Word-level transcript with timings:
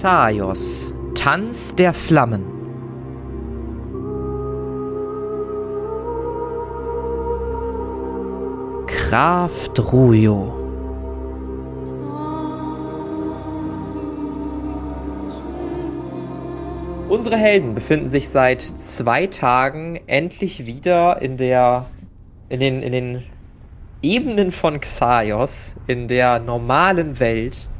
Xaios, 0.00 0.92
Tanz 1.14 1.74
der 1.74 1.94
Flammen. 1.94 2.44
Kraft 8.86 9.90
Ruyo. 9.90 10.52
Unsere 17.08 17.38
Helden 17.38 17.74
befinden 17.74 18.06
sich 18.06 18.28
seit 18.28 18.60
zwei 18.60 19.26
Tagen 19.28 19.98
endlich 20.06 20.66
wieder 20.66 21.22
in 21.22 21.38
der 21.38 21.86
in 22.50 22.60
den, 22.60 22.82
in 22.82 22.92
den 22.92 23.22
Ebenen 24.02 24.52
von 24.52 24.78
Xaios, 24.78 25.74
in 25.86 26.06
der 26.06 26.38
normalen 26.38 27.18
Welt 27.18 27.70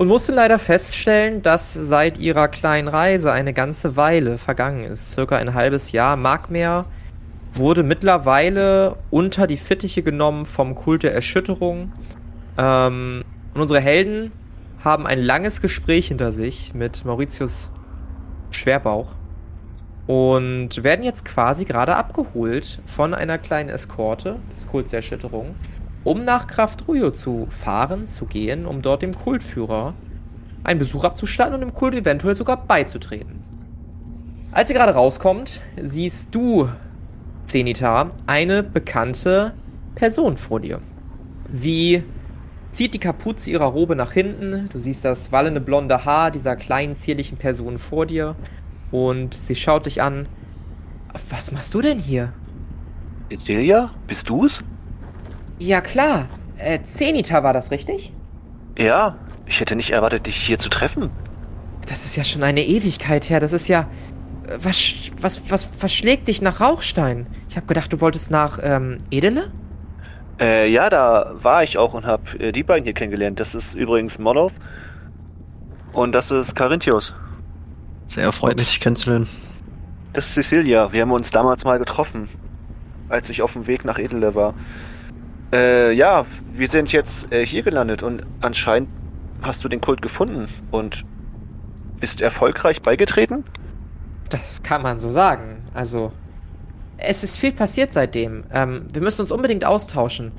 und 0.00 0.08
mussten 0.08 0.34
leider 0.34 0.58
feststellen, 0.58 1.42
dass 1.42 1.74
seit 1.74 2.16
ihrer 2.16 2.48
kleinen 2.48 2.88
Reise 2.88 3.32
eine 3.32 3.52
ganze 3.52 3.98
Weile 3.98 4.38
vergangen 4.38 4.84
ist, 4.84 5.10
circa 5.10 5.36
ein 5.36 5.52
halbes 5.52 5.92
Jahr. 5.92 6.16
Magmer 6.16 6.86
wurde 7.52 7.82
mittlerweile 7.82 8.96
unter 9.10 9.46
die 9.46 9.58
Fittiche 9.58 10.02
genommen 10.02 10.46
vom 10.46 10.74
Kult 10.74 11.02
der 11.02 11.12
Erschütterung. 11.12 11.92
Ähm, 12.56 13.24
und 13.52 13.60
unsere 13.60 13.80
Helden 13.80 14.32
haben 14.82 15.06
ein 15.06 15.20
langes 15.20 15.60
Gespräch 15.60 16.08
hinter 16.08 16.32
sich 16.32 16.72
mit 16.72 17.04
Mauritius 17.04 17.70
Schwerbauch 18.52 19.08
und 20.06 20.82
werden 20.82 21.04
jetzt 21.04 21.26
quasi 21.26 21.66
gerade 21.66 21.94
abgeholt 21.96 22.80
von 22.86 23.12
einer 23.12 23.36
kleinen 23.36 23.68
Eskorte 23.68 24.36
des 24.56 24.66
Kults 24.66 24.92
der 24.92 25.00
Erschütterung, 25.00 25.56
um 26.04 26.24
nach 26.24 26.46
Kraft 26.46 26.88
Ruyo 26.88 27.10
zu 27.10 27.46
fahren, 27.50 28.06
zu 28.06 28.26
gehen, 28.26 28.66
um 28.66 28.82
dort 28.82 29.02
dem 29.02 29.14
Kultführer 29.14 29.94
einen 30.64 30.78
Besuch 30.78 31.04
abzustatten 31.04 31.54
und 31.54 31.60
dem 31.60 31.74
Kult 31.74 31.94
eventuell 31.94 32.34
sogar 32.34 32.64
beizutreten. 32.66 33.44
Als 34.52 34.70
ihr 34.70 34.76
gerade 34.76 34.94
rauskommt, 34.94 35.60
siehst 35.80 36.34
du, 36.34 36.68
Zenita, 37.44 38.08
eine 38.26 38.62
bekannte 38.62 39.54
Person 39.94 40.36
vor 40.36 40.60
dir. 40.60 40.80
Sie 41.48 42.04
zieht 42.72 42.94
die 42.94 42.98
Kapuze 42.98 43.50
ihrer 43.50 43.66
Robe 43.66 43.96
nach 43.96 44.12
hinten. 44.12 44.68
Du 44.72 44.78
siehst 44.78 45.04
das 45.04 45.32
wallende 45.32 45.60
blonde 45.60 46.04
Haar 46.04 46.30
dieser 46.30 46.56
kleinen, 46.56 46.94
zierlichen 46.94 47.38
Person 47.38 47.78
vor 47.78 48.06
dir. 48.06 48.36
Und 48.90 49.34
sie 49.34 49.54
schaut 49.54 49.86
dich 49.86 50.02
an. 50.02 50.28
Was 51.28 51.52
machst 51.52 51.74
du 51.74 51.80
denn 51.80 51.98
hier? 51.98 52.32
Celia, 53.36 53.90
bist 54.06 54.28
du's? 54.28 54.62
Ja, 55.60 55.80
klar. 55.80 56.28
Äh, 56.58 56.80
Zenita 56.82 57.42
war 57.42 57.52
das 57.52 57.70
richtig? 57.70 58.12
Ja, 58.76 59.16
ich 59.46 59.60
hätte 59.60 59.76
nicht 59.76 59.90
erwartet, 59.90 60.26
dich 60.26 60.36
hier 60.36 60.58
zu 60.58 60.70
treffen. 60.70 61.10
Das 61.86 62.04
ist 62.04 62.16
ja 62.16 62.24
schon 62.24 62.42
eine 62.42 62.64
Ewigkeit 62.64 63.28
her. 63.28 63.40
Das 63.40 63.52
ist 63.52 63.68
ja. 63.68 63.86
Was, 64.58 65.12
was, 65.20 65.42
was 65.48 65.64
verschlägt 65.64 66.26
dich 66.26 66.42
nach 66.42 66.60
Rauchstein? 66.60 67.28
Ich 67.48 67.56
habe 67.56 67.66
gedacht, 67.66 67.92
du 67.92 68.00
wolltest 68.00 68.30
nach 68.32 68.58
ähm, 68.62 68.98
Edele? 69.10 69.52
Äh, 70.40 70.68
ja, 70.70 70.90
da 70.90 71.34
war 71.34 71.62
ich 71.62 71.78
auch 71.78 71.94
und 71.94 72.04
habe 72.04 72.38
äh, 72.38 72.50
die 72.50 72.64
beiden 72.64 72.84
hier 72.84 72.94
kennengelernt. 72.94 73.38
Das 73.38 73.54
ist 73.54 73.74
übrigens 73.74 74.18
Molov 74.18 74.52
und 75.92 76.12
das 76.12 76.30
ist 76.30 76.56
Carinthius. 76.56 77.14
Sehr 78.06 78.24
erfreut, 78.24 78.56
mich 78.56 78.70
dich 78.70 78.80
kennenzulernen. 78.80 79.28
Das 80.14 80.26
ist 80.28 80.34
Cecilia. 80.34 80.92
Wir 80.92 81.02
haben 81.02 81.12
uns 81.12 81.30
damals 81.30 81.64
mal 81.64 81.78
getroffen, 81.78 82.28
als 83.08 83.28
ich 83.30 83.42
auf 83.42 83.52
dem 83.52 83.66
Weg 83.66 83.84
nach 83.84 83.98
Edele 83.98 84.34
war. 84.34 84.54
Äh, 85.52 85.92
ja, 85.92 86.26
wir 86.52 86.68
sind 86.68 86.92
jetzt 86.92 87.32
äh, 87.32 87.44
hier 87.44 87.62
gelandet 87.62 88.02
und 88.02 88.22
anscheinend 88.40 88.88
hast 89.42 89.64
du 89.64 89.68
den 89.68 89.80
Kult 89.80 90.02
gefunden 90.02 90.48
und 90.70 91.04
bist 91.98 92.20
erfolgreich 92.20 92.82
beigetreten? 92.82 93.44
Das 94.28 94.62
kann 94.62 94.82
man 94.82 95.00
so 95.00 95.10
sagen. 95.10 95.62
Also, 95.74 96.12
es 96.98 97.24
ist 97.24 97.36
viel 97.36 97.52
passiert 97.52 97.92
seitdem. 97.92 98.44
Ähm, 98.52 98.86
wir 98.92 99.02
müssen 99.02 99.22
uns 99.22 99.32
unbedingt 99.32 99.64
austauschen. 99.64 100.32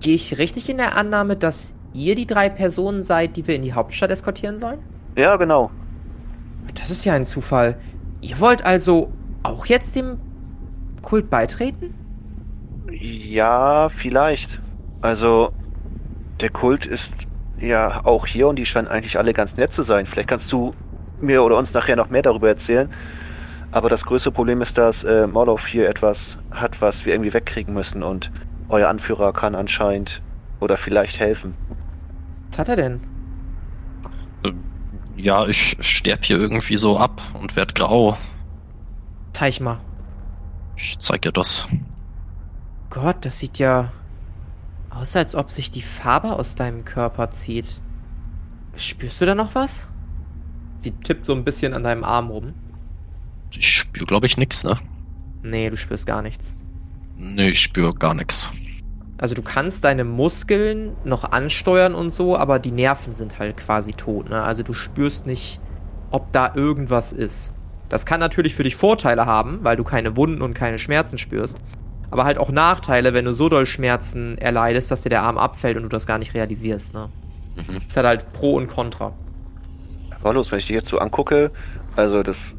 Gehe 0.00 0.14
ich 0.14 0.38
richtig 0.38 0.70
in 0.70 0.78
der 0.78 0.96
Annahme, 0.96 1.36
dass 1.36 1.74
ihr 1.92 2.14
die 2.14 2.26
drei 2.26 2.48
Personen 2.48 3.02
seid, 3.02 3.36
die 3.36 3.46
wir 3.46 3.54
in 3.54 3.62
die 3.62 3.72
Hauptstadt 3.72 4.10
eskortieren 4.10 4.58
sollen? 4.58 4.78
Ja, 5.16 5.36
genau. 5.36 5.70
Das 6.74 6.90
ist 6.90 7.04
ja 7.04 7.12
ein 7.12 7.24
Zufall. 7.24 7.78
Ihr 8.20 8.40
wollt 8.40 8.64
also 8.64 9.12
auch 9.42 9.66
jetzt 9.66 9.94
dem 9.96 10.18
Kult 11.02 11.28
beitreten? 11.28 11.94
Ja, 13.00 13.88
vielleicht. 13.88 14.60
Also, 15.00 15.52
der 16.40 16.50
Kult 16.50 16.86
ist 16.86 17.26
ja 17.58 18.04
auch 18.04 18.26
hier 18.26 18.48
und 18.48 18.56
die 18.56 18.66
scheinen 18.66 18.88
eigentlich 18.88 19.18
alle 19.18 19.32
ganz 19.32 19.56
nett 19.56 19.72
zu 19.72 19.82
sein. 19.82 20.06
Vielleicht 20.06 20.28
kannst 20.28 20.52
du 20.52 20.74
mir 21.20 21.42
oder 21.42 21.56
uns 21.56 21.72
nachher 21.72 21.96
noch 21.96 22.10
mehr 22.10 22.22
darüber 22.22 22.48
erzählen. 22.48 22.92
Aber 23.70 23.88
das 23.88 24.04
größte 24.04 24.30
Problem 24.30 24.60
ist, 24.60 24.78
dass 24.78 25.02
äh, 25.02 25.26
Morlov 25.26 25.66
hier 25.66 25.88
etwas 25.88 26.38
hat, 26.52 26.80
was 26.80 27.04
wir 27.04 27.12
irgendwie 27.12 27.32
wegkriegen 27.32 27.74
müssen 27.74 28.02
und 28.02 28.30
euer 28.68 28.88
Anführer 28.88 29.32
kann 29.32 29.54
anscheinend 29.54 30.22
oder 30.60 30.76
vielleicht 30.76 31.18
helfen. 31.18 31.54
Was 32.50 32.58
hat 32.58 32.68
er 32.68 32.76
denn? 32.76 33.00
Ähm, 34.44 34.62
ja, 35.16 35.46
ich 35.46 35.76
sterb 35.80 36.24
hier 36.24 36.38
irgendwie 36.38 36.76
so 36.76 36.98
ab 36.98 37.20
und 37.40 37.56
werd 37.56 37.74
grau. 37.74 38.16
Zeig 39.32 39.60
mal. 39.60 39.80
Ich 40.76 40.96
zeig 40.98 41.22
dir 41.22 41.32
das. 41.32 41.68
Gott, 42.90 43.24
das 43.24 43.38
sieht 43.38 43.58
ja 43.58 43.92
aus, 44.90 45.16
als 45.16 45.34
ob 45.34 45.50
sich 45.50 45.70
die 45.70 45.82
Farbe 45.82 46.32
aus 46.32 46.54
deinem 46.54 46.84
Körper 46.84 47.30
zieht. 47.30 47.80
Spürst 48.76 49.20
du 49.20 49.26
da 49.26 49.34
noch 49.34 49.54
was? 49.54 49.88
Sie 50.78 50.92
tippt 50.92 51.26
so 51.26 51.34
ein 51.34 51.44
bisschen 51.44 51.74
an 51.74 51.82
deinem 51.82 52.04
Arm 52.04 52.30
rum. 52.30 52.54
Ich 53.56 53.68
spür, 53.68 54.06
glaube 54.06 54.26
ich, 54.26 54.36
nix, 54.36 54.64
ne? 54.64 54.78
Nee, 55.42 55.70
du 55.70 55.76
spürst 55.76 56.06
gar 56.06 56.22
nichts. 56.22 56.56
Nee, 57.16 57.48
ich 57.48 57.60
spür 57.60 57.92
gar 57.92 58.14
nichts. 58.14 58.50
Also 59.16 59.34
du 59.34 59.42
kannst 59.42 59.84
deine 59.84 60.04
Muskeln 60.04 60.96
noch 61.04 61.24
ansteuern 61.24 61.94
und 61.94 62.10
so, 62.10 62.36
aber 62.36 62.58
die 62.58 62.72
Nerven 62.72 63.14
sind 63.14 63.38
halt 63.38 63.56
quasi 63.56 63.92
tot. 63.92 64.28
Ne? 64.28 64.42
Also 64.42 64.62
du 64.62 64.74
spürst 64.74 65.24
nicht, 65.24 65.60
ob 66.10 66.32
da 66.32 66.52
irgendwas 66.54 67.12
ist. 67.12 67.52
Das 67.88 68.06
kann 68.06 68.20
natürlich 68.20 68.54
für 68.54 68.64
dich 68.64 68.76
Vorteile 68.76 69.26
haben, 69.26 69.60
weil 69.62 69.76
du 69.76 69.84
keine 69.84 70.16
Wunden 70.16 70.42
und 70.42 70.54
keine 70.54 70.78
Schmerzen 70.78 71.18
spürst. 71.18 71.62
Aber 72.14 72.26
halt 72.26 72.38
auch 72.38 72.52
Nachteile, 72.52 73.12
wenn 73.12 73.24
du 73.24 73.32
so 73.32 73.48
doll 73.48 73.66
Schmerzen 73.66 74.38
erleidest, 74.38 74.88
dass 74.88 75.02
dir 75.02 75.08
der 75.08 75.24
Arm 75.24 75.36
abfällt 75.36 75.76
und 75.76 75.82
du 75.82 75.88
das 75.88 76.06
gar 76.06 76.18
nicht 76.18 76.32
realisierst. 76.32 76.94
Ne? 76.94 77.08
Mhm. 77.56 77.80
Das 77.84 77.96
hat 77.96 78.06
halt 78.06 78.32
Pro 78.32 78.54
und 78.54 78.68
Contra. 78.68 79.12
los, 80.22 80.52
wenn 80.52 80.60
ich 80.60 80.68
dich 80.68 80.74
jetzt 80.74 80.86
so 80.86 81.00
angucke, 81.00 81.50
also 81.96 82.22
das 82.22 82.54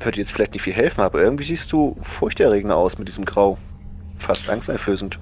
würde 0.00 0.18
jetzt 0.18 0.32
vielleicht 0.32 0.52
nicht 0.52 0.62
viel 0.62 0.72
helfen, 0.72 1.02
aber 1.02 1.22
irgendwie 1.22 1.44
siehst 1.44 1.70
du 1.70 1.96
furchterregend 2.02 2.72
aus 2.72 2.98
mit 2.98 3.06
diesem 3.06 3.24
Grau. 3.24 3.56
Fast 4.18 4.50
angsteinflößend. 4.50 5.16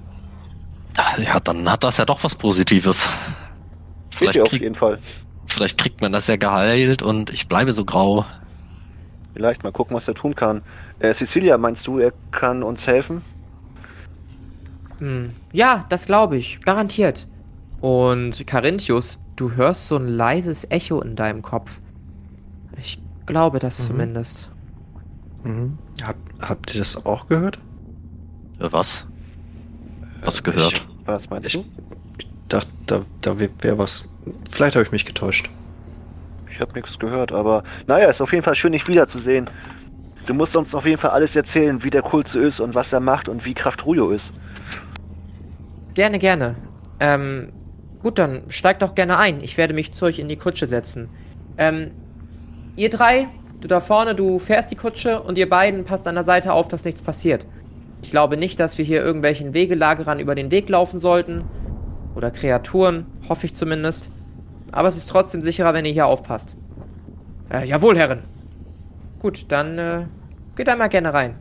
Ja, 1.23 1.39
dann 1.39 1.71
hat 1.71 1.83
das 1.83 1.97
ja 1.97 2.05
doch 2.05 2.23
was 2.23 2.33
Positives. 2.33 3.07
Vielleicht 4.09 4.41
auf 4.41 4.51
jeden 4.53 4.73
Fall. 4.73 4.97
Vielleicht 5.45 5.77
kriegt 5.77 6.01
man 6.01 6.11
das 6.11 6.25
ja 6.25 6.37
geheilt 6.37 7.03
und 7.03 7.29
ich 7.29 7.47
bleibe 7.47 7.73
so 7.73 7.85
grau. 7.85 8.25
Vielleicht 9.35 9.63
mal 9.63 9.71
gucken, 9.71 9.95
was 9.95 10.07
er 10.07 10.15
tun 10.15 10.33
kann. 10.33 10.63
Äh, 10.97 11.13
Cecilia, 11.13 11.59
meinst 11.59 11.85
du, 11.85 11.99
er 11.99 12.11
kann 12.31 12.63
uns 12.63 12.87
helfen? 12.87 13.21
Hm. 14.99 15.31
Ja, 15.51 15.85
das 15.89 16.05
glaube 16.05 16.37
ich. 16.37 16.61
Garantiert. 16.61 17.27
Und 17.81 18.47
Carinthius, 18.47 19.19
du 19.35 19.51
hörst 19.51 19.87
so 19.87 19.97
ein 19.97 20.07
leises 20.07 20.65
Echo 20.69 21.01
in 21.01 21.15
deinem 21.15 21.41
Kopf. 21.41 21.79
Ich 22.77 22.99
glaube 23.25 23.59
das 23.59 23.79
mhm. 23.79 23.83
zumindest. 23.83 24.49
Mhm. 25.43 25.77
Hab, 26.01 26.15
habt 26.41 26.73
ihr 26.73 26.79
das 26.79 27.05
auch 27.05 27.27
gehört? 27.27 27.59
Was? 28.59 29.05
Was 30.21 30.43
gehört? 30.43 30.73
Ich, 30.73 30.87
was 31.05 31.29
meinst 31.29 31.53
du? 31.53 31.65
Ich 32.17 32.27
dachte, 32.47 32.69
da, 32.85 33.05
da 33.21 33.39
wäre 33.39 33.77
was. 33.77 34.05
Vielleicht 34.49 34.75
habe 34.75 34.85
ich 34.85 34.91
mich 34.91 35.05
getäuscht. 35.05 35.49
Ich 36.49 36.59
habe 36.61 36.73
nichts 36.73 36.97
gehört, 36.97 37.31
aber 37.31 37.63
naja, 37.85 38.07
ist 38.07 38.21
auf 38.21 38.31
jeden 38.31 38.43
Fall 38.43 38.55
schön, 38.55 38.71
dich 38.71 38.87
wiederzusehen. 38.87 39.49
Du 40.25 40.33
musst 40.33 40.55
uns 40.55 40.73
auf 40.73 40.85
jeden 40.85 40.97
Fall 40.97 41.11
alles 41.11 41.35
erzählen, 41.35 41.83
wie 41.83 41.89
der 41.89 42.01
Kult 42.01 42.27
so 42.27 42.39
ist 42.39 42.59
und 42.59 42.73
was 42.73 42.91
er 42.93 42.99
macht 42.99 43.29
und 43.29 43.45
wie 43.45 43.53
Kraft 43.53 43.85
Ruyo 43.85 44.09
ist. 44.09 44.33
Gerne, 45.95 46.19
gerne. 46.19 46.55
Ähm, 46.99 47.53
gut, 48.01 48.19
dann 48.19 48.43
steigt 48.49 48.81
doch 48.81 48.95
gerne 48.95 49.17
ein. 49.17 49.41
Ich 49.41 49.57
werde 49.57 49.73
mich 49.73 49.93
zu 49.93 50.05
euch 50.05 50.19
in 50.19 50.27
die 50.27 50.35
Kutsche 50.35 50.67
setzen. 50.67 51.07
Ähm, 51.57 51.91
ihr 52.75 52.89
drei, 52.89 53.29
du 53.61 53.69
da 53.69 53.79
vorne, 53.79 54.13
du 54.13 54.39
fährst 54.39 54.69
die 54.71 54.75
Kutsche 54.75 55.21
und 55.21 55.37
ihr 55.37 55.49
beiden 55.49 55.85
passt 55.85 56.05
an 56.05 56.15
der 56.15 56.25
Seite 56.25 56.51
auf, 56.51 56.67
dass 56.67 56.83
nichts 56.83 57.01
passiert. 57.01 57.45
Ich 58.03 58.11
glaube 58.11 58.35
nicht, 58.35 58.59
dass 58.59 58.77
wir 58.77 58.83
hier 58.83 59.01
irgendwelchen 59.01 59.53
Wegelagerern 59.53 60.19
über 60.19 60.35
den 60.35 60.51
Weg 60.51 60.67
laufen 60.67 60.99
sollten. 60.99 61.45
Oder 62.13 62.29
Kreaturen, 62.29 63.05
hoffe 63.29 63.45
ich 63.45 63.55
zumindest. 63.55 64.11
Aber 64.73 64.89
es 64.89 64.97
ist 64.97 65.09
trotzdem 65.09 65.41
sicherer, 65.41 65.73
wenn 65.73 65.85
ihr 65.85 65.93
hier 65.93 66.07
aufpasst. 66.07 66.57
Äh, 67.49 67.65
jawohl, 67.65 67.97
Herren. 67.97 68.23
Gut, 69.19 69.45
dann 69.47 69.79
äh, 69.79 70.05
geht 70.57 70.67
einmal 70.67 70.89
gerne 70.89 71.13
rein. 71.13 71.35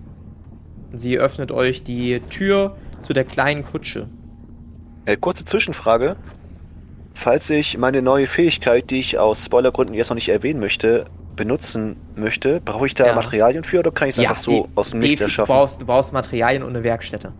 Sie 0.92 1.18
öffnet 1.18 1.50
euch 1.50 1.82
die 1.82 2.20
Tür 2.30 2.76
zu 3.02 3.12
der 3.12 3.24
kleinen 3.24 3.64
Kutsche. 3.64 4.06
Äh, 5.06 5.16
kurze 5.16 5.44
Zwischenfrage. 5.44 6.16
falls 7.16 7.48
ich 7.48 7.78
meine 7.78 8.02
neue 8.02 8.26
Fähigkeit, 8.26 8.90
die 8.90 8.98
ich 8.98 9.18
aus 9.18 9.44
Spoilergründen 9.44 9.94
jetzt 9.94 10.08
noch 10.10 10.16
nicht 10.16 10.28
erwähnen 10.28 10.58
möchte, 10.58 11.04
benutzen 11.36 11.94
möchte, 12.16 12.60
brauche 12.60 12.86
ich 12.86 12.94
da 12.94 13.06
Ja. 13.06 13.14
Materialien 13.14 13.62
für 13.62 13.78
oder 13.78 13.92
kann 13.92 14.08
ich 14.08 14.16
es 14.16 14.18
einfach 14.18 14.36
so 14.36 14.64
die- 14.64 14.68
aus 14.74 14.90
dem 14.90 14.98
Nichts 14.98 15.20
erschaffen? 15.20 15.46
Du 15.52 15.52
brauchst, 15.58 15.80
du 15.82 15.86
brauchst 15.86 16.12
Materialien 16.12 16.62
und 16.64 16.70
eine 16.70 16.82
Werkstätte. 16.82 17.32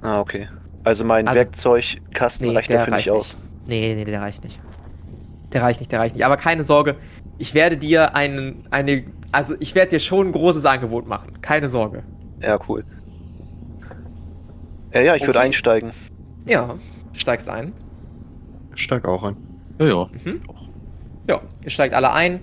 Ah, 0.00 0.20
okay. 0.20 0.48
Also 0.82 1.04
mein 1.04 1.28
Also- 1.28 1.38
Werkzeugkasten 1.40 2.48
reicht 2.50 2.72
dafür 2.72 2.96
nicht 2.96 3.10
aus. 3.10 3.36
Nee, 3.66 3.94
nee, 3.94 4.04
der 4.06 4.20
reicht 4.22 4.44
nicht. 4.44 4.58
Der 5.52 5.62
reicht 5.62 5.80
nicht, 5.80 5.92
der 5.92 6.00
reicht 6.00 6.14
nicht. 6.16 6.24
Aber 6.24 6.36
keine 6.38 6.64
Sorge, 6.64 6.96
ich 7.38 7.52
werde 7.54 7.76
dir 7.76 8.14
einen, 8.16 8.66
eine, 8.70 9.04
also 9.30 9.54
ich 9.60 9.74
werde 9.74 9.90
dir 9.90 10.00
schon 10.00 10.28
ein 10.28 10.32
großes 10.32 10.64
Angebot 10.64 11.06
machen. 11.06 11.40
Keine 11.42 11.68
Sorge. 11.68 12.02
Ja, 12.40 12.58
cool. 12.68 12.82
Ja, 14.94 15.00
ja, 15.02 15.14
ich 15.16 15.22
würde 15.22 15.38
Okay. 15.38 15.46
einsteigen. 15.48 15.92
Ja, 16.46 16.76
steigst 17.12 17.48
ein. 17.48 17.72
Steig 18.74 19.06
auch 19.06 19.24
ein. 19.24 19.36
Ja, 19.80 19.86
ja. 19.86 20.06
Mhm. 20.24 20.40
Ja, 21.28 21.40
ihr 21.62 21.70
steigt 21.70 21.94
alle 21.94 22.12
ein. 22.12 22.40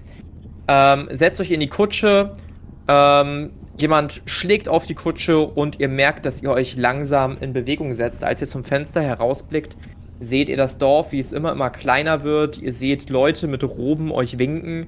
Ähm, 0.67 1.07
setzt 1.11 1.39
euch 1.39 1.51
in 1.51 1.59
die 1.59 1.69
Kutsche. 1.69 2.33
Ähm, 2.87 3.51
jemand 3.79 4.21
schlägt 4.25 4.67
auf 4.67 4.85
die 4.85 4.95
Kutsche 4.95 5.39
und 5.39 5.79
ihr 5.79 5.89
merkt, 5.89 6.25
dass 6.25 6.41
ihr 6.41 6.51
euch 6.51 6.75
langsam 6.75 7.37
in 7.39 7.53
Bewegung 7.53 7.93
setzt. 7.93 8.23
Als 8.23 8.41
ihr 8.41 8.47
zum 8.47 8.63
Fenster 8.63 9.01
herausblickt, 9.01 9.77
seht 10.19 10.49
ihr 10.49 10.57
das 10.57 10.77
Dorf, 10.77 11.11
wie 11.11 11.19
es 11.19 11.31
immer 11.31 11.51
immer 11.51 11.69
kleiner 11.69 12.23
wird. 12.23 12.57
Ihr 12.57 12.73
seht 12.73 13.09
Leute 13.09 13.47
mit 13.47 13.63
Roben 13.63 14.11
euch 14.11 14.37
winken. 14.37 14.87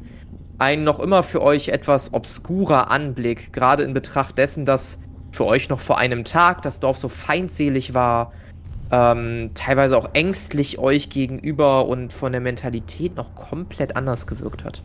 Ein 0.57 0.83
noch 0.83 0.99
immer 0.99 1.23
für 1.23 1.41
euch 1.41 1.69
etwas 1.69 2.13
obskurer 2.13 2.89
Anblick, 2.89 3.51
gerade 3.51 3.83
in 3.83 3.93
Betracht 3.93 4.37
dessen, 4.37 4.65
dass 4.65 4.99
für 5.31 5.45
euch 5.45 5.67
noch 5.67 5.81
vor 5.81 5.97
einem 5.97 6.23
Tag 6.23 6.61
das 6.61 6.79
Dorf 6.79 6.97
so 6.97 7.09
feindselig 7.09 7.93
war, 7.93 8.31
ähm, 8.91 9.51
teilweise 9.53 9.97
auch 9.97 10.09
ängstlich 10.13 10.77
euch 10.79 11.09
gegenüber 11.09 11.87
und 11.87 12.13
von 12.13 12.31
der 12.31 12.41
Mentalität 12.41 13.15
noch 13.15 13.35
komplett 13.35 13.95
anders 13.95 14.27
gewirkt 14.27 14.63
hat. 14.63 14.83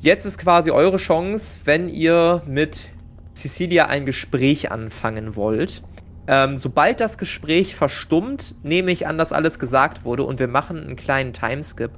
Jetzt 0.00 0.24
ist 0.24 0.38
quasi 0.38 0.70
eure 0.70 0.96
Chance, 0.96 1.62
wenn 1.64 1.88
ihr 1.88 2.42
mit 2.46 2.90
Cecilia 3.34 3.86
ein 3.86 4.04
Gespräch 4.04 4.72
anfangen 4.72 5.36
wollt. 5.36 5.82
Ähm, 6.26 6.56
sobald 6.56 7.00
das 7.00 7.18
Gespräch 7.18 7.74
verstummt, 7.74 8.54
nehme 8.62 8.90
ich 8.92 9.06
an, 9.06 9.18
dass 9.18 9.32
alles 9.32 9.58
gesagt 9.58 10.04
wurde 10.04 10.24
und 10.24 10.38
wir 10.38 10.48
machen 10.48 10.78
einen 10.78 10.96
kleinen 10.96 11.32
Timeskip 11.32 11.90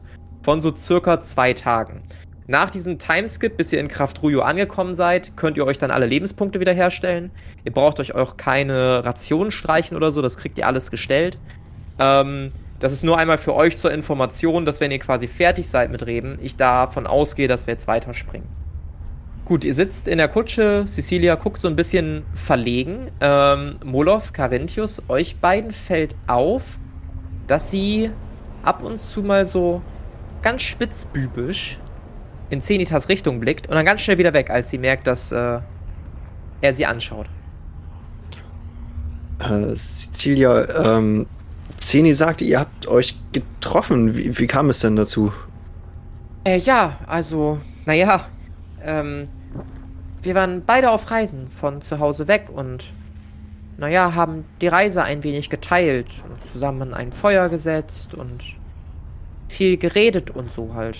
von 0.43 0.61
so 0.61 0.75
circa 0.77 1.21
zwei 1.21 1.53
Tagen. 1.53 2.03
Nach 2.47 2.69
diesem 2.69 2.99
Timeskip, 2.99 3.57
bis 3.57 3.73
ihr 3.73 3.81
in 3.81 3.89
Kraftrujo 3.89 4.43
angekommen 4.43 4.95
seid, 4.95 5.35
könnt 5.35 5.57
ihr 5.57 5.65
euch 5.65 5.79
dann 5.79 5.91
alle 5.91 6.05
Lebenspunkte 6.05 6.61
wiederherstellen. 6.61 7.31
Ihr 7.65 7.73
braucht 7.73 8.01
euch 8.01 8.15
auch 8.15 8.37
keine 8.37 9.05
Rationen 9.05 9.51
streichen 9.51 9.97
oder 9.97 10.13
so, 10.13 10.21
das 10.21 10.37
kriegt 10.37 10.59
ihr 10.59 10.67
alles 10.67 10.91
gestellt. 10.91 11.39
Ähm, 11.99 12.51
das 12.81 12.93
ist 12.93 13.03
nur 13.03 13.17
einmal 13.17 13.39
für 13.39 13.55
euch 13.55 13.79
zur 13.79 13.93
Information, 13.93 14.67
dass 14.67 14.81
wenn 14.81 14.91
ihr 14.91 14.99
quasi 14.99 15.27
fertig 15.27 15.69
seid 15.69 15.91
mit 15.91 16.05
Reden, 16.05 16.39
ich 16.43 16.57
davon 16.57 17.07
ausgehe, 17.07 17.49
dass 17.49 17.67
wir 17.67 17.73
jetzt 17.73 17.87
weiterspringen. 17.87 18.47
Gut, 19.47 19.65
ihr 19.65 19.75
sitzt 19.75 20.07
in 20.07 20.19
der 20.19 20.29
Kutsche, 20.29 20.85
Cecilia 20.87 21.37
guckt 21.37 21.63
so 21.63 21.69
ein 21.69 21.77
bisschen 21.77 22.25
verlegen. 22.35 23.11
Ähm, 23.23 23.77
Molov, 23.85 24.35
Carinthius, 24.35 25.01
euch 25.09 25.37
beiden 25.37 25.73
fällt 25.73 26.15
auf, 26.27 26.79
dass 27.47 27.71
sie 27.71 28.11
ab 28.63 28.83
und 28.83 29.01
zu 29.01 29.23
mal 29.23 29.47
so 29.47 29.81
ganz 30.43 30.61
spitzbübisch 30.63 31.79
in 32.51 32.61
Zenitas 32.61 33.09
Richtung 33.09 33.41
blickt 33.41 33.69
und 33.69 33.75
dann 33.75 33.85
ganz 33.85 34.01
schnell 34.01 34.19
wieder 34.19 34.35
weg, 34.35 34.51
als 34.51 34.71
sie 34.71 34.79
merkt, 34.79 35.07
dass 35.07 35.33
äh, 35.33 35.61
er 36.61 36.75
sie 36.75 36.87
anschaut. 36.87 37.27
Äh, 39.39 39.75
Cecilia, 39.75 40.97
ähm, 40.97 41.27
Zeni 41.77 42.15
sagte, 42.15 42.45
ihr 42.45 42.61
habt 42.61 42.87
euch 42.87 43.17
getroffen. 43.33 44.15
Wie, 44.17 44.39
wie 44.39 44.47
kam 44.47 44.69
es 44.69 44.81
denn 44.81 44.97
dazu? 44.97 45.33
Äh, 46.45 46.59
ja, 46.59 46.99
also, 47.07 47.59
naja, 47.87 48.27
ähm, 48.83 49.29
wir 50.23 50.35
waren 50.35 50.63
beide 50.65 50.91
auf 50.91 51.11
Reisen 51.11 51.49
von 51.51 51.83
zu 51.83 51.99
Hause 51.99 52.29
weg 52.29 52.47
und, 52.55 52.93
naja, 53.77 54.15
haben 54.15 54.45
die 54.61 54.69
Reise 54.69 55.03
ein 55.03 55.25
wenig 55.25 55.51
geteilt 55.51 56.09
und 56.29 56.53
zusammen 56.53 56.95
ein 56.95 57.13
Feuer 57.13 57.49
gesetzt 57.49 58.15
und 58.15 58.43
viel 59.49 59.77
geredet 59.77 60.31
und 60.31 60.51
so 60.51 60.75
halt. 60.75 60.99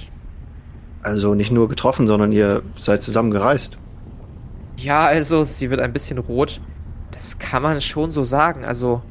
Also 1.05 1.35
nicht 1.35 1.53
nur 1.53 1.69
getroffen, 1.69 2.07
sondern 2.07 2.33
ihr 2.33 2.63
seid 2.77 3.03
zusammen 3.03 3.31
gereist. 3.31 3.77
Ja, 4.79 5.05
also, 5.05 5.45
sie 5.45 5.71
wird 5.71 5.81
ein 5.81 5.93
bisschen 5.93 6.19
rot. 6.19 6.61
Das 7.13 7.39
kann 7.39 7.63
man 7.63 7.81
schon 7.81 8.11
so 8.11 8.25
sagen, 8.25 8.65
also, 8.65 9.03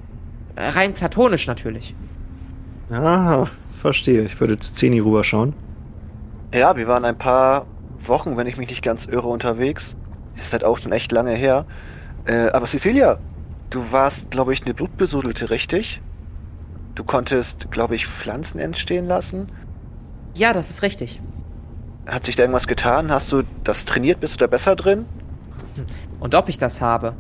rein 0.58 0.94
platonisch 0.94 1.48
natürlich. 1.48 1.96
Ah, 2.90 3.46
verstehe. 3.80 4.24
Ich 4.24 4.40
würde 4.40 4.58
zu 4.58 4.74
Zeni 4.74 5.00
rüberschauen. 5.00 5.54
Ja, 6.52 6.76
wir 6.76 6.88
waren 6.88 7.06
ein 7.06 7.18
paar 7.18 7.68
Wochen, 8.06 8.38
wenn 8.38 8.48
ich 8.48 8.58
mich 8.58 8.70
nicht 8.70 8.84
ganz 8.84 9.06
irre, 9.06 9.28
unterwegs. 9.28 9.96
Ist 10.36 10.52
halt 10.52 10.64
auch 10.64 10.80
schon 10.80 10.92
echt 10.92 11.12
lange 11.12 11.36
her. 11.36 11.66
Äh, 12.26 12.50
aber 12.50 12.66
Cecilia, 12.66 13.20
du 13.70 13.84
warst, 13.92 14.32
glaube 14.32 14.54
ich, 14.54 14.64
eine 14.64 14.74
Blutbesudelte, 14.74 15.52
richtig? 15.52 16.02
Du 16.96 17.04
konntest, 17.04 17.72
glaube 17.72 17.96
ich, 17.96 18.08
Pflanzen 18.08 18.60
entstehen 18.60 19.08
lassen. 19.08 19.50
Ja, 20.34 20.54
das 20.54 20.72
ist 20.72 20.82
richtig. 20.82 21.22
Hat 22.06 22.26
sich 22.26 22.36
da 22.36 22.44
irgendwas 22.44 22.68
getan? 22.68 23.12
Hast 23.12 23.32
du 23.32 23.44
das 23.64 23.86
trainiert? 23.86 24.20
Bist 24.20 24.34
du 24.34 24.38
da 24.38 24.48
besser 24.48 24.76
drin? 24.76 25.06
Und 26.20 26.36
ob 26.36 26.50
ich 26.50 26.58
das 26.58 26.82
habe. 26.82 27.14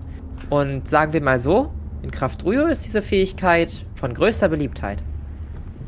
Und 0.49 0.87
sagen 0.87 1.13
wir 1.13 1.21
mal 1.21 1.39
so, 1.39 1.71
in 2.01 2.11
Kraft 2.11 2.43
Ruyo 2.43 2.65
ist 2.65 2.85
diese 2.85 3.01
Fähigkeit 3.01 3.85
von 3.95 4.13
größter 4.13 4.49
Beliebtheit. 4.49 5.01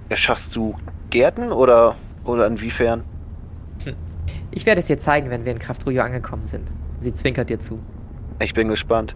Erschaffst 0.09 0.56
du 0.56 0.75
Gärten 1.09 1.51
oder, 1.51 1.95
oder 2.24 2.47
inwiefern? 2.47 3.03
Ich 4.51 4.65
werde 4.65 4.80
es 4.80 4.88
dir 4.88 4.97
zeigen, 4.97 5.30
wenn 5.30 5.44
wir 5.44 5.51
in 5.51 5.59
Kraft 5.59 5.86
Ruyo 5.86 6.01
angekommen 6.01 6.45
sind. 6.45 6.71
Sie 7.01 7.13
zwinkert 7.13 7.50
dir 7.50 7.59
zu. 7.59 7.80
Ich 8.39 8.53
bin 8.53 8.69
gespannt. 8.69 9.15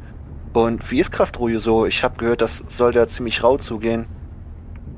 Und 0.53 0.91
wie 0.91 0.99
ist 0.99 1.11
Kraftruhe 1.11 1.59
so? 1.59 1.85
Ich 1.85 2.03
habe 2.03 2.17
gehört, 2.17 2.41
das 2.41 2.63
soll 2.67 2.91
da 2.91 3.07
ziemlich 3.07 3.41
rau 3.43 3.57
zugehen. 3.57 4.07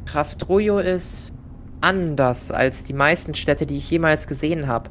Kraft 0.06 0.50
Ruyo 0.50 0.80
ist 0.80 1.34
anders 1.82 2.52
als 2.52 2.84
die 2.84 2.94
meisten 2.94 3.34
Städte, 3.34 3.66
die 3.66 3.78
ich 3.78 3.90
jemals 3.90 4.28
gesehen 4.28 4.68
habe. 4.68 4.90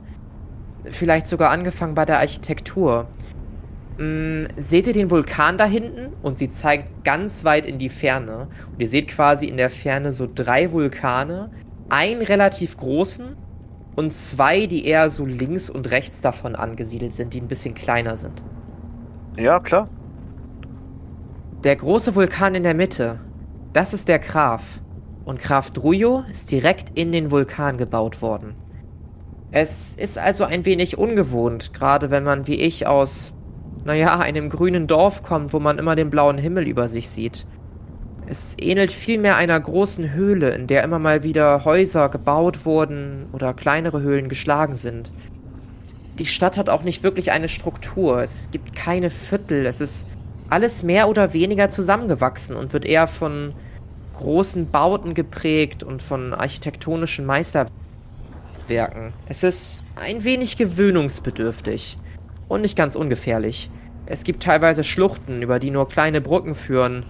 Vielleicht 0.90 1.26
sogar 1.26 1.50
angefangen 1.50 1.94
bei 1.94 2.04
der 2.04 2.18
Architektur. 2.18 3.06
Mm, 3.98 4.44
seht 4.56 4.86
ihr 4.86 4.92
den 4.92 5.10
Vulkan 5.10 5.58
da 5.58 5.64
hinten? 5.64 6.12
Und 6.22 6.38
sie 6.38 6.50
zeigt 6.50 7.04
ganz 7.04 7.44
weit 7.44 7.66
in 7.66 7.78
die 7.78 7.88
Ferne. 7.88 8.48
Und 8.72 8.80
ihr 8.80 8.88
seht 8.88 9.08
quasi 9.08 9.46
in 9.46 9.56
der 9.56 9.70
Ferne 9.70 10.12
so 10.12 10.28
drei 10.32 10.72
Vulkane. 10.72 11.50
Einen 11.90 12.22
relativ 12.22 12.76
großen 12.76 13.36
und 13.96 14.12
zwei, 14.12 14.66
die 14.66 14.86
eher 14.86 15.10
so 15.10 15.26
links 15.26 15.68
und 15.68 15.90
rechts 15.90 16.20
davon 16.20 16.54
angesiedelt 16.54 17.12
sind, 17.12 17.34
die 17.34 17.40
ein 17.40 17.48
bisschen 17.48 17.74
kleiner 17.74 18.16
sind. 18.16 18.42
Ja, 19.36 19.60
klar. 19.60 19.88
Der 21.64 21.76
große 21.76 22.14
Vulkan 22.14 22.54
in 22.54 22.62
der 22.62 22.74
Mitte, 22.74 23.20
das 23.72 23.92
ist 23.92 24.08
der 24.08 24.18
Graf. 24.18 24.80
Und 25.30 25.38
Graf 25.38 25.70
Drujo 25.70 26.24
ist 26.28 26.50
direkt 26.50 26.98
in 26.98 27.12
den 27.12 27.30
Vulkan 27.30 27.78
gebaut 27.78 28.20
worden. 28.20 28.56
Es 29.52 29.94
ist 29.94 30.18
also 30.18 30.42
ein 30.42 30.64
wenig 30.64 30.98
ungewohnt, 30.98 31.72
gerade 31.72 32.10
wenn 32.10 32.24
man 32.24 32.48
wie 32.48 32.56
ich 32.56 32.88
aus, 32.88 33.32
naja, 33.84 34.18
einem 34.18 34.50
grünen 34.50 34.88
Dorf 34.88 35.22
kommt, 35.22 35.52
wo 35.52 35.60
man 35.60 35.78
immer 35.78 35.94
den 35.94 36.10
blauen 36.10 36.36
Himmel 36.36 36.66
über 36.66 36.88
sich 36.88 37.08
sieht. 37.08 37.46
Es 38.26 38.56
ähnelt 38.60 38.90
vielmehr 38.90 39.36
einer 39.36 39.60
großen 39.60 40.12
Höhle, 40.12 40.50
in 40.50 40.66
der 40.66 40.82
immer 40.82 40.98
mal 40.98 41.22
wieder 41.22 41.64
Häuser 41.64 42.08
gebaut 42.08 42.64
wurden 42.66 43.26
oder 43.30 43.54
kleinere 43.54 44.00
Höhlen 44.00 44.28
geschlagen 44.28 44.74
sind. 44.74 45.12
Die 46.18 46.26
Stadt 46.26 46.56
hat 46.56 46.68
auch 46.68 46.82
nicht 46.82 47.04
wirklich 47.04 47.30
eine 47.30 47.48
Struktur. 47.48 48.20
Es 48.20 48.48
gibt 48.50 48.74
keine 48.74 49.10
Viertel. 49.10 49.64
Es 49.64 49.80
ist 49.80 50.08
alles 50.48 50.82
mehr 50.82 51.08
oder 51.08 51.32
weniger 51.32 51.68
zusammengewachsen 51.68 52.56
und 52.56 52.72
wird 52.72 52.84
eher 52.84 53.06
von 53.06 53.54
großen 54.20 54.70
Bauten 54.70 55.14
geprägt 55.14 55.82
und 55.82 56.02
von 56.02 56.34
architektonischen 56.34 57.26
Meisterwerken. 57.26 59.12
Es 59.26 59.42
ist 59.42 59.82
ein 59.96 60.24
wenig 60.24 60.56
gewöhnungsbedürftig 60.56 61.98
und 62.48 62.60
nicht 62.60 62.76
ganz 62.76 62.96
ungefährlich. 62.96 63.70
Es 64.06 64.24
gibt 64.24 64.42
teilweise 64.42 64.84
Schluchten, 64.84 65.40
über 65.42 65.58
die 65.58 65.70
nur 65.70 65.88
kleine 65.88 66.20
Brücken 66.20 66.54
führen. 66.54 67.04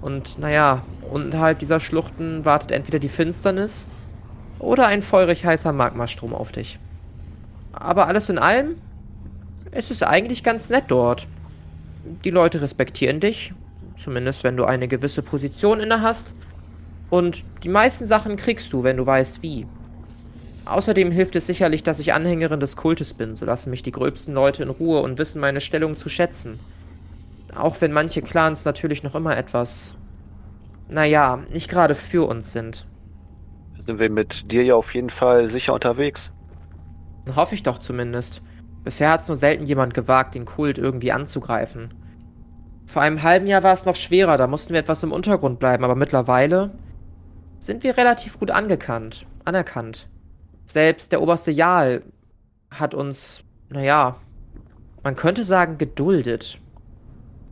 Und 0.00 0.38
naja, 0.38 0.82
unterhalb 1.10 1.58
dieser 1.60 1.78
Schluchten 1.78 2.44
wartet 2.44 2.72
entweder 2.72 2.98
die 2.98 3.08
Finsternis 3.08 3.86
oder 4.58 4.86
ein 4.86 5.02
feurig 5.02 5.44
heißer 5.44 5.72
Magmastrom 5.72 6.34
auf 6.34 6.50
dich. 6.52 6.78
Aber 7.72 8.08
alles 8.08 8.28
in 8.28 8.38
allem, 8.38 8.76
es 9.70 9.90
ist 9.90 10.02
eigentlich 10.02 10.42
ganz 10.42 10.70
nett 10.70 10.84
dort. 10.88 11.28
Die 12.24 12.30
Leute 12.30 12.60
respektieren 12.62 13.20
dich, 13.20 13.52
zumindest 13.96 14.42
wenn 14.42 14.56
du 14.56 14.64
eine 14.64 14.88
gewisse 14.88 15.22
Position 15.22 15.80
inne 15.80 16.00
hast. 16.02 16.34
Und 17.10 17.44
die 17.64 17.68
meisten 17.68 18.06
Sachen 18.06 18.36
kriegst 18.36 18.72
du, 18.72 18.82
wenn 18.82 18.96
du 18.96 19.06
weißt 19.06 19.42
wie. 19.42 19.66
Außerdem 20.64 21.10
hilft 21.10 21.34
es 21.36 21.46
sicherlich, 21.46 21.82
dass 21.82 21.98
ich 21.98 22.12
Anhängerin 22.12 22.60
des 22.60 22.76
Kultes 22.76 23.14
bin, 23.14 23.34
so 23.34 23.46
lassen 23.46 23.70
mich 23.70 23.82
die 23.82 23.92
gröbsten 23.92 24.34
Leute 24.34 24.62
in 24.62 24.68
Ruhe 24.68 25.00
und 25.00 25.16
wissen 25.16 25.40
meine 25.40 25.62
Stellung 25.62 25.96
zu 25.96 26.10
schätzen. 26.10 26.60
Auch 27.54 27.80
wenn 27.80 27.92
manche 27.92 28.20
Clans 28.20 28.66
natürlich 28.66 29.02
noch 29.02 29.14
immer 29.14 29.34
etwas, 29.36 29.94
naja, 30.88 31.38
nicht 31.50 31.70
gerade 31.70 31.94
für 31.94 32.28
uns 32.28 32.52
sind. 32.52 32.86
Sind 33.78 33.98
wir 33.98 34.10
mit 34.10 34.52
dir 34.52 34.62
ja 34.62 34.74
auf 34.74 34.94
jeden 34.94 35.08
Fall 35.08 35.48
sicher 35.48 35.72
unterwegs. 35.72 36.32
Hoffe 37.34 37.54
ich 37.54 37.62
doch 37.62 37.78
zumindest. 37.78 38.42
Bisher 38.84 39.10
hat 39.10 39.22
es 39.22 39.28
nur 39.28 39.36
selten 39.36 39.64
jemand 39.64 39.94
gewagt, 39.94 40.34
den 40.34 40.44
Kult 40.44 40.76
irgendwie 40.76 41.12
anzugreifen. 41.12 41.94
Vor 42.84 43.02
einem 43.02 43.22
halben 43.22 43.46
Jahr 43.46 43.62
war 43.62 43.72
es 43.72 43.84
noch 43.84 43.96
schwerer, 43.96 44.36
da 44.36 44.46
mussten 44.46 44.72
wir 44.72 44.80
etwas 44.80 45.02
im 45.02 45.12
Untergrund 45.12 45.58
bleiben, 45.58 45.84
aber 45.84 45.94
mittlerweile 45.94 46.72
sind 47.58 47.82
wir 47.82 47.96
relativ 47.96 48.38
gut 48.38 48.50
angekannt, 48.50 49.26
anerkannt. 49.44 50.08
Selbst 50.66 51.12
der 51.12 51.22
oberste 51.22 51.50
Jarl 51.50 52.02
hat 52.70 52.94
uns, 52.94 53.42
naja, 53.68 54.16
man 55.02 55.16
könnte 55.16 55.44
sagen, 55.44 55.78
geduldet. 55.78 56.60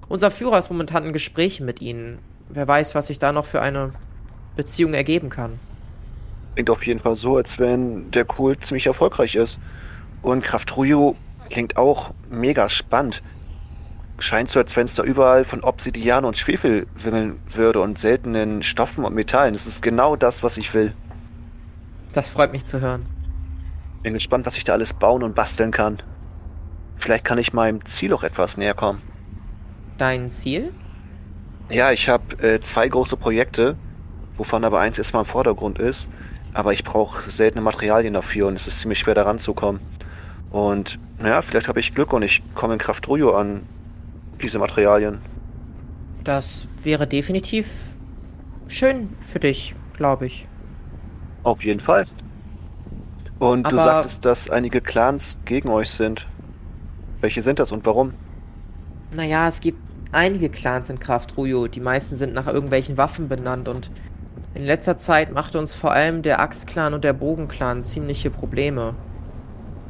Unser 0.08 0.30
Führer 0.30 0.58
ist 0.58 0.70
momentan 0.70 1.04
in 1.04 1.12
Gesprächen 1.12 1.66
mit 1.66 1.80
ihnen. 1.80 2.18
Wer 2.48 2.68
weiß, 2.68 2.94
was 2.94 3.08
sich 3.08 3.18
da 3.18 3.32
noch 3.32 3.46
für 3.46 3.60
eine 3.60 3.92
Beziehung 4.54 4.94
ergeben 4.94 5.30
kann. 5.30 5.58
Klingt 6.54 6.70
auf 6.70 6.86
jeden 6.86 7.00
Fall 7.00 7.14
so, 7.14 7.36
als 7.36 7.58
wenn 7.58 8.10
der 8.10 8.24
Kult 8.24 8.64
ziemlich 8.64 8.86
erfolgreich 8.86 9.34
ist. 9.34 9.58
Und 10.22 10.42
Kraftrujo 10.42 11.16
klingt 11.50 11.76
auch 11.76 12.12
mega 12.30 12.68
spannend. 12.68 13.22
Scheint 14.18 14.48
so, 14.48 14.60
als 14.60 14.76
wenn 14.76 14.86
es 14.86 14.94
da 14.94 15.02
überall 15.02 15.44
von 15.44 15.62
Obsidian 15.62 16.24
und 16.24 16.38
Schwefel 16.38 16.86
wimmeln 16.94 17.38
würde 17.52 17.80
und 17.80 17.98
seltenen 17.98 18.62
Stoffen 18.62 19.04
und 19.04 19.14
Metallen. 19.14 19.52
Das 19.52 19.66
ist 19.66 19.82
genau 19.82 20.16
das, 20.16 20.42
was 20.42 20.56
ich 20.56 20.72
will. 20.72 20.94
Das 22.12 22.30
freut 22.30 22.52
mich 22.52 22.64
zu 22.64 22.80
hören. 22.80 23.04
Bin 24.02 24.14
gespannt, 24.14 24.46
was 24.46 24.56
ich 24.56 24.64
da 24.64 24.72
alles 24.72 24.94
bauen 24.94 25.22
und 25.22 25.34
basteln 25.34 25.70
kann. 25.70 25.98
Vielleicht 26.96 27.24
kann 27.24 27.36
ich 27.36 27.52
meinem 27.52 27.84
Ziel 27.84 28.14
auch 28.14 28.22
etwas 28.22 28.56
näher 28.56 28.74
kommen. 28.74 29.02
Dein 29.98 30.30
Ziel? 30.30 30.72
Ja, 31.68 31.90
ich 31.92 32.08
habe 32.08 32.42
äh, 32.42 32.60
zwei 32.60 32.88
große 32.88 33.16
Projekte, 33.16 33.76
wovon 34.36 34.64
aber 34.64 34.80
eins 34.80 34.96
erstmal 34.96 35.24
im 35.24 35.26
Vordergrund 35.26 35.78
ist. 35.78 36.08
Aber 36.54 36.72
ich 36.72 36.84
brauche 36.84 37.30
seltene 37.30 37.60
Materialien 37.60 38.14
dafür 38.14 38.46
und 38.46 38.56
es 38.56 38.66
ist 38.66 38.78
ziemlich 38.80 38.98
schwer 38.98 39.14
da 39.14 39.24
ranzukommen. 39.24 39.80
Und 40.50 40.98
naja, 41.18 41.42
vielleicht 41.42 41.68
habe 41.68 41.80
ich 41.80 41.94
Glück 41.94 42.14
und 42.14 42.22
ich 42.22 42.42
komme 42.54 42.74
in 42.74 42.78
Kraft 42.78 43.08
Rujo 43.08 43.36
an 43.36 43.62
diese 44.42 44.58
Materialien. 44.58 45.18
Das 46.24 46.68
wäre 46.82 47.06
definitiv 47.06 47.96
schön 48.68 49.10
für 49.20 49.38
dich, 49.38 49.74
glaube 49.96 50.26
ich. 50.26 50.46
Auf 51.42 51.62
jeden 51.62 51.80
Fall. 51.80 52.04
Und 53.38 53.64
du 53.64 53.68
Aber- 53.70 53.78
sagtest, 53.78 54.24
dass 54.24 54.50
einige 54.50 54.80
Clans 54.80 55.38
gegen 55.44 55.68
euch 55.68 55.90
sind. 55.90 56.26
Welche 57.20 57.42
sind 57.42 57.58
das 57.58 57.70
und 57.72 57.86
warum? 57.86 58.14
Naja, 59.14 59.46
es 59.48 59.60
gibt 59.60 59.78
einige 60.12 60.48
Clans 60.48 60.90
in 60.90 60.98
Kraft 60.98 61.36
Rujo. 61.36 61.68
Die 61.68 61.80
meisten 61.80 62.16
sind 62.16 62.34
nach 62.34 62.46
irgendwelchen 62.46 62.96
Waffen 62.96 63.28
benannt 63.28 63.68
und 63.68 63.90
in 64.54 64.64
letzter 64.64 64.96
Zeit 64.96 65.32
machte 65.32 65.58
uns 65.58 65.74
vor 65.74 65.92
allem 65.92 66.22
der 66.22 66.40
Axt-Clan 66.40 66.94
und 66.94 67.04
der 67.04 67.12
Bogen-Clan 67.12 67.82
ziemliche 67.82 68.30
Probleme. 68.30 68.94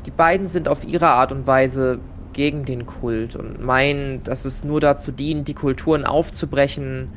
Die 0.05 0.11
beiden 0.11 0.47
sind 0.47 0.69
auf 0.69 0.85
ihre 0.85 1.09
Art 1.09 1.33
und 1.33 1.47
Weise 1.47 2.01
gegen 2.37 2.67
den 2.67 2.85
Kult 2.85 3.35
und 3.35 3.65
meinen, 3.65 4.23
dass 4.23 4.45
es 4.45 4.63
nur 4.63 4.79
dazu 4.79 5.11
dient, 5.11 5.49
die 5.49 5.55
Kulturen 5.55 6.05
aufzubrechen 6.05 7.09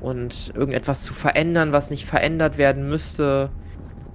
und 0.00 0.52
irgendetwas 0.54 1.02
zu 1.02 1.12
verändern, 1.12 1.72
was 1.72 1.90
nicht 1.90 2.06
verändert 2.06 2.58
werden 2.58 2.88
müsste. 2.88 3.50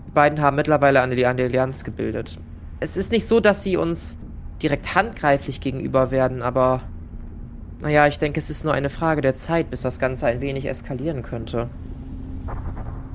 Die 0.08 0.12
beiden 0.12 0.42
haben 0.42 0.56
mittlerweile 0.56 1.02
eine 1.02 1.16
eine 1.28 1.44
Allianz 1.44 1.84
gebildet. 1.84 2.40
Es 2.80 2.96
ist 2.96 3.12
nicht 3.12 3.28
so, 3.28 3.42
dass 3.42 3.62
sie 3.64 3.76
uns 3.76 4.18
direkt 4.62 4.96
handgreiflich 4.96 5.60
gegenüber 5.60 6.12
werden, 6.12 6.42
aber 6.42 6.82
naja, 7.82 8.08
ich 8.08 8.18
denke, 8.18 8.40
es 8.40 8.50
ist 8.50 8.64
nur 8.64 8.74
eine 8.74 8.90
Frage 8.90 9.20
der 9.20 9.36
Zeit, 9.36 9.70
bis 9.70 9.82
das 9.82 10.00
Ganze 10.00 10.28
ein 10.28 10.40
wenig 10.40 10.66
eskalieren 10.66 11.24
könnte. 11.24 11.68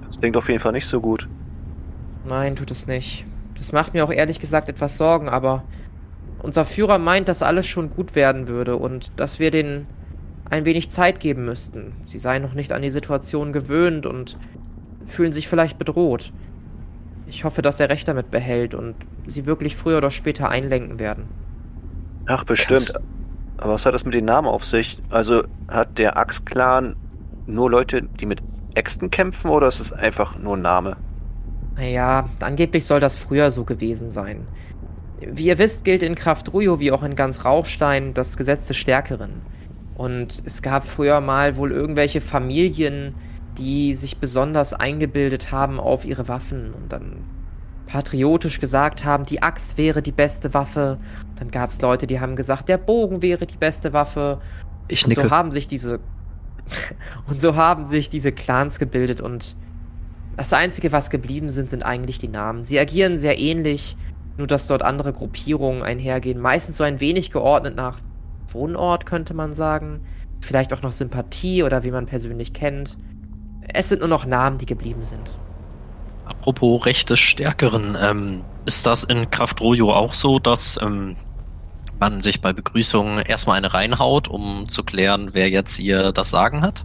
Das 0.04 0.20
klingt 0.20 0.36
auf 0.36 0.48
jeden 0.48 0.60
Fall 0.60 0.72
nicht 0.72 0.86
so 0.86 1.00
gut. 1.00 1.26
Nein, 2.26 2.56
tut 2.56 2.70
es 2.70 2.86
nicht. 2.86 3.24
Das 3.56 3.72
macht 3.72 3.94
mir 3.94 4.04
auch 4.04 4.12
ehrlich 4.12 4.38
gesagt 4.38 4.68
etwas 4.68 4.98
Sorgen, 4.98 5.30
aber 5.30 5.64
unser 6.42 6.64
Führer 6.64 6.98
meint, 6.98 7.28
dass 7.28 7.42
alles 7.42 7.66
schon 7.66 7.90
gut 7.90 8.14
werden 8.14 8.48
würde 8.48 8.76
und 8.76 9.10
dass 9.16 9.38
wir 9.38 9.50
denen 9.50 9.86
ein 10.50 10.64
wenig 10.64 10.90
Zeit 10.90 11.20
geben 11.20 11.44
müssten. 11.44 11.92
Sie 12.04 12.18
seien 12.18 12.42
noch 12.42 12.54
nicht 12.54 12.72
an 12.72 12.82
die 12.82 12.90
Situation 12.90 13.52
gewöhnt 13.52 14.06
und 14.06 14.38
fühlen 15.06 15.32
sich 15.32 15.48
vielleicht 15.48 15.78
bedroht. 15.78 16.32
Ich 17.26 17.44
hoffe, 17.44 17.60
dass 17.60 17.80
er 17.80 17.90
recht 17.90 18.08
damit 18.08 18.30
behält 18.30 18.74
und 18.74 18.94
sie 19.26 19.44
wirklich 19.46 19.76
früher 19.76 19.98
oder 19.98 20.10
später 20.10 20.48
einlenken 20.48 20.98
werden. 20.98 21.28
Ach, 22.26 22.44
bestimmt. 22.44 22.92
Kannst- 22.94 23.00
Aber 23.58 23.74
was 23.74 23.84
hat 23.84 23.94
das 23.94 24.04
mit 24.04 24.14
den 24.14 24.24
Namen 24.24 24.46
auf 24.48 24.64
sich? 24.64 24.98
Also 25.10 25.44
hat 25.68 25.98
der 25.98 26.16
Axt-Clan 26.16 26.96
nur 27.46 27.70
Leute, 27.70 28.02
die 28.02 28.26
mit 28.26 28.40
Äxten 28.74 29.10
kämpfen 29.10 29.50
oder 29.50 29.68
ist 29.68 29.80
es 29.80 29.92
einfach 29.92 30.38
nur 30.38 30.56
ein 30.56 30.62
Name? 30.62 30.96
Naja, 31.76 32.28
angeblich 32.40 32.84
soll 32.86 33.00
das 33.00 33.16
früher 33.16 33.50
so 33.50 33.64
gewesen 33.64 34.10
sein. 34.10 34.46
Wie 35.20 35.46
ihr 35.46 35.58
wisst, 35.58 35.84
gilt 35.84 36.02
in 36.02 36.14
Kraft 36.14 36.52
Rujo 36.52 36.80
wie 36.80 36.92
auch 36.92 37.02
in 37.02 37.16
ganz 37.16 37.44
Rauchstein 37.44 38.14
das 38.14 38.36
Gesetz 38.36 38.66
des 38.68 38.76
Stärkeren. 38.76 39.42
Und 39.96 40.42
es 40.46 40.62
gab 40.62 40.86
früher 40.86 41.20
mal 41.20 41.56
wohl 41.56 41.72
irgendwelche 41.72 42.20
Familien, 42.20 43.14
die 43.58 43.94
sich 43.94 44.18
besonders 44.18 44.72
eingebildet 44.72 45.50
haben 45.50 45.80
auf 45.80 46.04
ihre 46.04 46.28
Waffen 46.28 46.72
und 46.72 46.92
dann 46.92 47.24
patriotisch 47.86 48.60
gesagt 48.60 49.04
haben, 49.04 49.24
die 49.24 49.42
Axt 49.42 49.76
wäre 49.78 50.02
die 50.02 50.12
beste 50.12 50.54
Waffe. 50.54 50.98
Dann 51.36 51.50
gab 51.50 51.70
es 51.70 51.80
Leute, 51.80 52.06
die 52.06 52.20
haben 52.20 52.36
gesagt, 52.36 52.68
der 52.68 52.78
Bogen 52.78 53.22
wäre 53.22 53.46
die 53.46 53.56
beste 53.56 53.92
Waffe. 53.92 54.40
Ich 54.86 55.04
Und 55.04 55.10
nicke. 55.10 55.22
so 55.22 55.30
haben 55.30 55.50
sich 55.50 55.66
diese 55.66 55.98
und 57.26 57.40
so 57.40 57.56
haben 57.56 57.86
sich 57.86 58.08
diese 58.10 58.30
Clans 58.30 58.78
gebildet 58.78 59.20
und 59.20 59.56
das 60.36 60.52
einzige, 60.52 60.92
was 60.92 61.10
geblieben 61.10 61.48
sind, 61.48 61.68
sind 61.68 61.84
eigentlich 61.84 62.20
die 62.20 62.28
Namen. 62.28 62.62
Sie 62.62 62.78
agieren 62.78 63.18
sehr 63.18 63.40
ähnlich, 63.40 63.96
nur 64.38 64.46
dass 64.46 64.68
dort 64.68 64.82
andere 64.82 65.12
Gruppierungen 65.12 65.82
einhergehen, 65.82 66.40
meistens 66.40 66.78
so 66.78 66.84
ein 66.84 67.00
wenig 67.00 67.30
geordnet 67.30 67.76
nach 67.76 67.98
Wohnort, 68.48 69.04
könnte 69.04 69.34
man 69.34 69.52
sagen. 69.52 70.00
Vielleicht 70.40 70.72
auch 70.72 70.80
noch 70.80 70.92
Sympathie 70.92 71.64
oder 71.64 71.84
wie 71.84 71.90
man 71.90 72.06
persönlich 72.06 72.54
kennt. 72.54 72.96
Es 73.74 73.88
sind 73.88 73.98
nur 73.98 74.08
noch 74.08 74.24
Namen, 74.24 74.56
die 74.56 74.66
geblieben 74.66 75.02
sind. 75.02 75.30
Apropos 76.24 76.86
Recht 76.86 77.10
des 77.10 77.18
Stärkeren, 77.18 77.96
ähm, 78.00 78.42
ist 78.64 78.86
das 78.86 79.04
in 79.04 79.30
Kraft 79.30 79.60
Rojo 79.60 79.92
auch 79.92 80.14
so, 80.14 80.38
dass 80.38 80.78
ähm, 80.80 81.16
man 81.98 82.20
sich 82.20 82.40
bei 82.40 82.52
Begrüßungen 82.52 83.20
erstmal 83.20 83.56
eine 83.56 83.74
reinhaut, 83.74 84.28
um 84.28 84.68
zu 84.68 84.84
klären, 84.84 85.30
wer 85.32 85.50
jetzt 85.50 85.74
hier 85.76 86.12
das 86.12 86.30
Sagen 86.30 86.62
hat? 86.62 86.84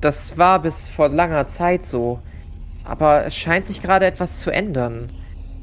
Das 0.00 0.38
war 0.38 0.60
bis 0.62 0.88
vor 0.88 1.08
langer 1.08 1.48
Zeit 1.48 1.84
so. 1.84 2.20
Aber 2.84 3.26
es 3.26 3.34
scheint 3.34 3.66
sich 3.66 3.82
gerade 3.82 4.06
etwas 4.06 4.40
zu 4.40 4.50
ändern. 4.50 5.10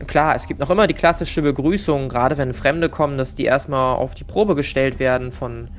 Klar, 0.07 0.35
es 0.35 0.47
gibt 0.47 0.59
noch 0.59 0.69
immer 0.69 0.87
die 0.87 0.93
klassische 0.93 1.41
Begrüßung, 1.41 2.09
gerade 2.09 2.37
wenn 2.37 2.53
Fremde 2.53 2.89
kommen, 2.89 3.17
dass 3.17 3.33
die 3.33 3.45
erstmal 3.45 3.95
auf 3.95 4.13
die 4.13 4.25
Probe 4.25 4.55
gestellt 4.55 4.99
werden 4.99 5.31
von 5.31 5.69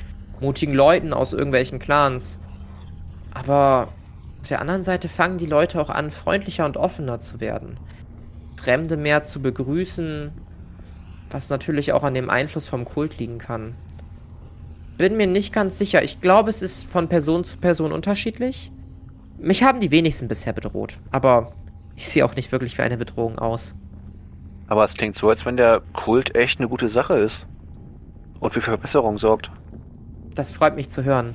mutigen 0.40 0.74
Leuten 0.74 1.12
aus 1.12 1.32
irgendwelchen 1.32 1.78
Clans. 1.78 2.38
Aber 3.34 3.88
auf 4.40 4.48
der 4.48 4.60
anderen 4.60 4.84
Seite 4.84 5.08
fangen 5.08 5.36
die 5.36 5.46
Leute 5.46 5.80
auch 5.80 5.90
an, 5.90 6.10
freundlicher 6.10 6.64
und 6.64 6.78
offener 6.78 7.20
zu 7.20 7.40
werden. 7.40 7.78
Fremde 8.56 8.96
mehr 8.96 9.22
zu 9.22 9.42
begrüßen, 9.42 10.32
was 11.30 11.50
natürlich 11.50 11.92
auch 11.92 12.02
an 12.02 12.14
dem 12.14 12.30
Einfluss 12.30 12.66
vom 12.66 12.84
Kult 12.86 13.18
liegen 13.18 13.38
kann. 13.38 13.74
Bin 14.96 15.18
mir 15.18 15.26
nicht 15.26 15.52
ganz 15.52 15.76
sicher. 15.76 16.02
Ich 16.02 16.22
glaube, 16.22 16.48
es 16.48 16.62
ist 16.62 16.86
von 16.86 17.08
Person 17.08 17.44
zu 17.44 17.58
Person 17.58 17.92
unterschiedlich. 17.92 18.72
Mich 19.38 19.62
haben 19.62 19.80
die 19.80 19.90
wenigsten 19.90 20.28
bisher 20.28 20.54
bedroht, 20.54 20.98
aber 21.10 21.52
ich 21.94 22.08
sehe 22.08 22.24
auch 22.24 22.34
nicht 22.34 22.50
wirklich 22.52 22.78
wie 22.78 22.82
eine 22.82 22.96
Bedrohung 22.96 23.38
aus. 23.38 23.74
Aber 24.68 24.84
es 24.84 24.94
klingt 24.94 25.14
so, 25.16 25.28
als 25.28 25.46
wenn 25.46 25.56
der 25.56 25.80
Kult 25.92 26.34
echt 26.34 26.58
eine 26.58 26.68
gute 26.68 26.88
Sache 26.88 27.14
ist. 27.18 27.46
Und 28.40 28.52
für 28.52 28.60
Verbesserung 28.60 29.16
sorgt. 29.18 29.50
Das 30.34 30.52
freut 30.52 30.76
mich 30.76 30.90
zu 30.90 31.04
hören. 31.04 31.34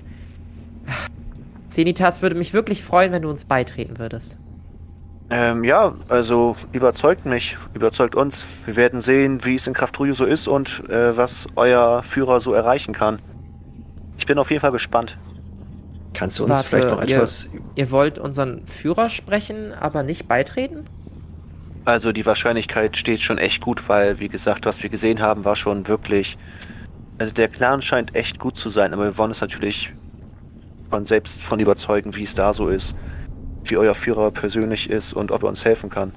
Zenitas 1.67 2.21
würde 2.21 2.35
mich 2.35 2.53
wirklich 2.53 2.83
freuen, 2.83 3.11
wenn 3.11 3.21
du 3.21 3.29
uns 3.29 3.45
beitreten 3.45 3.97
würdest. 3.97 4.37
Ähm, 5.29 5.63
ja, 5.63 5.95
also 6.09 6.57
überzeugt 6.73 7.25
mich, 7.25 7.57
überzeugt 7.73 8.15
uns. 8.15 8.45
Wir 8.65 8.75
werden 8.75 8.99
sehen, 8.99 9.45
wie 9.45 9.55
es 9.55 9.65
in 9.65 9.73
Kraftrujo 9.73 10.13
so 10.13 10.25
ist 10.25 10.49
und 10.49 10.83
äh, 10.89 11.15
was 11.15 11.47
euer 11.55 12.03
Führer 12.03 12.41
so 12.41 12.53
erreichen 12.53 12.93
kann. 12.93 13.19
Ich 14.17 14.25
bin 14.25 14.37
auf 14.37 14.49
jeden 14.51 14.59
Fall 14.59 14.73
gespannt. 14.73 15.17
Kannst 16.13 16.37
du 16.37 16.43
uns 16.43 16.51
Warte, 16.51 16.67
vielleicht 16.67 16.89
noch 16.89 17.03
ihr- 17.05 17.15
etwas. 17.15 17.49
Ihr 17.75 17.91
wollt 17.91 18.19
unseren 18.19 18.65
Führer 18.67 19.09
sprechen, 19.09 19.71
aber 19.73 20.03
nicht 20.03 20.27
beitreten? 20.27 20.85
Also 21.91 22.13
die 22.13 22.25
Wahrscheinlichkeit 22.25 22.95
steht 22.95 23.19
schon 23.19 23.37
echt 23.37 23.61
gut, 23.61 23.89
weil, 23.89 24.17
wie 24.21 24.29
gesagt, 24.29 24.65
was 24.65 24.81
wir 24.81 24.89
gesehen 24.89 25.21
haben, 25.21 25.43
war 25.43 25.57
schon 25.57 25.89
wirklich. 25.89 26.37
Also 27.17 27.33
der 27.33 27.49
Clan 27.49 27.81
scheint 27.81 28.15
echt 28.15 28.39
gut 28.39 28.55
zu 28.55 28.69
sein, 28.69 28.93
aber 28.93 29.03
wir 29.03 29.17
wollen 29.17 29.31
es 29.31 29.41
natürlich 29.41 29.93
von 30.89 31.05
selbst 31.05 31.41
von 31.41 31.59
überzeugen, 31.59 32.15
wie 32.15 32.23
es 32.23 32.33
da 32.33 32.53
so 32.53 32.69
ist, 32.69 32.95
wie 33.65 33.75
euer 33.75 33.93
Führer 33.93 34.31
persönlich 34.31 34.89
ist 34.89 35.11
und 35.11 35.31
ob 35.31 35.43
er 35.43 35.49
uns 35.49 35.65
helfen 35.65 35.89
kann. 35.89 36.13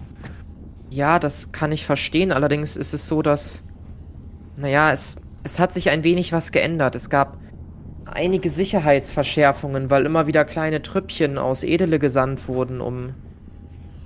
Ja, 0.91 1.19
das 1.19 1.51
kann 1.51 1.73
ich 1.73 1.85
verstehen. 1.85 2.31
Allerdings 2.31 2.77
ist 2.77 2.95
es 2.95 3.09
so, 3.09 3.21
dass. 3.21 3.65
Naja, 4.57 4.93
es, 4.93 5.17
es 5.43 5.59
hat 5.59 5.73
sich 5.73 5.91
ein 5.91 6.05
wenig 6.05 6.33
was 6.33 6.53
geändert. 6.53 6.95
Es 6.95 7.11
gab 7.11 7.37
einige 8.05 8.49
Sicherheitsverschärfungen, 8.49 9.91
weil 9.91 10.07
immer 10.07 10.29
wieder 10.29 10.45
kleine 10.45 10.83
Trüppchen 10.83 11.37
aus 11.37 11.65
Edele 11.65 11.99
gesandt 11.99 12.47
wurden, 12.47 12.81
um 12.81 13.15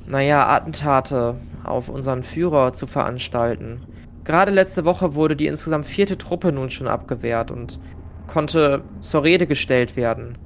naja, 0.08 0.48
Attentate 0.48 1.36
auf 1.64 1.88
unseren 1.88 2.22
Führer 2.22 2.72
zu 2.72 2.86
veranstalten. 2.86 3.82
Gerade 4.24 4.52
letzte 4.52 4.84
Woche 4.84 5.14
wurde 5.14 5.36
die 5.36 5.46
insgesamt 5.46 5.86
vierte 5.86 6.18
Truppe 6.18 6.52
nun 6.52 6.70
schon 6.70 6.88
abgewehrt 6.88 7.50
und 7.50 7.78
konnte 8.26 8.82
zur 9.00 9.24
Rede 9.24 9.46
gestellt 9.46 9.96
werden. 9.96 10.36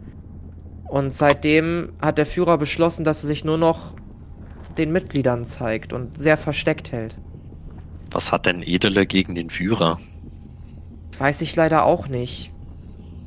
Und 0.88 1.12
seitdem 1.12 1.92
hat 2.00 2.18
der 2.18 2.26
Führer 2.26 2.58
beschlossen, 2.58 3.04
dass 3.04 3.24
er 3.24 3.28
sich 3.28 3.44
nur 3.44 3.58
noch 3.58 3.94
den 4.76 4.92
Mitgliedern 4.92 5.44
zeigt 5.44 5.92
und 5.92 6.18
sehr 6.18 6.36
versteckt 6.36 6.92
hält. 6.92 7.18
Was 8.10 8.30
hat 8.30 8.46
denn 8.46 8.62
Edele 8.62 9.06
gegen 9.06 9.34
den 9.34 9.50
Führer? 9.50 9.98
Das 11.10 11.20
weiß 11.20 11.42
ich 11.42 11.56
leider 11.56 11.84
auch 11.84 12.08
nicht. 12.08 12.52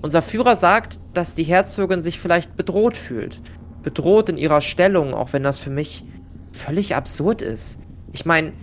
Unser 0.01 0.21
Führer 0.21 0.55
sagt, 0.55 0.99
dass 1.13 1.35
die 1.35 1.43
Herzogin 1.43 2.01
sich 2.01 2.19
vielleicht 2.19 2.55
bedroht 2.55 2.97
fühlt. 2.97 3.41
Bedroht 3.81 4.29
in 4.29 4.37
ihrer 4.37 4.61
Stellung, 4.61 5.13
auch 5.13 5.33
wenn 5.33 5.43
das 5.43 5.59
für 5.59 5.69
mich 5.69 6.05
völlig 6.55 6.95
absurd 6.95 7.41
ist. 7.41 7.79
Ich 8.13 8.25
meine, 8.25 8.53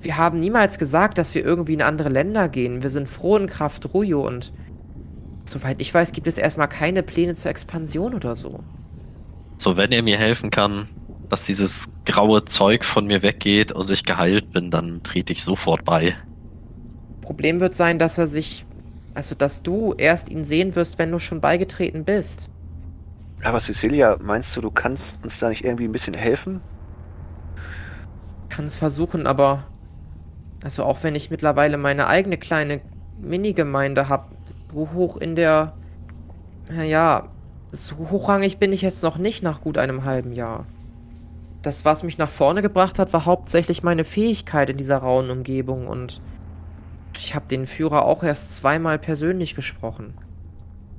wir 0.00 0.16
haben 0.16 0.38
niemals 0.38 0.78
gesagt, 0.78 1.18
dass 1.18 1.34
wir 1.34 1.44
irgendwie 1.44 1.74
in 1.74 1.82
andere 1.82 2.08
Länder 2.08 2.48
gehen. 2.48 2.82
Wir 2.82 2.90
sind 2.90 3.08
froh 3.08 3.36
in 3.36 3.46
Kraft 3.46 3.94
Ruyo 3.94 4.26
und 4.26 4.52
soweit 5.44 5.80
ich 5.80 5.92
weiß, 5.92 6.12
gibt 6.12 6.26
es 6.26 6.38
erstmal 6.38 6.68
keine 6.68 7.02
Pläne 7.02 7.34
zur 7.34 7.50
Expansion 7.50 8.14
oder 8.14 8.36
so. 8.36 8.60
So, 9.56 9.76
wenn 9.76 9.92
er 9.92 10.02
mir 10.02 10.18
helfen 10.18 10.50
kann, 10.50 10.88
dass 11.28 11.46
dieses 11.46 11.92
graue 12.04 12.44
Zeug 12.44 12.84
von 12.84 13.06
mir 13.06 13.22
weggeht 13.22 13.72
und 13.72 13.90
ich 13.90 14.04
geheilt 14.04 14.52
bin, 14.52 14.70
dann 14.70 15.02
trete 15.02 15.32
ich 15.32 15.44
sofort 15.44 15.84
bei. 15.84 16.16
Problem 17.20 17.60
wird 17.60 17.74
sein, 17.74 17.98
dass 17.98 18.18
er 18.18 18.26
sich, 18.26 18.66
also 19.14 19.34
dass 19.34 19.62
du 19.62 19.94
erst 19.96 20.28
ihn 20.30 20.44
sehen 20.44 20.74
wirst, 20.74 20.98
wenn 20.98 21.10
du 21.10 21.18
schon 21.18 21.40
beigetreten 21.40 22.04
bist. 22.04 22.50
Aber 23.42 23.60
Cecilia, 23.60 24.18
meinst 24.20 24.56
du, 24.56 24.60
du 24.60 24.70
kannst 24.70 25.16
uns 25.22 25.38
da 25.38 25.48
nicht 25.48 25.64
irgendwie 25.64 25.84
ein 25.84 25.92
bisschen 25.92 26.14
helfen? 26.14 26.60
Kann 28.52 28.66
es 28.66 28.76
versuchen, 28.76 29.26
aber 29.26 29.64
also 30.62 30.84
auch 30.84 31.02
wenn 31.02 31.14
ich 31.14 31.30
mittlerweile 31.30 31.78
meine 31.78 32.06
eigene 32.06 32.36
kleine 32.36 32.82
Minigemeinde 33.18 34.10
habe, 34.10 34.36
so 34.70 34.90
hoch 34.92 35.16
in 35.16 35.36
der, 35.36 35.72
naja, 36.68 37.28
so 37.70 37.96
hochrangig 38.10 38.58
bin 38.58 38.74
ich 38.74 38.82
jetzt 38.82 39.02
noch 39.02 39.16
nicht 39.16 39.42
nach 39.42 39.62
gut 39.62 39.78
einem 39.78 40.04
halben 40.04 40.34
Jahr. 40.34 40.66
Das, 41.62 41.86
was 41.86 42.02
mich 42.02 42.18
nach 42.18 42.28
vorne 42.28 42.60
gebracht 42.60 42.98
hat, 42.98 43.14
war 43.14 43.24
hauptsächlich 43.24 43.82
meine 43.82 44.04
Fähigkeit 44.04 44.68
in 44.68 44.76
dieser 44.76 44.98
rauen 44.98 45.30
Umgebung 45.30 45.86
und 45.86 46.20
ich 47.18 47.34
habe 47.34 47.46
den 47.48 47.66
Führer 47.66 48.04
auch 48.04 48.22
erst 48.22 48.54
zweimal 48.56 48.98
persönlich 48.98 49.54
gesprochen. 49.54 50.12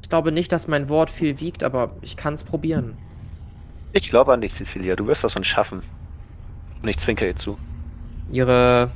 Ich 0.02 0.10
glaube 0.10 0.32
nicht, 0.32 0.52
dass 0.52 0.68
mein 0.68 0.90
Wort 0.90 1.12
viel 1.12 1.40
wiegt, 1.40 1.64
aber 1.64 1.92
ich 2.02 2.18
kann 2.18 2.34
es 2.34 2.44
probieren. 2.44 2.98
Ich 3.92 4.10
glaube 4.10 4.34
an 4.34 4.42
dich, 4.42 4.56
Cecilia. 4.56 4.96
Du 4.96 5.06
wirst 5.06 5.24
das 5.24 5.34
schon 5.34 5.44
schaffen. 5.44 5.84
Und 6.84 6.90
ich 6.90 6.98
zwinker 6.98 7.26
ihr 7.26 7.36
zu. 7.36 7.58
Ihre 8.32 8.92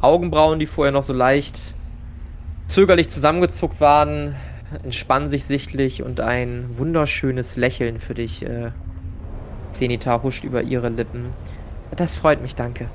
Augenbrauen, 0.00 0.60
die 0.60 0.66
vorher 0.66 0.92
noch 0.92 1.02
so 1.02 1.12
leicht 1.12 1.74
zögerlich 2.68 3.08
zusammengezuckt 3.08 3.80
waren, 3.80 4.36
entspannen 4.84 5.28
sich 5.28 5.44
sichtlich 5.44 6.04
und 6.04 6.20
ein 6.20 6.66
wunderschönes 6.78 7.56
Lächeln 7.56 7.98
für 7.98 8.14
dich. 8.14 8.44
Äh, 8.44 8.70
Zenita 9.72 10.22
huscht 10.22 10.44
über 10.44 10.62
ihre 10.62 10.88
Lippen. 10.88 11.26
Das 11.96 12.14
freut 12.14 12.42
mich, 12.42 12.54
danke. 12.54 12.88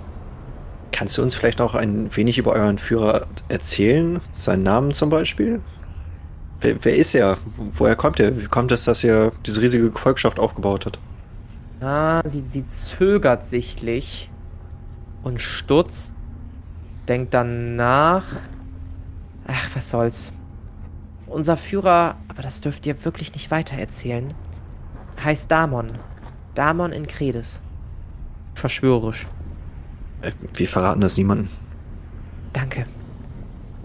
Kannst 0.92 1.18
du 1.18 1.22
uns 1.22 1.36
vielleicht 1.36 1.60
auch 1.60 1.76
ein 1.76 2.16
wenig 2.16 2.38
über 2.38 2.54
euren 2.54 2.78
Führer 2.78 3.28
erzählen? 3.50 4.22
Seinen 4.32 4.64
Namen 4.64 4.94
zum 4.94 5.10
Beispiel? 5.10 5.62
Wer, 6.62 6.84
wer 6.84 6.96
ist 6.96 7.16
er? 7.16 7.38
Woher 7.74 7.98
kommt 7.98 8.20
er? 8.22 8.40
Wie 8.40 8.46
kommt 8.46 8.72
es, 8.72 8.86
dass 8.86 9.04
er 9.04 9.34
diese 9.46 9.62
riesige 9.62 9.92
Gefolgschaft 9.92 10.40
aufgebaut 10.40 10.86
hat? 10.86 11.00
Ah, 11.82 12.22
sie, 12.26 12.42
sie 12.46 12.68
zögert 12.68 13.44
sichtlich 13.44 14.30
und 15.24 15.42
stutzt, 15.42 16.14
denkt 17.08 17.34
dann 17.34 17.76
nach. 17.76 18.24
Ach, 19.48 19.70
was 19.76 19.90
soll's. 19.90 20.34
Unser 21.28 21.58
Führer, 21.58 22.16
aber 22.28 22.42
das 22.42 22.62
dürft 22.62 22.86
ihr 22.86 23.04
wirklich 23.04 23.34
nicht 23.34 23.52
weitererzählen, 23.52 24.34
heißt 25.24 25.52
Damon. 25.52 25.92
Damon 26.54 26.92
in 26.94 27.08
Kredes. 27.08 27.60
Verschwörerisch. 28.54 29.28
Äh, 30.22 30.32
Wir 30.54 30.68
verraten 30.70 31.02
das 31.02 31.18
niemandem. 31.18 31.50
Danke. 32.54 32.86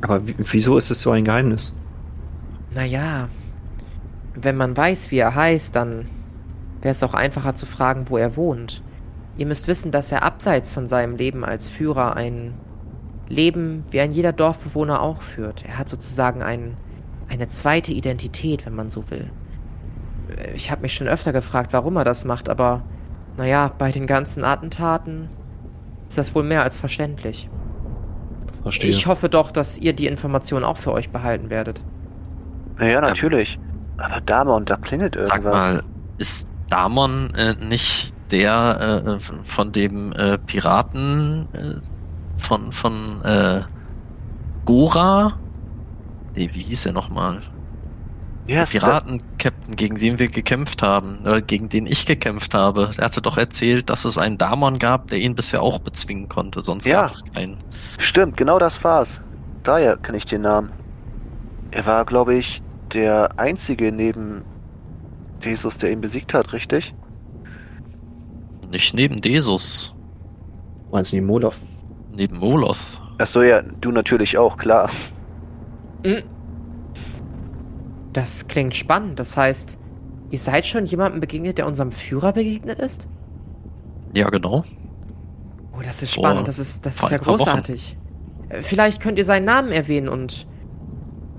Aber 0.02 0.24
wie- 0.26 0.36
wieso 0.38 0.78
ist 0.78 0.90
es 0.90 1.00
so 1.00 1.10
ein 1.10 1.24
Geheimnis? 1.24 1.76
Naja, 2.72 3.28
wenn 4.34 4.56
man 4.56 4.76
weiß, 4.76 5.10
wie 5.10 5.18
er 5.18 5.34
heißt, 5.34 5.74
dann 5.74 6.06
wäre 6.82 6.92
es 6.92 7.02
auch 7.02 7.14
einfacher 7.14 7.54
zu 7.54 7.66
fragen, 7.66 8.06
wo 8.08 8.16
er 8.16 8.36
wohnt. 8.36 8.82
Ihr 9.36 9.46
müsst 9.46 9.68
wissen, 9.68 9.90
dass 9.90 10.12
er 10.12 10.22
abseits 10.22 10.70
von 10.70 10.88
seinem 10.88 11.16
Leben 11.16 11.44
als 11.44 11.68
Führer 11.68 12.16
ein 12.16 12.54
Leben 13.28 13.84
wie 13.90 14.00
ein 14.00 14.12
jeder 14.12 14.32
Dorfbewohner 14.32 15.00
auch 15.00 15.22
führt. 15.22 15.64
Er 15.64 15.78
hat 15.78 15.88
sozusagen 15.88 16.42
ein, 16.42 16.76
eine 17.28 17.46
zweite 17.46 17.92
Identität, 17.92 18.66
wenn 18.66 18.74
man 18.74 18.88
so 18.88 19.08
will. 19.10 19.30
Ich 20.54 20.70
habe 20.70 20.82
mich 20.82 20.94
schon 20.94 21.08
öfter 21.08 21.32
gefragt, 21.32 21.72
warum 21.72 21.96
er 21.96 22.04
das 22.04 22.24
macht, 22.24 22.48
aber 22.48 22.82
naja, 23.36 23.72
bei 23.78 23.92
den 23.92 24.06
ganzen 24.06 24.44
Attentaten 24.44 25.28
ist 26.08 26.18
das 26.18 26.34
wohl 26.34 26.42
mehr 26.42 26.62
als 26.62 26.76
verständlich. 26.76 27.48
Verstehe. 28.62 28.90
Ich 28.90 29.06
hoffe 29.06 29.28
doch, 29.28 29.52
dass 29.52 29.78
ihr 29.78 29.92
die 29.92 30.06
Information 30.06 30.64
auch 30.64 30.76
für 30.76 30.92
euch 30.92 31.10
behalten 31.10 31.50
werdet. 31.50 31.80
Naja, 32.78 33.00
natürlich. 33.00 33.58
Aber 33.96 34.20
Damon, 34.20 34.64
da 34.64 34.76
klingelt 34.76 35.16
irgendwas. 35.16 35.42
Sag 35.42 35.44
mal, 35.44 35.82
ist 36.18 36.49
Damon 36.70 37.34
äh, 37.34 37.54
nicht 37.54 38.14
der 38.30 39.18
äh, 39.18 39.20
von 39.44 39.72
dem 39.72 40.12
äh, 40.12 40.38
Piraten 40.38 41.48
äh, 41.52 42.40
von 42.40 42.72
von 42.72 43.22
äh, 43.24 43.62
Gora? 44.64 45.38
Nee, 46.34 46.48
wie 46.52 46.60
hieß 46.60 46.86
er 46.86 46.92
nochmal? 46.92 47.42
ist 48.46 48.72
Piraten-Captain, 48.72 49.76
gegen 49.76 49.96
den 49.96 50.18
wir 50.18 50.28
gekämpft 50.28 50.82
haben, 50.82 51.20
oder 51.20 51.40
gegen 51.40 51.68
den 51.68 51.86
ich 51.86 52.04
gekämpft 52.06 52.54
habe. 52.54 52.90
Er 52.96 53.04
hatte 53.04 53.22
doch 53.22 53.36
erzählt, 53.36 53.90
dass 53.90 54.04
es 54.04 54.18
einen 54.18 54.38
Damon 54.38 54.78
gab, 54.78 55.08
der 55.08 55.18
ihn 55.18 55.34
bisher 55.34 55.62
auch 55.62 55.78
bezwingen 55.78 56.28
konnte, 56.28 56.62
sonst 56.62 56.84
Ja. 56.86 57.02
gab 57.02 57.10
es 57.12 57.22
keinen. 57.32 57.58
Stimmt, 57.98 58.36
genau 58.36 58.58
das 58.58 58.82
war's. 58.82 59.20
Daher 59.62 59.96
kenne 59.96 60.18
ich 60.18 60.24
den 60.24 60.42
Namen. 60.42 60.70
Er 61.70 61.86
war, 61.86 62.04
glaube 62.04 62.34
ich, 62.34 62.62
der 62.92 63.38
einzige 63.38 63.92
neben 63.92 64.42
Jesus, 65.42 65.78
der 65.78 65.90
ihn 65.92 66.00
besiegt 66.00 66.34
hat, 66.34 66.52
richtig? 66.52 66.94
Nicht 68.70 68.94
neben 68.94 69.20
Desus, 69.20 69.94
Meinst 70.92 71.12
du 71.12 71.16
die 71.16 71.22
Moloch? 71.22 71.54
neben 72.12 72.38
Moloth. 72.38 73.00
Achso, 73.18 73.42
ja, 73.42 73.62
du 73.62 73.90
natürlich 73.92 74.36
auch, 74.38 74.56
klar. 74.56 74.90
Mm. 76.04 76.22
Das 78.12 78.48
klingt 78.48 78.74
spannend. 78.74 79.18
Das 79.20 79.36
heißt, 79.36 79.78
ihr 80.30 80.38
seid 80.38 80.66
schon 80.66 80.84
jemandem 80.86 81.20
begegnet, 81.20 81.58
der 81.58 81.66
unserem 81.66 81.92
Führer 81.92 82.32
begegnet 82.32 82.78
ist? 82.80 83.08
Ja, 84.12 84.26
genau. 84.28 84.64
Oh, 85.76 85.80
das 85.84 86.02
ist 86.02 86.14
Vor- 86.14 86.24
spannend. 86.24 86.48
Das 86.48 86.58
ist, 86.58 86.84
das 86.84 87.00
ist 87.00 87.10
ja 87.10 87.18
paar 87.18 87.34
Wochen. 87.34 87.44
großartig. 87.44 87.96
Äh, 88.48 88.62
Vielleicht 88.62 89.00
könnt 89.00 89.18
ihr 89.18 89.24
seinen 89.24 89.44
Namen 89.44 89.70
erwähnen 89.70 90.08
und 90.08 90.46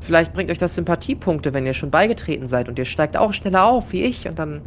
vielleicht 0.01 0.33
bringt 0.33 0.51
euch 0.51 0.57
das 0.57 0.75
Sympathiepunkte, 0.75 1.53
wenn 1.53 1.65
ihr 1.65 1.73
schon 1.73 1.91
beigetreten 1.91 2.47
seid 2.47 2.67
und 2.67 2.77
ihr 2.77 2.85
steigt 2.85 3.15
auch 3.15 3.31
schneller 3.31 3.65
auf 3.65 3.93
wie 3.93 4.03
ich 4.03 4.27
und 4.27 4.37
dann. 4.37 4.61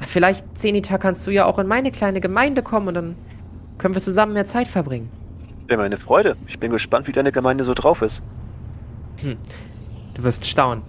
Vielleicht, 0.00 0.58
Zenita, 0.58 0.96
kannst 0.96 1.26
du 1.26 1.30
ja 1.30 1.44
auch 1.44 1.58
in 1.58 1.66
meine 1.66 1.90
kleine 1.90 2.22
Gemeinde 2.22 2.62
kommen 2.62 2.88
und 2.88 2.94
dann 2.94 3.16
können 3.76 3.94
wir 3.94 4.00
zusammen 4.00 4.32
mehr 4.32 4.46
Zeit 4.46 4.66
verbringen. 4.66 5.10
Wäre 5.66 5.78
meine 5.78 5.98
Freude. 5.98 6.36
Ich 6.46 6.58
bin 6.58 6.72
gespannt, 6.72 7.06
wie 7.06 7.12
deine 7.12 7.32
Gemeinde 7.32 7.64
so 7.64 7.74
drauf 7.74 8.00
ist. 8.00 8.22
Du 10.14 10.24
wirst 10.24 10.46
staunen. 10.46 10.82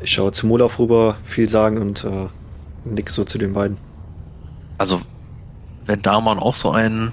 Ich 0.00 0.10
schaue 0.10 0.32
zu 0.32 0.46
Moloch 0.46 0.78
rüber, 0.78 1.16
viel 1.24 1.48
sagen 1.48 1.78
und 1.78 2.04
äh, 2.04 2.26
nick 2.84 3.10
so 3.10 3.24
zu 3.24 3.38
den 3.38 3.52
beiden. 3.52 3.78
Also, 4.78 5.00
wenn 5.86 6.02
Damon 6.02 6.38
auch 6.38 6.56
so 6.56 6.70
ein 6.70 7.12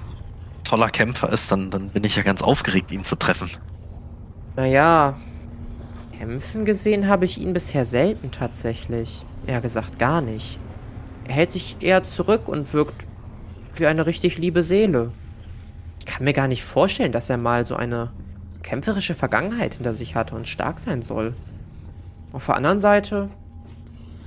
toller 0.64 0.88
Kämpfer 0.88 1.32
ist, 1.32 1.50
dann, 1.50 1.70
dann 1.70 1.88
bin 1.90 2.04
ich 2.04 2.16
ja 2.16 2.22
ganz 2.22 2.42
aufgeregt, 2.42 2.90
ihn 2.90 3.04
zu 3.04 3.16
treffen. 3.16 3.50
Naja, 4.56 5.16
kämpfen 6.18 6.64
gesehen 6.64 7.08
habe 7.08 7.24
ich 7.24 7.38
ihn 7.38 7.52
bisher 7.52 7.84
selten 7.84 8.30
tatsächlich. 8.30 9.24
Eher 9.46 9.60
gesagt 9.60 9.98
gar 9.98 10.20
nicht. 10.20 10.58
Er 11.26 11.34
hält 11.34 11.50
sich 11.50 11.76
eher 11.80 12.04
zurück 12.04 12.48
und 12.48 12.72
wirkt 12.72 13.06
wie 13.74 13.86
eine 13.86 14.06
richtig 14.06 14.38
liebe 14.38 14.62
Seele. 14.62 15.12
Ich 16.00 16.06
kann 16.06 16.24
mir 16.24 16.32
gar 16.32 16.48
nicht 16.48 16.64
vorstellen, 16.64 17.12
dass 17.12 17.30
er 17.30 17.36
mal 17.36 17.64
so 17.66 17.76
eine 17.76 18.12
kämpferische 18.62 19.14
Vergangenheit 19.14 19.74
hinter 19.74 19.94
sich 19.94 20.14
hatte 20.14 20.34
und 20.34 20.48
stark 20.48 20.78
sein 20.78 21.02
soll. 21.02 21.34
Auf 22.32 22.46
der 22.46 22.56
anderen 22.56 22.80
Seite 22.80 23.28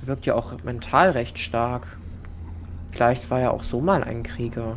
wirkt 0.04 0.26
er 0.26 0.36
auch 0.36 0.62
mental 0.62 1.10
recht 1.10 1.38
stark. 1.38 1.98
Vielleicht 2.90 3.30
war 3.30 3.40
er 3.40 3.52
auch 3.52 3.62
so 3.62 3.80
mal 3.80 4.02
ein 4.04 4.22
Krieger. 4.22 4.76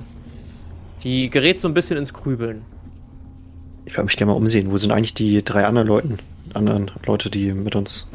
Die 1.04 1.30
gerät 1.30 1.60
so 1.60 1.68
ein 1.68 1.74
bisschen 1.74 1.98
ins 1.98 2.14
Grübeln. 2.14 2.64
Ich 3.86 3.94
würde 3.94 4.06
mich 4.06 4.18
gerne 4.18 4.32
mal 4.32 4.38
umsehen. 4.38 4.72
Wo 4.72 4.78
sind 4.78 4.92
eigentlich 4.92 5.14
die 5.14 5.44
drei 5.44 5.66
anderen 5.66 5.88
Leuten, 5.88 6.18
anderen 6.54 6.92
Leute, 7.06 7.30
die 7.30 7.54
mit 7.54 7.76
uns 7.76 8.10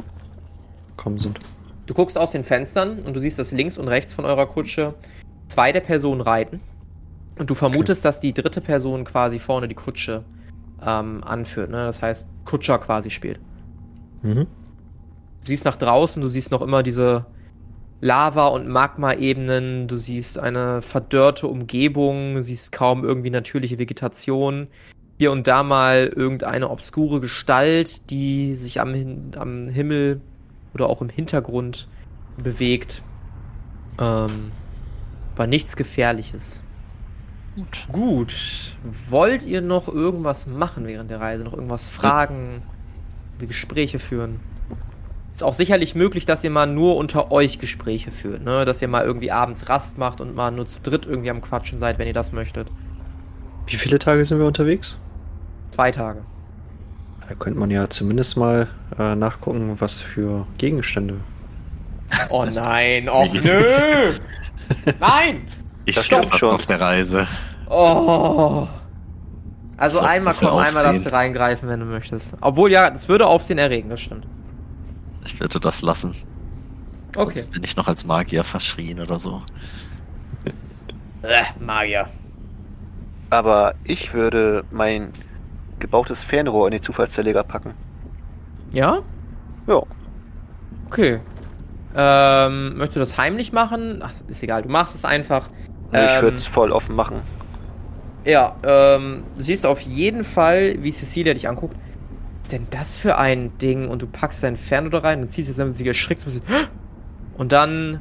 gekommen 0.96 1.18
sind? 1.18 1.38
Du 1.86 1.94
guckst 1.94 2.18
aus 2.18 2.32
den 2.32 2.44
Fenstern 2.44 3.00
und 3.00 3.14
du 3.14 3.20
siehst, 3.20 3.38
dass 3.38 3.52
links 3.52 3.78
und 3.78 3.88
rechts 3.88 4.12
von 4.12 4.24
eurer 4.24 4.46
Kutsche 4.46 4.94
zwei 5.48 5.72
der 5.72 5.80
Personen 5.80 6.20
reiten. 6.20 6.60
Und 7.38 7.50
du 7.50 7.54
vermutest, 7.54 8.04
dass 8.04 8.20
die 8.20 8.34
dritte 8.34 8.60
Person 8.60 9.04
quasi 9.04 9.38
vorne 9.38 9.68
die 9.68 9.74
Kutsche 9.74 10.24
ähm, 10.84 11.22
anführt. 11.24 11.70
Ne? 11.70 11.84
Das 11.84 12.02
heißt, 12.02 12.28
Kutscher 12.44 12.78
quasi 12.78 13.10
spielt. 13.10 13.40
Mhm. 14.22 14.46
Du 15.40 15.44
siehst 15.44 15.64
nach 15.64 15.76
draußen, 15.76 16.20
du 16.20 16.28
siehst 16.28 16.50
noch 16.50 16.62
immer 16.62 16.82
diese 16.82 17.26
Lava- 18.00 18.48
und 18.48 18.68
Magma-Ebenen, 18.68 19.88
du 19.88 19.96
siehst 19.96 20.38
eine 20.38 20.82
verdörrte 20.82 21.46
Umgebung, 21.48 22.34
du 22.34 22.42
siehst 22.42 22.70
kaum 22.70 23.04
irgendwie 23.04 23.30
natürliche 23.30 23.78
Vegetation. 23.78 24.68
Hier 25.18 25.32
und 25.32 25.46
da 25.46 25.64
mal 25.64 26.12
irgendeine 26.14 26.70
obskure 26.70 27.20
Gestalt, 27.20 28.08
die 28.10 28.54
sich 28.54 28.80
am, 28.80 29.32
am 29.36 29.68
Himmel 29.68 30.20
oder 30.74 30.88
auch 30.88 31.02
im 31.02 31.08
Hintergrund 31.08 31.88
bewegt. 32.36 33.02
Ähm, 33.98 34.52
aber 35.34 35.46
nichts 35.48 35.76
Gefährliches. 35.76 36.62
Gut. 37.56 37.86
Gut. 37.90 38.34
Wollt 39.10 39.44
ihr 39.44 39.60
noch 39.60 39.88
irgendwas 39.88 40.46
machen 40.46 40.86
während 40.86 41.10
der 41.10 41.20
Reise? 41.20 41.42
Noch 41.42 41.54
irgendwas 41.54 41.88
fragen? 41.88 42.62
Wie 43.40 43.46
Gespräche 43.46 43.98
führen? 43.98 44.38
Ist 45.34 45.42
auch 45.42 45.54
sicherlich 45.54 45.94
möglich, 45.96 46.26
dass 46.26 46.42
ihr 46.44 46.50
mal 46.50 46.66
nur 46.66 46.96
unter 46.96 47.32
euch 47.32 47.58
Gespräche 47.58 48.10
führt, 48.12 48.44
ne? 48.44 48.64
Dass 48.64 48.82
ihr 48.82 48.88
mal 48.88 49.04
irgendwie 49.04 49.30
abends 49.30 49.68
Rast 49.68 49.98
macht 49.98 50.20
und 50.20 50.34
mal 50.34 50.50
nur 50.50 50.66
zu 50.66 50.80
dritt 50.80 51.06
irgendwie 51.06 51.30
am 51.30 51.40
Quatschen 51.40 51.78
seid, 51.78 51.98
wenn 51.98 52.06
ihr 52.06 52.14
das 52.14 52.32
möchtet. 52.32 52.68
Wie 53.66 53.76
viele 53.76 53.98
Tage 53.98 54.24
sind 54.24 54.38
wir 54.38 54.46
unterwegs? 54.46 54.98
Zwei 55.70 55.90
Tage. 55.90 56.22
Da 57.28 57.34
könnte 57.34 57.60
man 57.60 57.70
ja 57.70 57.88
zumindest 57.88 58.36
mal 58.36 58.68
äh, 58.98 59.14
nachgucken, 59.14 59.76
was 59.80 60.00
für 60.00 60.46
Gegenstände. 60.58 61.20
Oh 62.30 62.44
nein, 62.46 63.04
Wie 63.06 63.46
nö! 63.46 64.18
Nein! 64.98 65.46
Ich 65.84 66.00
stopp 66.00 66.34
schon. 66.34 66.50
auf 66.52 66.64
der 66.64 66.80
Reise. 66.80 67.26
Oh. 67.68 68.66
Also 69.76 69.98
So, 69.98 70.04
einmal 70.04 70.32
komm, 70.34 70.56
einmal 70.58 70.84
darfst 70.84 71.04
du 71.06 71.12
reingreifen, 71.12 71.68
wenn 71.68 71.80
du 71.80 71.86
möchtest. 71.86 72.34
Obwohl, 72.40 72.72
ja, 72.72 72.90
das 72.90 73.08
würde 73.08 73.26
Aufsehen 73.26 73.58
erregen, 73.58 73.90
das 73.90 74.00
stimmt. 74.00 74.26
Ich 75.24 75.38
würde 75.38 75.60
das 75.60 75.82
lassen. 75.82 76.14
Okay. 77.14 77.34
Sonst 77.34 77.50
bin 77.50 77.62
ich 77.62 77.76
noch 77.76 77.88
als 77.88 78.04
Magier 78.04 78.42
verschrien 78.42 79.00
oder 79.00 79.18
so. 79.18 79.42
Äh, 81.22 81.44
Magier. 81.60 82.08
Aber 83.30 83.74
ich 83.84 84.14
würde 84.14 84.64
mein 84.70 85.12
gebautes 85.78 86.22
Fernrohr 86.24 86.66
in 86.66 86.72
den 86.72 86.82
Zufallszerleger 86.82 87.44
packen. 87.44 87.74
Ja? 88.72 89.02
Ja. 89.66 89.82
Okay. 90.86 91.20
Ähm, 91.94 92.76
möchtest 92.76 92.96
du 92.96 93.00
das 93.00 93.18
heimlich 93.18 93.52
machen? 93.52 94.00
Ach, 94.02 94.12
ist 94.28 94.42
egal, 94.42 94.62
du 94.62 94.68
machst 94.68 94.94
es 94.94 95.04
einfach. 95.04 95.48
Nee, 95.92 96.04
ich 96.04 96.10
Ähm, 96.16 96.22
würde 96.22 96.36
es 96.36 96.46
voll 96.46 96.70
offen 96.72 96.94
machen. 96.94 97.20
Ja, 98.24 98.56
ähm, 98.62 99.22
du 99.36 99.42
siehst 99.42 99.64
auf 99.64 99.80
jeden 99.80 100.24
Fall, 100.24 100.82
wie 100.82 100.90
Cecilia 100.90 101.32
dich 101.34 101.48
anguckt. 101.48 101.76
Was 102.40 102.52
ist 102.52 102.52
denn 102.52 102.66
das 102.70 102.98
für 102.98 103.16
ein 103.16 103.56
Ding? 103.58 103.88
Und 103.88 104.02
du 104.02 104.06
packst 104.06 104.42
dein 104.42 104.56
Fernrohr 104.56 105.04
rein 105.04 105.22
und 105.22 105.30
ziehst 105.32 105.48
jetzt, 105.48 105.58
damit 105.58 105.74
sie 105.74 105.86
erschrickt. 105.86 106.22
ein 106.22 106.24
bisschen, 106.26 106.42
Und 107.38 107.52
dann 107.52 108.00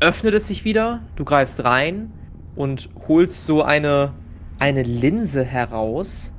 öffnet 0.00 0.34
es 0.34 0.46
sich 0.48 0.64
wieder, 0.64 1.00
du 1.16 1.24
greifst 1.24 1.64
rein 1.64 2.12
und 2.54 2.90
holst 3.08 3.46
so 3.46 3.62
eine, 3.62 4.12
eine 4.58 4.82
Linse 4.82 5.42
heraus. 5.42 6.33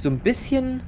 So 0.00 0.08
ein 0.08 0.18
bisschen, 0.18 0.82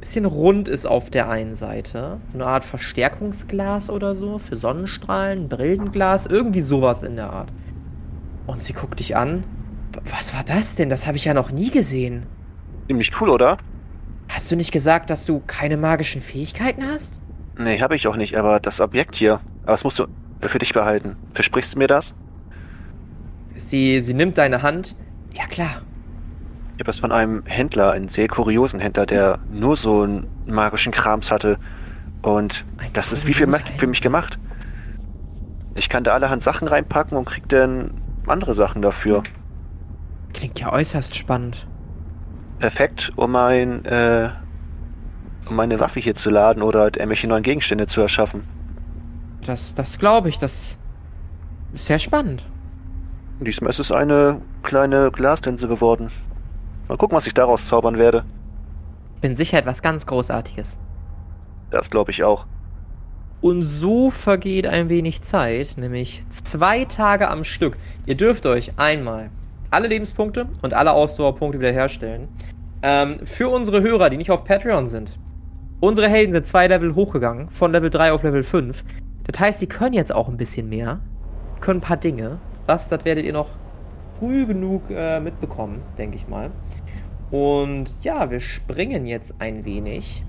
bisschen 0.00 0.26
rund 0.26 0.68
ist 0.68 0.84
auf 0.84 1.08
der 1.08 1.30
einen 1.30 1.54
Seite. 1.54 2.20
So 2.28 2.34
eine 2.38 2.46
Art 2.46 2.64
Verstärkungsglas 2.64 3.88
oder 3.88 4.14
so 4.14 4.38
für 4.38 4.56
Sonnenstrahlen, 4.56 5.48
Brillenglas, 5.48 6.26
irgendwie 6.26 6.60
sowas 6.60 7.02
in 7.02 7.16
der 7.16 7.32
Art. 7.32 7.50
Und 8.46 8.60
sie 8.60 8.74
guckt 8.74 9.00
dich 9.00 9.16
an. 9.16 9.42
"W- 9.94 10.00
Was 10.10 10.34
war 10.34 10.44
das 10.44 10.76
denn? 10.76 10.90
Das 10.90 11.06
habe 11.06 11.16
ich 11.16 11.24
ja 11.24 11.32
noch 11.32 11.50
nie 11.50 11.70
gesehen. 11.70 12.26
Ziemlich 12.88 13.10
cool, 13.20 13.30
oder? 13.30 13.56
Hast 14.28 14.50
du 14.52 14.56
nicht 14.56 14.70
gesagt, 14.70 15.08
dass 15.08 15.24
du 15.24 15.40
keine 15.46 15.78
magischen 15.78 16.20
Fähigkeiten 16.20 16.84
hast? 16.86 17.22
Nee, 17.58 17.80
habe 17.80 17.96
ich 17.96 18.06
auch 18.06 18.16
nicht, 18.16 18.36
aber 18.36 18.60
das 18.60 18.80
Objekt 18.82 19.16
hier, 19.16 19.40
aber 19.62 19.72
das 19.72 19.84
musst 19.84 19.98
du 19.98 20.06
für 20.42 20.58
dich 20.58 20.74
behalten. 20.74 21.16
Versprichst 21.32 21.74
du 21.74 21.78
mir 21.78 21.86
das? 21.86 22.12
Sie, 23.54 24.00
sie 24.00 24.12
nimmt 24.12 24.36
deine 24.36 24.60
Hand. 24.62 24.94
Ja 25.32 25.46
klar. 25.46 25.80
Ich 26.76 26.80
habe 26.80 26.84
das 26.84 26.98
von 26.98 27.10
einem 27.10 27.42
Händler, 27.46 27.92
einem 27.92 28.10
sehr 28.10 28.28
kuriosen 28.28 28.80
Händler, 28.80 29.06
der 29.06 29.38
nur 29.50 29.76
so 29.76 30.02
einen 30.02 30.26
magischen 30.44 30.92
Krams 30.92 31.30
hatte. 31.30 31.58
Und 32.20 32.66
Ein 32.76 32.92
das 32.92 33.12
ist 33.12 33.26
wie 33.26 33.32
für, 33.32 33.46
kurioser 33.46 33.64
für 33.78 33.86
mich 33.86 34.02
gemacht. 34.02 34.38
Ich 35.74 35.88
kann 35.88 36.04
da 36.04 36.12
allerhand 36.12 36.42
Sachen 36.42 36.68
reinpacken 36.68 37.16
und 37.16 37.24
krieg 37.24 37.48
dann 37.48 37.92
andere 38.26 38.52
Sachen 38.52 38.82
dafür. 38.82 39.22
Klingt 40.34 40.60
ja 40.60 40.70
äußerst 40.70 41.16
spannend. 41.16 41.66
Perfekt, 42.58 43.10
um 43.16 43.32
mein, 43.32 43.82
äh, 43.86 44.28
um 45.48 45.56
meine 45.56 45.80
Waffe 45.80 46.00
hier 46.00 46.14
zu 46.14 46.28
laden 46.28 46.62
oder 46.62 46.80
halt 46.80 46.98
irgendwelche 46.98 47.26
neuen 47.26 47.42
Gegenstände 47.42 47.86
zu 47.86 48.02
erschaffen. 48.02 48.44
Das, 49.46 49.74
das 49.74 49.98
glaube 49.98 50.28
ich. 50.28 50.38
Das 50.38 50.76
ist 51.72 51.86
sehr 51.86 51.98
spannend. 51.98 52.44
Diesmal 53.40 53.70
ist 53.70 53.78
es 53.78 53.92
eine 53.92 54.42
kleine 54.62 55.10
Glaslinse 55.10 55.68
geworden. 55.68 56.10
Mal 56.88 56.96
gucken, 56.96 57.16
was 57.16 57.26
ich 57.26 57.34
daraus 57.34 57.66
zaubern 57.66 57.98
werde. 57.98 58.24
Bin 59.20 59.34
sicher 59.34 59.58
etwas 59.58 59.82
ganz 59.82 60.06
Großartiges. 60.06 60.78
Das 61.70 61.90
glaube 61.90 62.10
ich 62.12 62.22
auch. 62.22 62.46
Und 63.40 63.64
so 63.64 64.10
vergeht 64.10 64.66
ein 64.66 64.88
wenig 64.88 65.22
Zeit, 65.22 65.76
nämlich 65.76 66.22
zwei 66.30 66.84
Tage 66.84 67.28
am 67.28 67.44
Stück. 67.44 67.76
Ihr 68.06 68.16
dürft 68.16 68.46
euch 68.46 68.72
einmal 68.76 69.30
alle 69.70 69.88
Lebenspunkte 69.88 70.46
und 70.62 70.74
alle 70.74 70.92
Ausdauerpunkte 70.92 71.58
wiederherstellen. 71.58 72.28
Ähm, 72.82 73.18
für 73.24 73.48
unsere 73.48 73.82
Hörer, 73.82 74.10
die 74.10 74.16
nicht 74.16 74.30
auf 74.30 74.44
Patreon 74.44 74.86
sind. 74.86 75.18
Unsere 75.80 76.08
Helden 76.08 76.32
sind 76.32 76.46
zwei 76.46 76.68
Level 76.68 76.94
hochgegangen, 76.94 77.50
von 77.50 77.72
Level 77.72 77.90
3 77.90 78.12
auf 78.12 78.22
Level 78.22 78.42
5. 78.42 78.84
Das 79.24 79.40
heißt, 79.40 79.60
die 79.60 79.66
können 79.66 79.92
jetzt 79.92 80.14
auch 80.14 80.28
ein 80.28 80.36
bisschen 80.36 80.68
mehr. 80.68 81.00
Können 81.60 81.80
ein 81.80 81.82
paar 81.82 81.96
Dinge. 81.96 82.38
Was, 82.66 82.88
das 82.88 83.04
werdet 83.04 83.24
ihr 83.24 83.32
noch 83.32 83.48
früh 84.18 84.46
genug 84.46 84.90
äh, 84.90 85.20
mitbekommen, 85.20 85.82
denke 85.98 86.16
ich 86.16 86.28
mal. 86.28 86.50
Und 87.30 87.86
ja, 88.02 88.30
wir 88.30 88.40
springen 88.40 89.06
jetzt 89.06 89.34
ein 89.38 89.64
wenig 89.64 90.24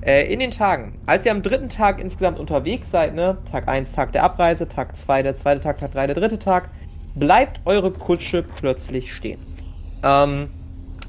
äh, 0.00 0.32
in 0.32 0.38
den 0.38 0.50
Tagen. 0.50 0.98
Als 1.06 1.26
ihr 1.26 1.32
am 1.32 1.42
dritten 1.42 1.68
Tag 1.68 2.00
insgesamt 2.00 2.38
unterwegs 2.38 2.90
seid, 2.90 3.14
ne, 3.14 3.38
Tag 3.50 3.68
1, 3.68 3.92
Tag 3.92 4.12
der 4.12 4.24
Abreise, 4.24 4.68
Tag 4.68 4.96
2, 4.96 5.22
der 5.22 5.34
zweite 5.36 5.60
Tag, 5.60 5.78
Tag 5.78 5.92
3, 5.92 6.06
der 6.06 6.16
dritte 6.16 6.38
Tag, 6.38 6.70
bleibt 7.14 7.60
eure 7.64 7.90
Kutsche 7.90 8.42
plötzlich 8.42 9.12
stehen. 9.12 9.40
Ähm, 10.02 10.48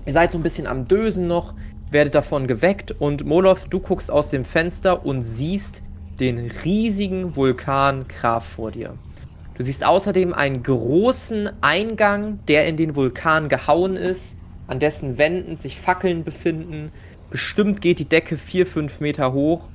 ihr 0.05 0.13
seid 0.13 0.31
so 0.31 0.37
ein 0.37 0.43
bisschen 0.43 0.67
am 0.67 0.87
Dösen 0.87 1.27
noch, 1.27 1.53
werdet 1.91 2.15
davon 2.15 2.47
geweckt 2.47 2.91
und 2.99 3.25
Molov, 3.25 3.65
du 3.65 3.79
guckst 3.79 4.11
aus 4.11 4.29
dem 4.29 4.45
Fenster 4.45 5.05
und 5.05 5.21
siehst 5.21 5.83
den 6.19 6.51
riesigen 6.65 7.35
Vulkan 7.35 8.07
Graf 8.07 8.45
vor 8.45 8.71
dir. 8.71 8.95
Du 9.59 9.65
siehst 9.65 9.85
außerdem 9.85 10.33
einen 10.33 10.63
großen 10.63 11.49
Eingang, 11.59 12.39
der 12.47 12.65
in 12.65 12.77
den 12.77 12.95
Vulkan 12.95 13.49
gehauen 13.49 13.97
ist, 13.97 14.37
an 14.67 14.79
dessen 14.79 15.17
Wänden 15.17 15.57
sich 15.57 15.81
Fackeln 15.81 16.23
befinden. 16.23 16.93
Bestimmt 17.29 17.81
geht 17.81 17.99
die 17.99 18.07
Decke 18.07 18.37
4, 18.37 18.65
5 18.65 19.01
Meter 19.01 19.33
hoch. 19.33 19.67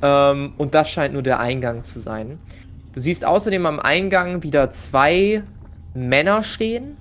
Ähm, 0.00 0.54
und 0.56 0.74
das 0.74 0.88
scheint 0.88 1.12
nur 1.12 1.22
der 1.22 1.40
Eingang 1.40 1.84
zu 1.84 2.00
sein. 2.00 2.38
Du 2.94 3.00
siehst 3.00 3.26
außerdem 3.26 3.66
am 3.66 3.80
Eingang 3.80 4.42
wieder 4.44 4.70
zwei 4.70 5.42
Männer 5.92 6.42
stehen. 6.42 6.96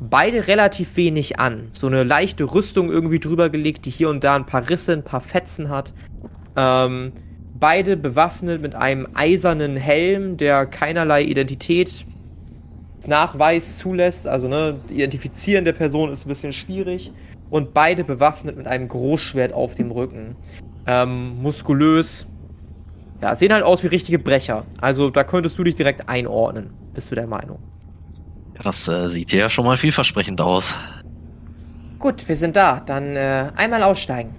Beide 0.00 0.48
relativ 0.48 0.96
wenig 0.96 1.38
an. 1.38 1.68
So 1.74 1.86
eine 1.86 2.02
leichte 2.02 2.44
Rüstung 2.44 2.88
irgendwie 2.88 3.20
drüber 3.20 3.50
gelegt, 3.50 3.84
die 3.84 3.90
hier 3.90 4.08
und 4.08 4.24
da 4.24 4.36
ein 4.36 4.46
paar 4.46 4.70
Risse, 4.70 4.94
ein 4.94 5.04
paar 5.04 5.20
Fetzen 5.20 5.68
hat. 5.68 5.92
Ähm, 6.56 7.12
beide 7.60 7.96
bewaffnet 7.96 8.60
mit 8.62 8.74
einem 8.74 9.08
eisernen 9.14 9.76
Helm, 9.76 10.36
der 10.36 10.66
keinerlei 10.66 11.22
Identität 11.22 12.04
Nachweis 13.06 13.78
zulässt. 13.78 14.26
Also, 14.26 14.48
ne, 14.48 14.76
Identifizieren 14.88 15.64
der 15.64 15.72
Person 15.72 16.10
ist 16.10 16.26
ein 16.26 16.28
bisschen 16.28 16.52
schwierig. 16.52 17.12
Und 17.50 17.72
beide 17.72 18.04
bewaffnet 18.04 18.56
mit 18.56 18.66
einem 18.66 18.88
Großschwert 18.88 19.52
auf 19.52 19.74
dem 19.74 19.90
Rücken. 19.90 20.36
Ähm, 20.86 21.40
muskulös. 21.40 22.26
Ja, 23.22 23.34
sehen 23.34 23.52
halt 23.52 23.64
aus 23.64 23.82
wie 23.82 23.88
richtige 23.88 24.18
Brecher. 24.18 24.64
Also, 24.80 25.10
da 25.10 25.24
könntest 25.24 25.58
du 25.58 25.64
dich 25.64 25.74
direkt 25.74 26.08
einordnen. 26.08 26.70
Bist 26.92 27.10
du 27.10 27.14
der 27.14 27.26
Meinung? 27.26 27.58
Ja, 28.56 28.62
das 28.64 28.88
äh, 28.88 29.08
sieht 29.08 29.32
ja 29.32 29.48
schon 29.48 29.64
mal 29.64 29.76
vielversprechend 29.76 30.40
aus. 30.40 30.74
Gut, 31.98 32.28
wir 32.28 32.36
sind 32.36 32.56
da. 32.56 32.80
Dann 32.80 33.16
äh, 33.16 33.50
einmal 33.56 33.82
aussteigen. 33.82 34.34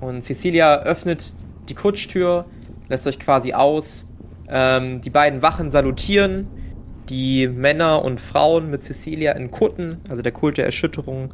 Und 0.00 0.22
Cecilia 0.22 0.82
öffnet 0.82 1.34
die 1.68 1.74
Kutschtür, 1.74 2.46
lässt 2.88 3.06
euch 3.06 3.18
quasi 3.18 3.52
aus. 3.52 4.06
Ähm, 4.48 5.00
die 5.00 5.10
beiden 5.10 5.42
Wachen 5.42 5.70
salutieren. 5.70 6.46
Die 7.08 7.48
Männer 7.48 8.04
und 8.04 8.20
Frauen 8.20 8.70
mit 8.70 8.82
Cecilia 8.82 9.32
in 9.32 9.50
Kutten, 9.50 9.98
also 10.10 10.20
der 10.20 10.32
Kult 10.32 10.58
der 10.58 10.66
Erschütterung, 10.66 11.32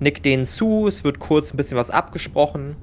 nickt 0.00 0.24
denen 0.24 0.46
zu. 0.46 0.86
Es 0.86 1.04
wird 1.04 1.18
kurz 1.18 1.52
ein 1.52 1.58
bisschen 1.58 1.76
was 1.76 1.90
abgesprochen. 1.90 2.76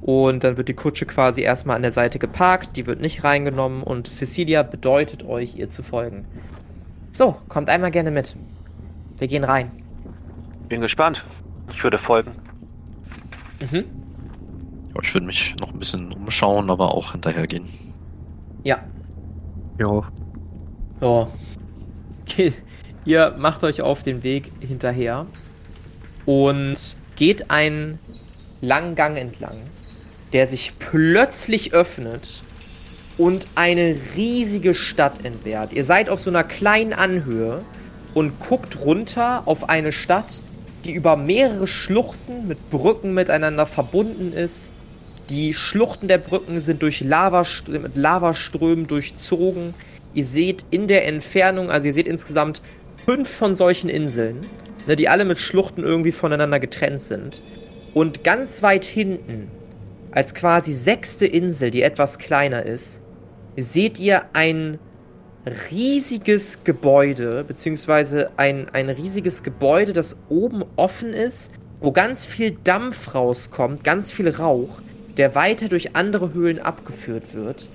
Und 0.00 0.44
dann 0.44 0.56
wird 0.56 0.68
die 0.68 0.74
Kutsche 0.74 1.04
quasi 1.04 1.42
erstmal 1.42 1.76
an 1.76 1.82
der 1.82 1.92
Seite 1.92 2.18
geparkt. 2.18 2.76
Die 2.76 2.86
wird 2.86 3.00
nicht 3.00 3.24
reingenommen. 3.24 3.82
Und 3.82 4.06
Cecilia 4.06 4.62
bedeutet 4.62 5.24
euch, 5.24 5.56
ihr 5.56 5.68
zu 5.68 5.82
folgen. 5.82 6.26
So, 7.10 7.36
kommt 7.48 7.68
einmal 7.68 7.90
gerne 7.90 8.10
mit. 8.10 8.36
Wir 9.18 9.28
gehen 9.28 9.44
rein. 9.44 9.70
Bin 10.68 10.80
gespannt. 10.80 11.24
Ich 11.74 11.82
würde 11.82 11.98
folgen. 11.98 12.32
Mhm. 13.70 13.84
Ja, 14.96 15.02
ich 15.02 15.12
würde 15.12 15.26
mich 15.26 15.54
noch 15.60 15.72
ein 15.72 15.78
bisschen 15.78 16.12
umschauen, 16.12 16.70
aber 16.70 16.94
auch 16.94 17.12
hinterhergehen. 17.12 17.68
Ja. 18.64 18.82
Ja. 19.78 20.02
So. 21.00 21.28
Ihr 23.04 23.34
macht 23.38 23.62
euch 23.62 23.82
auf 23.82 24.02
den 24.02 24.22
Weg 24.22 24.50
hinterher 24.60 25.26
und 26.24 26.76
geht 27.14 27.50
einen 27.50 27.98
langen 28.60 28.94
Gang 28.94 29.18
entlang, 29.18 29.56
der 30.32 30.46
sich 30.46 30.72
plötzlich 30.78 31.72
öffnet 31.72 32.42
und 33.18 33.48
eine 33.54 33.96
riesige 34.16 34.74
Stadt 34.74 35.24
entbehrt. 35.24 35.72
Ihr 35.72 35.84
seid 35.84 36.08
auf 36.08 36.22
so 36.22 36.30
einer 36.30 36.44
kleinen 36.44 36.94
Anhöhe 36.94 37.62
und 38.14 38.40
guckt 38.40 38.78
runter 38.80 39.42
auf 39.44 39.68
eine 39.68 39.92
Stadt, 39.92 40.42
die 40.84 40.92
über 40.92 41.16
mehrere 41.16 41.66
Schluchten 41.66 42.48
mit 42.48 42.70
Brücken 42.70 43.12
miteinander 43.12 43.66
verbunden 43.66 44.32
ist. 44.32 44.70
Die 45.28 45.54
Schluchten 45.54 46.06
der 46.06 46.18
Brücken 46.18 46.60
sind 46.60 46.82
durch 46.82 47.00
Lavast 47.00 47.66
mit 47.68 47.96
Lavaströmen 47.96 48.86
durchzogen. 48.86 49.74
Ihr 50.14 50.24
seht 50.24 50.64
in 50.70 50.86
der 50.86 51.04
Entfernung, 51.06 51.68
also 51.68 51.88
ihr 51.88 51.94
seht 51.94 52.06
insgesamt 52.06 52.62
fünf 53.04 53.28
von 53.28 53.54
solchen 53.54 53.90
Inseln, 53.90 54.40
ne, 54.86 54.94
die 54.94 55.08
alle 55.08 55.24
mit 55.24 55.40
Schluchten 55.40 55.82
irgendwie 55.82 56.12
voneinander 56.12 56.60
getrennt 56.60 57.02
sind. 57.02 57.40
Und 57.92 58.22
ganz 58.22 58.62
weit 58.62 58.84
hinten, 58.84 59.50
als 60.12 60.32
quasi 60.32 60.72
sechste 60.72 61.26
Insel, 61.26 61.72
die 61.72 61.82
etwas 61.82 62.18
kleiner 62.18 62.64
ist, 62.64 63.00
seht 63.56 63.98
ihr 63.98 64.26
ein 64.32 64.78
riesiges 65.70 66.62
Gebäude, 66.62 67.42
beziehungsweise 67.42 68.30
ein, 68.36 68.68
ein 68.72 68.90
riesiges 68.90 69.42
Gebäude, 69.42 69.92
das 69.92 70.16
oben 70.28 70.64
offen 70.76 71.12
ist, 71.12 71.50
wo 71.80 71.90
ganz 71.90 72.24
viel 72.24 72.56
Dampf 72.62 73.14
rauskommt, 73.14 73.82
ganz 73.82 74.12
viel 74.12 74.28
Rauch, 74.28 74.80
der 75.16 75.34
weiter 75.34 75.68
durch 75.68 75.96
andere 75.96 76.32
Höhlen 76.32 76.58
abgeführt 76.58 77.34
wird 77.34 77.68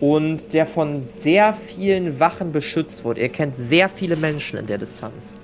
und 0.00 0.52
der 0.52 0.66
von 0.66 1.00
sehr 1.00 1.54
vielen 1.54 2.20
Wachen 2.20 2.52
beschützt 2.52 3.04
wird. 3.04 3.18
Ihr 3.18 3.28
kennt 3.28 3.56
sehr 3.56 3.88
viele 3.88 4.16
Menschen 4.16 4.58
in 4.58 4.66
der 4.66 4.78
Distanz. 4.78 5.36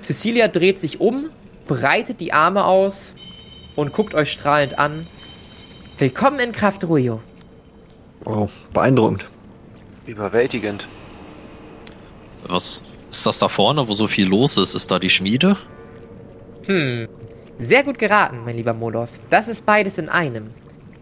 Cecilia 0.00 0.48
dreht 0.48 0.80
sich 0.80 1.00
um, 1.00 1.30
breitet 1.66 2.20
die 2.20 2.32
Arme 2.32 2.64
aus 2.64 3.14
und 3.76 3.92
guckt 3.92 4.14
euch 4.14 4.30
strahlend 4.30 4.78
an. 4.78 5.06
Willkommen 5.98 6.40
in 6.40 6.52
Kraft 6.52 6.84
Ruyo. 6.84 7.20
Wow, 8.24 8.50
beeindruckend. 8.72 9.28
Überwältigend. 10.06 10.88
Was 12.46 12.82
ist 13.10 13.26
das 13.26 13.38
da 13.38 13.48
vorne, 13.48 13.86
wo 13.88 13.92
so 13.92 14.06
viel 14.06 14.28
los 14.28 14.56
ist? 14.56 14.74
Ist 14.74 14.90
da 14.90 14.98
die 14.98 15.10
Schmiede? 15.10 15.56
Hm. 16.66 17.08
Sehr 17.58 17.84
gut 17.84 17.98
geraten, 17.98 18.40
mein 18.44 18.56
lieber 18.56 18.74
Molov. 18.74 19.10
Das 19.30 19.48
ist 19.48 19.64
beides 19.64 19.98
in 19.98 20.08
einem. 20.08 20.50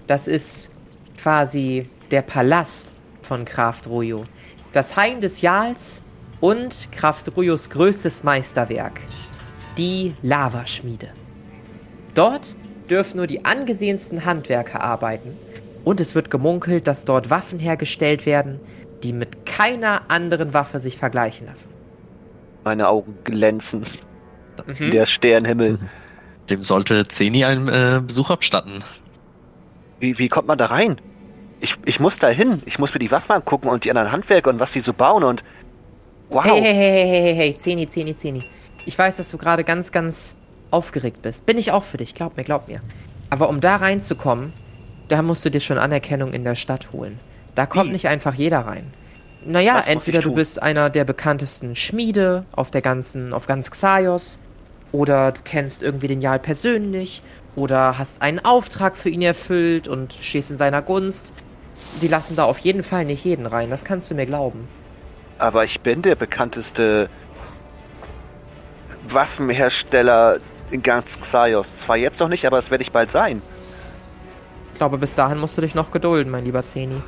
Das 0.07 0.29
ist 0.29 0.71
quasi 1.17 1.88
der 2.11 2.23
Palast 2.23 2.95
von 3.23 3.45
Kraft 3.45 3.87
Ruyo. 3.87 4.25
Das 4.73 4.97
Heim 4.97 5.21
des 5.21 5.41
Jals 5.41 6.03
und 6.41 6.88
Kraft 6.93 7.35
Ruyos 7.37 7.71
größtes 7.71 8.23
Meisterwerk. 8.23 9.01
Die 9.79 10.15
Lavaschmiede. 10.23 11.09
Dort 12.15 12.55
dürfen 12.91 13.17
nur 13.17 13.27
die 13.27 13.45
angesehensten 13.47 14.27
Handwerker 14.27 14.83
arbeiten 14.83 15.37
und 15.85 16.01
es 16.01 16.15
wird 16.15 16.31
gemunkelt, 16.31 16.87
dass 16.87 17.07
dort 17.07 17.31
Waffen 17.31 17.59
hergestellt 17.59 18.27
werden, 18.27 18.61
die 19.03 19.15
mit 19.15 19.47
keiner 19.47 20.03
anderen 20.09 20.53
Waffe 20.53 20.81
sich 20.81 20.99
vergleichen 20.99 21.47
lassen. 21.47 21.71
Meine 22.65 22.88
Augen 22.88 23.17
glänzen. 23.25 23.85
Mhm. 24.67 24.79
Wie 24.79 24.91
der 24.91 25.07
Sternenhimmel. 25.07 25.79
Dem 26.53 26.62
sollte 26.62 27.09
Zeni 27.09 27.47
einen 27.47 27.67
äh, 27.69 28.03
Besuch 28.07 28.29
abstatten. 28.29 28.85
Wie, 30.01 30.19
wie 30.19 30.29
kommt 30.29 30.49
man 30.49 30.59
da 30.59 30.67
rein? 30.67 31.01
Ich, 31.61 31.77
ich 31.87 31.99
muss 31.99 32.19
da 32.19 32.29
hin. 32.29 32.62
Ich 32.67 32.79
muss 32.79 32.93
mir 32.93 32.99
die 32.99 33.11
Waffen 33.11 33.33
angucken 33.33 33.69
und 33.69 33.87
die 33.87 33.91
anderen 33.91 34.12
Handwerker 34.12 34.51
und 34.51 34.61
was 34.61 34.73
die 34.73 34.81
so 34.81 34.93
bauen 34.93 35.25
und. 35.25 35.43
Wow. 36.29 36.45
Hey, 36.45 36.61
hey, 36.61 36.75
hey, 36.75 36.75
hey, 36.75 37.09
hey, 37.09 37.23
hey, 37.23 37.35
hey, 37.37 37.59
Zeni, 37.59 37.88
Zeni, 37.88 38.15
Zeni. 38.15 38.45
Ich 38.85 38.99
weiß, 38.99 39.17
dass 39.17 39.31
du 39.31 39.38
gerade 39.38 39.65
ganz, 39.65 39.93
ganz 39.93 40.37
aufgeregt 40.71 41.23
bist. 41.23 41.47
Bin 41.47 41.57
ich 41.57 41.73
auch 41.73 41.85
für 41.85 41.97
dich, 41.97 42.15
glaub 42.15 42.37
mir, 42.37 42.45
glaub 42.45 42.69
mir. 42.69 42.83
Aber 43.31 43.49
um 43.49 43.61
da 43.61 43.77
reinzukommen, 43.77 44.53
da 45.09 45.23
musst 45.23 45.47
du 45.47 45.51
dir 45.51 45.61
schon 45.61 45.79
Anerkennung 45.79 46.35
in 46.35 46.45
der 46.45 46.55
Stadt 46.55 46.93
holen. 46.93 47.19
Da 47.55 47.65
kommt 47.65 47.88
Wie? 47.88 47.93
nicht 47.93 48.09
einfach 48.09 48.35
jeder 48.35 48.67
rein. 48.67 48.93
Naja, 49.47 49.83
entweder 49.87 50.21
du 50.21 50.35
bist 50.35 50.62
einer 50.62 50.91
der 50.91 51.05
bekanntesten 51.05 51.77
Schmiede 51.77 52.45
auf 52.53 52.71
der 52.71 52.83
ganzen, 52.83 53.33
auf 53.33 53.47
ganz 53.47 53.71
Xaios, 53.71 54.38
oder 54.93 55.33
du 55.33 55.41
kennst 55.43 55.83
irgendwie 55.83 56.09
den 56.09 56.21
Jarl 56.21 56.39
persönlich, 56.39 57.23
oder 57.55 57.99
hast 57.99 58.23
einen 58.23 58.39
Auftrag 58.45 58.97
für 58.97 59.09
ihn 59.09 59.23
erfüllt 59.23 59.89
und 59.89 60.13
stehst 60.15 60.51
in 60.51 60.57
seiner 60.57 60.83
Gunst. 60.83 61.33
Die 62.01 62.09
lassen 62.09 62.37
da 62.37 62.45
auf 62.45 62.59
jeden 62.59 62.83
Fall 62.83 63.05
nicht 63.05 63.25
jeden 63.25 63.47
rein, 63.47 63.71
das 63.71 63.85
kannst 63.85 64.11
du 64.11 64.15
mir 64.15 64.27
glauben. 64.27 64.69
Aber 65.39 65.65
ich 65.65 65.81
bin 65.81 66.03
der 66.03 66.15
bekannteste 66.15 67.11
Waffenhersteller 69.09 70.39
in 70.71 70.83
ganz 70.83 71.21
Xaios. 71.21 71.79
Zwar 71.79 71.97
jetzt 71.97 72.21
noch 72.21 72.29
nicht, 72.29 72.47
aber 72.47 72.57
das 72.57 72.71
werde 72.71 72.83
ich 72.83 72.93
bald 72.93 73.11
sein. 73.11 73.43
Ich 74.73 74.79
glaube, 74.79 74.97
bis 74.97 75.15
dahin 75.15 75.39
musst 75.39 75.57
du 75.59 75.61
dich 75.61 75.75
noch 75.75 75.91
gedulden, 75.91 76.31
mein 76.31 76.45
lieber 76.45 76.65
Zeni. 76.65 77.03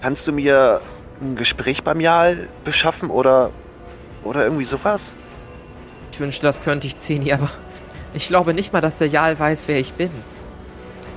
Kannst 0.00 0.26
du 0.26 0.32
mir 0.32 0.80
ein 1.20 1.36
Gespräch 1.36 1.84
beim 1.84 2.00
Jarl 2.00 2.48
beschaffen 2.64 3.10
oder, 3.10 3.50
oder 4.24 4.44
irgendwie 4.44 4.64
sowas? 4.64 5.14
Ich 6.12 6.20
wünschte, 6.20 6.42
das 6.42 6.62
könnte 6.62 6.86
ich 6.86 6.96
Zeni, 6.96 7.32
aber 7.32 7.48
ich 8.12 8.28
glaube 8.28 8.52
nicht 8.54 8.72
mal, 8.72 8.80
dass 8.80 8.98
der 8.98 9.08
Jarl 9.08 9.38
weiß, 9.38 9.64
wer 9.66 9.80
ich 9.80 9.94
bin. 9.94 10.10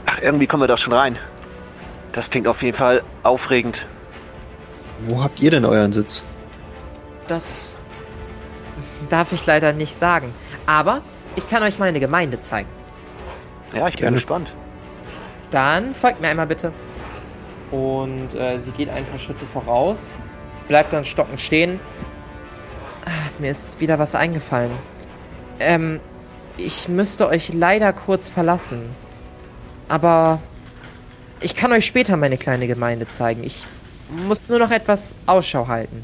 Ach, 0.06 0.20
irgendwie 0.22 0.48
kommen 0.48 0.64
wir 0.64 0.68
doch 0.68 0.78
schon 0.78 0.94
rein. 0.94 1.20
Das 2.14 2.30
klingt 2.30 2.48
auf 2.48 2.62
jeden 2.64 2.78
Fall 2.78 3.04
aufregend. 3.24 3.86
Wo 5.08 5.22
habt 5.22 5.42
ihr 5.42 5.52
denn 5.52 5.66
euren 5.66 5.92
Sitz? 5.92 6.24
Das 7.28 7.74
darf 9.10 9.34
ich 9.34 9.46
leider 9.46 9.74
nicht 9.74 9.98
sagen. 9.98 10.34
Aber 10.66 11.02
ich 11.36 11.50
kann 11.50 11.62
euch 11.64 11.78
meine 11.78 12.00
Gemeinde 12.00 12.40
zeigen. 12.40 12.70
Ja, 13.74 13.88
ich 13.88 13.96
bin 13.96 14.04
Gerne. 14.04 14.16
gespannt. 14.16 14.54
Dann 15.52 15.94
folgt 15.94 16.22
mir 16.22 16.30
einmal 16.30 16.48
bitte. 16.48 16.72
Und 17.72 18.34
äh, 18.34 18.60
sie 18.60 18.72
geht 18.72 18.90
ein 18.90 19.06
paar 19.06 19.20
Schritte 19.20 19.46
voraus, 19.46 20.16
bleibt 20.70 20.94
dann 20.94 21.04
stockend 21.04 21.42
stehen. 21.42 21.80
Mir 23.40 23.52
ist 23.52 23.80
wieder 23.80 24.00
was 24.00 24.16
eingefallen. 24.16 24.72
Ähm, 25.60 26.00
ich 26.58 26.88
müsste 26.88 27.28
euch 27.28 27.54
leider 27.54 27.92
kurz 27.94 28.30
verlassen. 28.30 28.82
Aber 29.90 30.40
ich 31.42 31.56
kann 31.56 31.72
euch 31.72 31.86
später 31.86 32.18
meine 32.18 32.38
kleine 32.38 32.68
Gemeinde 32.68 33.08
zeigen. 33.08 33.44
Ich 33.44 33.66
muss 34.10 34.42
nur 34.48 34.60
noch 34.60 34.72
etwas 34.72 35.16
Ausschau 35.26 35.68
halten. 35.68 36.04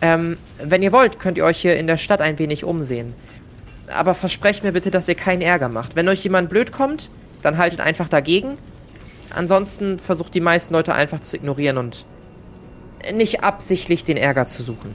Ähm, 0.00 0.38
wenn 0.58 0.82
ihr 0.82 0.92
wollt, 0.92 1.18
könnt 1.18 1.38
ihr 1.38 1.44
euch 1.44 1.58
hier 1.58 1.76
in 1.76 1.86
der 1.86 1.98
Stadt 1.98 2.20
ein 2.20 2.38
wenig 2.38 2.64
umsehen. 2.64 3.14
Aber 3.88 4.14
versprecht 4.14 4.64
mir 4.64 4.72
bitte, 4.72 4.90
dass 4.90 5.08
ihr 5.08 5.14
keinen 5.14 5.42
Ärger 5.42 5.68
macht. 5.68 5.96
Wenn 5.96 6.08
euch 6.08 6.24
jemand 6.24 6.48
blöd 6.48 6.72
kommt, 6.72 7.10
dann 7.42 7.58
haltet 7.58 7.80
einfach 7.80 8.08
dagegen. 8.08 8.56
Ansonsten 9.34 9.98
versucht 9.98 10.34
die 10.34 10.40
meisten 10.40 10.72
Leute 10.72 10.94
einfach 10.94 11.20
zu 11.20 11.36
ignorieren 11.36 11.76
und 11.76 12.06
nicht 13.12 13.44
absichtlich 13.44 14.04
den 14.04 14.16
Ärger 14.16 14.46
zu 14.46 14.62
suchen. 14.62 14.94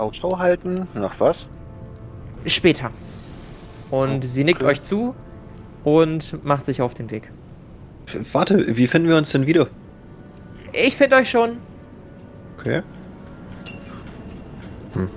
Ausschau 0.00 0.38
halten? 0.38 0.88
Nach 0.94 1.14
was? 1.18 1.48
Später. 2.46 2.90
Und 3.90 4.24
Oh, 4.24 4.26
sie 4.26 4.44
nickt 4.44 4.62
okay. 4.62 4.70
euch 4.72 4.80
zu 4.80 5.14
und 5.84 6.44
macht 6.44 6.64
sich 6.66 6.80
auf 6.82 6.94
den 6.94 7.10
Weg. 7.10 7.30
Warte, 8.32 8.76
wie 8.76 8.86
finden 8.86 9.08
wir 9.08 9.16
uns 9.16 9.30
denn 9.32 9.46
wieder? 9.46 9.68
Ich 10.72 10.96
finde 10.96 11.16
euch 11.16 11.30
schon. 11.30 11.58
Okay. 12.58 12.82
Hm. 14.94 15.08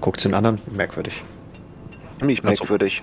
Guckt 0.00 0.24
den 0.24 0.34
anderen, 0.34 0.60
merkwürdig. 0.70 1.22
Ziemlich 2.18 2.44
Also- 2.44 2.62
merkwürdig. 2.64 3.02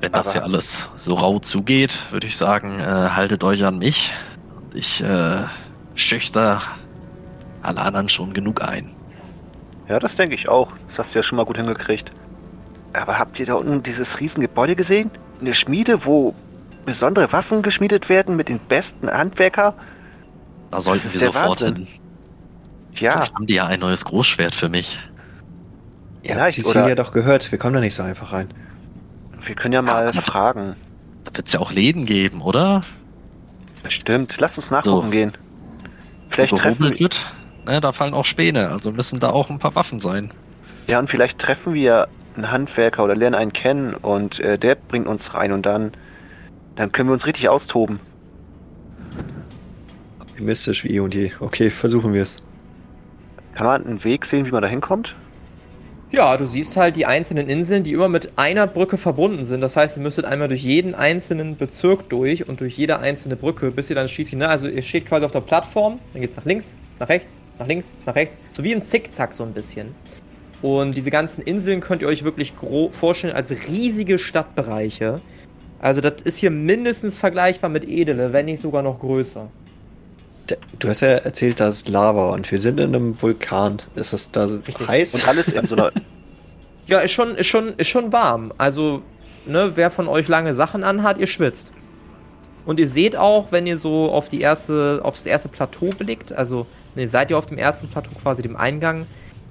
Wenn 0.00 0.10
das 0.12 0.32
hier 0.32 0.42
alles 0.42 0.88
so 0.96 1.14
rau 1.14 1.38
zugeht, 1.38 2.10
würde 2.10 2.26
ich 2.26 2.36
sagen, 2.36 2.80
äh, 2.80 2.84
haltet 2.84 3.44
euch 3.44 3.64
an 3.64 3.78
mich. 3.78 4.12
Und 4.56 4.74
ich 4.74 5.00
äh, 5.02 5.44
schüchter 5.94 6.60
alle 7.62 7.80
anderen 7.80 8.08
schon 8.08 8.32
genug 8.32 8.62
ein. 8.62 8.90
Ja, 9.92 9.98
das 9.98 10.16
denke 10.16 10.34
ich 10.34 10.48
auch. 10.48 10.72
Das 10.88 10.98
hast 10.98 11.14
du 11.14 11.18
ja 11.18 11.22
schon 11.22 11.36
mal 11.36 11.44
gut 11.44 11.58
hingekriegt. 11.58 12.12
Aber 12.94 13.18
habt 13.18 13.38
ihr 13.38 13.44
da 13.44 13.54
unten 13.56 13.82
dieses 13.82 14.20
Riesengebäude 14.20 14.74
gesehen? 14.74 15.10
Eine 15.38 15.52
Schmiede, 15.52 16.06
wo 16.06 16.34
besondere 16.86 17.30
Waffen 17.30 17.60
geschmiedet 17.60 18.08
werden 18.08 18.34
mit 18.34 18.48
den 18.48 18.58
besten 18.58 19.10
Handwerker? 19.10 19.74
Da 20.70 20.80
sollten 20.80 21.06
ist 21.08 21.12
wir 21.20 21.26
sofort 21.26 21.60
Wahnsinn. 21.60 21.84
hin. 21.84 21.88
Ja, 22.94 23.12
Vielleicht 23.12 23.34
haben 23.34 23.46
die 23.46 23.54
ja 23.54 23.66
ein 23.66 23.80
neues 23.80 24.06
Großschwert 24.06 24.54
für 24.54 24.70
mich. 24.70 24.98
Ihr 26.22 26.36
Ja, 26.36 26.48
Cecilia 26.48 26.84
oder- 26.86 26.94
doch 26.94 27.12
gehört, 27.12 27.52
wir 27.52 27.58
kommen 27.58 27.74
da 27.74 27.80
nicht 27.80 27.94
so 27.94 28.02
einfach 28.02 28.32
rein. 28.32 28.48
wir 29.44 29.54
können 29.56 29.74
ja 29.74 29.82
mal 29.82 30.08
aber- 30.08 30.22
fragen. 30.22 30.74
Da 31.24 31.36
wird 31.36 31.48
es 31.48 31.52
ja 31.52 31.60
auch 31.60 31.70
Läden 31.70 32.06
geben, 32.06 32.40
oder? 32.40 32.80
Stimmt, 33.88 34.36
lass 34.38 34.56
uns 34.56 34.70
nachgucken 34.70 35.08
So. 35.08 35.10
gehen. 35.10 35.32
Vielleicht 36.30 36.56
treffen 36.56 36.82
wir... 36.92 36.98
wird. 36.98 37.30
Ne, 37.66 37.80
da 37.80 37.92
fallen 37.92 38.14
auch 38.14 38.24
Späne, 38.24 38.70
also 38.70 38.90
müssen 38.90 39.20
da 39.20 39.30
auch 39.30 39.50
ein 39.50 39.58
paar 39.58 39.74
Waffen 39.74 40.00
sein. 40.00 40.30
Ja, 40.88 40.98
und 40.98 41.08
vielleicht 41.08 41.38
treffen 41.38 41.74
wir 41.74 42.08
einen 42.36 42.50
Handwerker 42.50 43.04
oder 43.04 43.14
lernen 43.14 43.36
einen 43.36 43.52
kennen 43.52 43.94
und 43.94 44.40
äh, 44.40 44.58
der 44.58 44.74
bringt 44.74 45.06
uns 45.06 45.34
rein 45.34 45.52
und 45.52 45.64
dann, 45.64 45.92
dann 46.74 46.90
können 46.90 47.08
wir 47.08 47.12
uns 47.12 47.26
richtig 47.26 47.48
austoben. 47.48 48.00
Optimistisch 50.20 50.82
wie 50.84 50.96
eh 50.96 51.00
und 51.00 51.14
je. 51.14 51.30
Okay, 51.38 51.70
versuchen 51.70 52.12
wir 52.14 52.22
es. 52.22 52.38
Kann 53.54 53.66
man 53.66 53.86
einen 53.86 54.02
Weg 54.02 54.24
sehen, 54.24 54.46
wie 54.46 54.50
man 54.50 54.62
da 54.62 54.68
hinkommt? 54.68 55.16
Ja, 56.12 56.36
du 56.36 56.46
siehst 56.46 56.76
halt 56.76 56.96
die 56.96 57.06
einzelnen 57.06 57.48
Inseln, 57.48 57.84
die 57.84 57.94
immer 57.94 58.10
mit 58.10 58.32
einer 58.36 58.66
Brücke 58.66 58.98
verbunden 58.98 59.46
sind. 59.46 59.62
Das 59.62 59.76
heißt, 59.76 59.96
ihr 59.96 60.02
müsstet 60.02 60.26
einmal 60.26 60.46
durch 60.46 60.62
jeden 60.62 60.94
einzelnen 60.94 61.56
Bezirk 61.56 62.10
durch 62.10 62.46
und 62.50 62.60
durch 62.60 62.76
jede 62.76 62.98
einzelne 62.98 63.34
Brücke, 63.34 63.70
bis 63.70 63.88
ihr 63.88 63.96
dann 63.96 64.10
schließlich, 64.10 64.38
ne, 64.38 64.46
also 64.46 64.68
ihr 64.68 64.82
steht 64.82 65.06
quasi 65.06 65.24
auf 65.24 65.32
der 65.32 65.40
Plattform, 65.40 66.00
dann 66.12 66.20
geht's 66.20 66.36
nach 66.36 66.44
links, 66.44 66.76
nach 66.98 67.08
rechts, 67.08 67.38
nach 67.58 67.66
links, 67.66 67.94
nach 68.04 68.14
rechts, 68.14 68.40
so 68.52 68.62
wie 68.62 68.72
im 68.72 68.82
Zickzack 68.82 69.32
so 69.32 69.42
ein 69.42 69.54
bisschen. 69.54 69.94
Und 70.60 70.98
diese 70.98 71.10
ganzen 71.10 71.40
Inseln 71.40 71.80
könnt 71.80 72.02
ihr 72.02 72.08
euch 72.08 72.24
wirklich 72.24 72.52
vorstellen 72.90 73.34
als 73.34 73.50
riesige 73.50 74.18
Stadtbereiche. 74.18 75.22
Also 75.80 76.02
das 76.02 76.20
ist 76.24 76.36
hier 76.36 76.50
mindestens 76.50 77.16
vergleichbar 77.16 77.70
mit 77.70 77.88
Edele, 77.88 78.34
wenn 78.34 78.44
nicht 78.44 78.60
sogar 78.60 78.82
noch 78.82 79.00
größer. 79.00 79.48
Du 80.78 80.88
hast 80.88 81.00
ja 81.00 81.08
erzählt, 81.08 81.60
da 81.60 81.68
ist 81.68 81.88
Lava 81.88 82.32
und 82.32 82.50
wir 82.50 82.58
sind 82.58 82.80
in 82.80 82.94
einem 82.94 83.20
Vulkan. 83.20 83.78
Ist 83.94 84.12
das 84.12 84.32
da 84.32 84.46
Richtig. 84.46 84.86
heiß? 84.86 85.14
Und 85.14 85.28
alles 85.28 85.48
in 85.48 85.66
so 85.66 85.76
einer. 85.76 85.92
Ja, 86.88 86.98
ist 86.98 87.12
schon, 87.12 87.36
ist 87.36 87.46
schon, 87.46 87.74
ist 87.76 87.86
schon 87.88 88.12
warm. 88.12 88.52
Also, 88.58 89.02
ne, 89.46 89.70
wer 89.76 89.88
von 89.88 90.08
euch 90.08 90.26
lange 90.26 90.52
Sachen 90.52 90.82
anhat, 90.82 91.16
ihr 91.16 91.28
schwitzt. 91.28 91.72
Und 92.66 92.80
ihr 92.80 92.88
seht 92.88 93.16
auch, 93.16 93.52
wenn 93.52 93.68
ihr 93.68 93.78
so 93.78 94.10
auf 94.10 94.28
die 94.28 94.40
erste, 94.40 95.00
aufs 95.04 95.24
erste 95.24 95.48
Plateau 95.48 95.90
blickt, 95.96 96.32
also 96.32 96.66
ne, 96.96 97.06
seid 97.06 97.30
ihr 97.30 97.38
auf 97.38 97.46
dem 97.46 97.56
ersten 97.56 97.88
Plateau 97.88 98.10
quasi 98.20 98.42
dem 98.42 98.56
Eingang, 98.56 99.06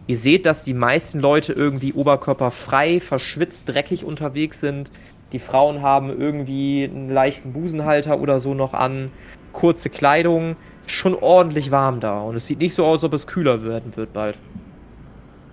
ihr 0.07 0.17
seht, 0.17 0.45
dass 0.45 0.65
die 0.65 0.73
meisten 0.73 1.19
Leute 1.19 1.53
irgendwie 1.53 1.93
oberkörperfrei, 1.93 2.99
verschwitzt, 2.99 3.63
dreckig 3.67 4.03
unterwegs 4.03 4.59
sind. 4.59 4.91
Die 5.31 5.39
Frauen 5.39 5.81
haben 5.81 6.09
irgendwie 6.09 6.83
einen 6.83 7.09
leichten 7.09 7.53
Busenhalter 7.53 8.19
oder 8.19 8.41
so 8.41 8.53
noch 8.53 8.73
an, 8.73 9.11
kurze 9.53 9.89
Kleidung 9.89 10.57
schon 10.87 11.15
ordentlich 11.15 11.71
warm 11.71 11.99
da 11.99 12.19
und 12.21 12.35
es 12.35 12.47
sieht 12.47 12.59
nicht 12.59 12.73
so 12.73 12.85
aus, 12.85 12.95
als 12.97 13.03
ob 13.05 13.13
es 13.13 13.27
kühler 13.27 13.63
werden 13.63 13.95
wird 13.95 14.13
bald. 14.13 14.37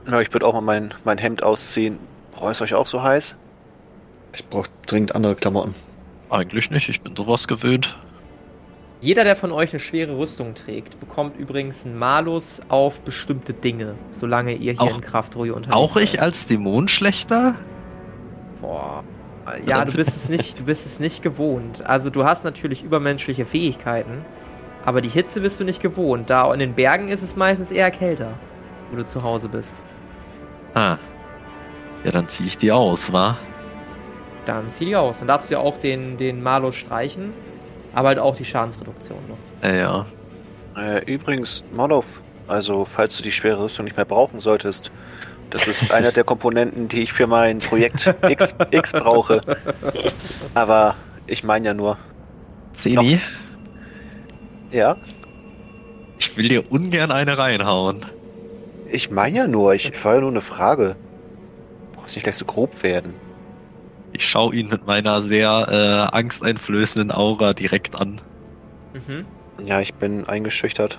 Ja, 0.06 0.20
ich 0.20 0.32
würde 0.32 0.46
auch 0.46 0.54
mal 0.54 0.60
mein, 0.60 0.94
mein 1.04 1.18
Hemd 1.18 1.42
ausziehen. 1.42 1.98
Boah, 2.38 2.50
ist 2.50 2.62
euch 2.62 2.74
auch 2.74 2.86
so 2.86 3.02
heiß? 3.02 3.36
Ich 4.34 4.44
brauche 4.46 4.68
dringend 4.86 5.14
andere 5.14 5.34
Klamotten. 5.34 5.74
Eigentlich 6.30 6.70
nicht, 6.70 6.88
ich 6.88 7.00
bin 7.02 7.14
sowas 7.16 7.48
gewöhnt. 7.48 7.98
Jeder, 9.00 9.22
der 9.22 9.36
von 9.36 9.52
euch 9.52 9.70
eine 9.70 9.80
schwere 9.80 10.18
Rüstung 10.18 10.54
trägt, 10.54 10.98
bekommt 10.98 11.36
übrigens 11.38 11.86
einen 11.86 11.96
Malus 11.98 12.60
auf 12.68 13.00
bestimmte 13.02 13.52
Dinge, 13.52 13.94
solange 14.10 14.54
ihr 14.54 14.72
hier 14.72 14.82
Auch- 14.82 14.96
in 14.96 15.02
Kraftroje 15.02 15.54
unterwegs 15.54 15.76
Auch 15.76 15.96
ich 15.96 16.10
seid. 16.12 16.20
als 16.20 16.46
Dämonenschlechter? 16.46 17.54
Boah. 18.60 19.04
Ja, 19.66 19.84
du 19.84 19.92
bist 19.92 20.10
es 20.10 20.28
nicht, 20.28 20.60
du 20.60 20.64
bist 20.64 20.84
es 20.84 21.00
nicht 21.00 21.22
gewohnt. 21.22 21.86
Also 21.86 22.10
du 22.10 22.24
hast 22.24 22.44
natürlich 22.44 22.82
übermenschliche 22.82 23.46
Fähigkeiten, 23.46 24.24
aber 24.84 25.00
die 25.00 25.08
Hitze 25.08 25.40
bist 25.40 25.60
du 25.60 25.64
nicht 25.64 25.82
gewohnt. 25.82 26.30
Da 26.30 26.52
in 26.52 26.60
den 26.60 26.74
Bergen 26.74 27.08
ist 27.08 27.22
es 27.22 27.36
meistens 27.36 27.70
eher 27.70 27.90
kälter, 27.90 28.32
wo 28.90 28.96
du 28.96 29.04
zu 29.04 29.22
Hause 29.22 29.48
bist. 29.48 29.78
Ah. 30.74 30.96
Ja, 32.04 32.12
dann 32.12 32.28
ziehe 32.28 32.46
ich 32.46 32.58
die 32.58 32.70
aus, 32.70 33.12
wa? 33.12 33.36
Dann 34.44 34.70
zieh 34.70 34.86
die 34.86 34.96
aus. 34.96 35.18
Dann 35.18 35.28
darfst 35.28 35.50
du 35.50 35.54
ja 35.54 35.60
auch 35.60 35.78
den, 35.78 36.16
den 36.16 36.42
Malus 36.42 36.76
streichen, 36.76 37.34
aber 37.92 38.08
halt 38.08 38.18
auch 38.18 38.36
die 38.36 38.44
Schadensreduktion 38.44 39.18
noch. 39.28 39.68
Ja, 39.68 39.74
ja. 39.74 40.06
Äh, 40.76 41.04
übrigens, 41.12 41.64
Molov, 41.72 42.06
also 42.46 42.84
falls 42.84 43.16
du 43.16 43.22
die 43.22 43.32
schwere 43.32 43.64
Rüstung 43.64 43.84
nicht 43.84 43.96
mehr 43.96 44.06
brauchen 44.06 44.40
solltest, 44.40 44.92
das 45.50 45.66
ist 45.66 45.90
einer 45.90 46.12
der 46.12 46.24
Komponenten, 46.24 46.88
die 46.88 47.02
ich 47.02 47.12
für 47.12 47.26
mein 47.26 47.58
Projekt 47.58 48.14
X, 48.28 48.54
X 48.70 48.92
brauche. 48.92 49.40
Aber 50.54 50.94
ich 51.26 51.44
meine 51.44 51.68
ja 51.68 51.74
nur. 51.74 51.98
Zeni, 52.74 53.20
Ja? 54.70 54.96
ich 56.18 56.36
will 56.36 56.48
dir 56.48 56.70
ungern 56.70 57.10
eine 57.10 57.38
reinhauen. 57.38 58.04
Ich 58.90 59.10
meine 59.10 59.38
ja 59.38 59.46
nur, 59.46 59.74
ich 59.74 59.92
war 60.04 60.14
ja 60.14 60.20
nur 60.20 60.30
eine 60.30 60.40
Frage. 60.40 60.96
Brauchst 61.92 62.16
nicht 62.16 62.24
gleich 62.24 62.36
so 62.36 62.44
grob 62.44 62.82
werden. 62.82 63.14
Ich 64.12 64.26
schaue 64.26 64.54
ihn 64.54 64.68
mit 64.68 64.86
meiner 64.86 65.20
sehr 65.20 66.08
äh, 66.12 66.16
angsteinflößenden 66.16 67.12
Aura 67.12 67.52
direkt 67.52 68.00
an. 68.00 68.20
Mhm. 68.94 69.26
Ja, 69.64 69.80
ich 69.80 69.94
bin 69.94 70.26
eingeschüchtert. 70.26 70.98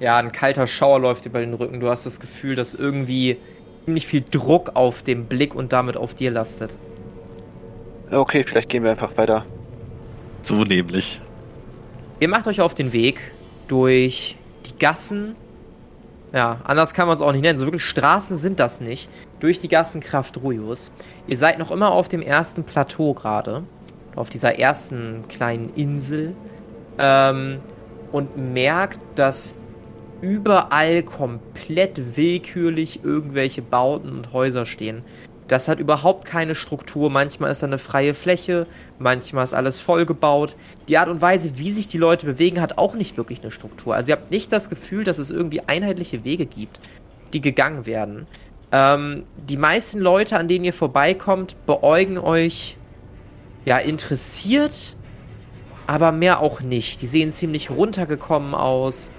Ja, 0.00 0.18
ein 0.18 0.32
kalter 0.32 0.66
Schauer 0.66 1.00
läuft 1.00 1.24
über 1.24 1.40
den 1.40 1.54
Rücken. 1.54 1.80
Du 1.80 1.88
hast 1.88 2.04
das 2.04 2.20
Gefühl, 2.20 2.54
dass 2.54 2.74
irgendwie 2.74 3.38
ziemlich 3.84 4.06
viel 4.06 4.24
Druck 4.28 4.72
auf 4.74 5.02
dem 5.02 5.26
Blick 5.26 5.54
und 5.54 5.72
damit 5.72 5.96
auf 5.96 6.14
dir 6.14 6.30
lastet. 6.30 6.74
Okay, 8.10 8.44
vielleicht 8.46 8.68
gehen 8.68 8.84
wir 8.84 8.90
einfach 8.90 9.16
weiter. 9.16 9.46
So 10.42 10.56
nämlich. 10.62 11.20
Ihr 12.24 12.30
macht 12.30 12.46
euch 12.46 12.62
auf 12.62 12.72
den 12.72 12.94
Weg 12.94 13.20
durch 13.68 14.38
die 14.64 14.78
Gassen. 14.78 15.36
Ja, 16.32 16.58
anders 16.64 16.94
kann 16.94 17.06
man 17.06 17.16
es 17.16 17.20
auch 17.20 17.32
nicht 17.32 17.42
nennen. 17.42 17.58
So 17.58 17.66
wirklich 17.66 17.84
Straßen 17.84 18.38
sind 18.38 18.60
das 18.60 18.80
nicht. 18.80 19.10
Durch 19.40 19.58
die 19.58 19.68
Gassen 19.68 20.00
Kraft 20.00 20.38
Rujus. 20.42 20.90
Ihr 21.26 21.36
seid 21.36 21.58
noch 21.58 21.70
immer 21.70 21.90
auf 21.92 22.08
dem 22.08 22.22
ersten 22.22 22.64
Plateau 22.64 23.12
gerade. 23.12 23.64
Auf 24.16 24.30
dieser 24.30 24.58
ersten 24.58 25.28
kleinen 25.28 25.68
Insel. 25.74 26.34
Ähm, 26.96 27.58
und 28.10 28.38
merkt, 28.38 29.00
dass 29.16 29.56
überall 30.22 31.02
komplett 31.02 32.16
willkürlich 32.16 33.04
irgendwelche 33.04 33.60
Bauten 33.60 34.08
und 34.08 34.32
Häuser 34.32 34.64
stehen. 34.64 35.04
Das 35.54 35.68
hat 35.68 35.78
überhaupt 35.78 36.24
keine 36.24 36.56
Struktur. 36.56 37.10
Manchmal 37.10 37.52
ist 37.52 37.62
da 37.62 37.68
eine 37.68 37.78
freie 37.78 38.14
Fläche, 38.14 38.66
manchmal 38.98 39.44
ist 39.44 39.54
alles 39.54 39.78
vollgebaut. 39.80 40.56
Die 40.88 40.98
Art 40.98 41.08
und 41.08 41.22
Weise, 41.22 41.58
wie 41.58 41.70
sich 41.70 41.86
die 41.86 41.96
Leute 41.96 42.26
bewegen, 42.26 42.60
hat 42.60 42.76
auch 42.76 42.96
nicht 42.96 43.16
wirklich 43.16 43.40
eine 43.40 43.52
Struktur. 43.52 43.94
Also 43.94 44.08
ihr 44.08 44.16
habt 44.16 44.32
nicht 44.32 44.50
das 44.50 44.68
Gefühl, 44.68 45.04
dass 45.04 45.18
es 45.18 45.30
irgendwie 45.30 45.60
einheitliche 45.60 46.24
Wege 46.24 46.44
gibt, 46.44 46.80
die 47.32 47.40
gegangen 47.40 47.86
werden. 47.86 48.26
Ähm, 48.72 49.26
die 49.36 49.56
meisten 49.56 50.00
Leute, 50.00 50.38
an 50.38 50.48
denen 50.48 50.64
ihr 50.64 50.72
vorbeikommt, 50.72 51.54
beäugen 51.66 52.18
euch 52.18 52.76
ja 53.64 53.78
interessiert, 53.78 54.96
aber 55.86 56.10
mehr 56.10 56.40
auch 56.40 56.62
nicht. 56.62 57.00
Die 57.00 57.06
sehen 57.06 57.30
ziemlich 57.30 57.70
runtergekommen 57.70 58.56
aus, 58.56 59.12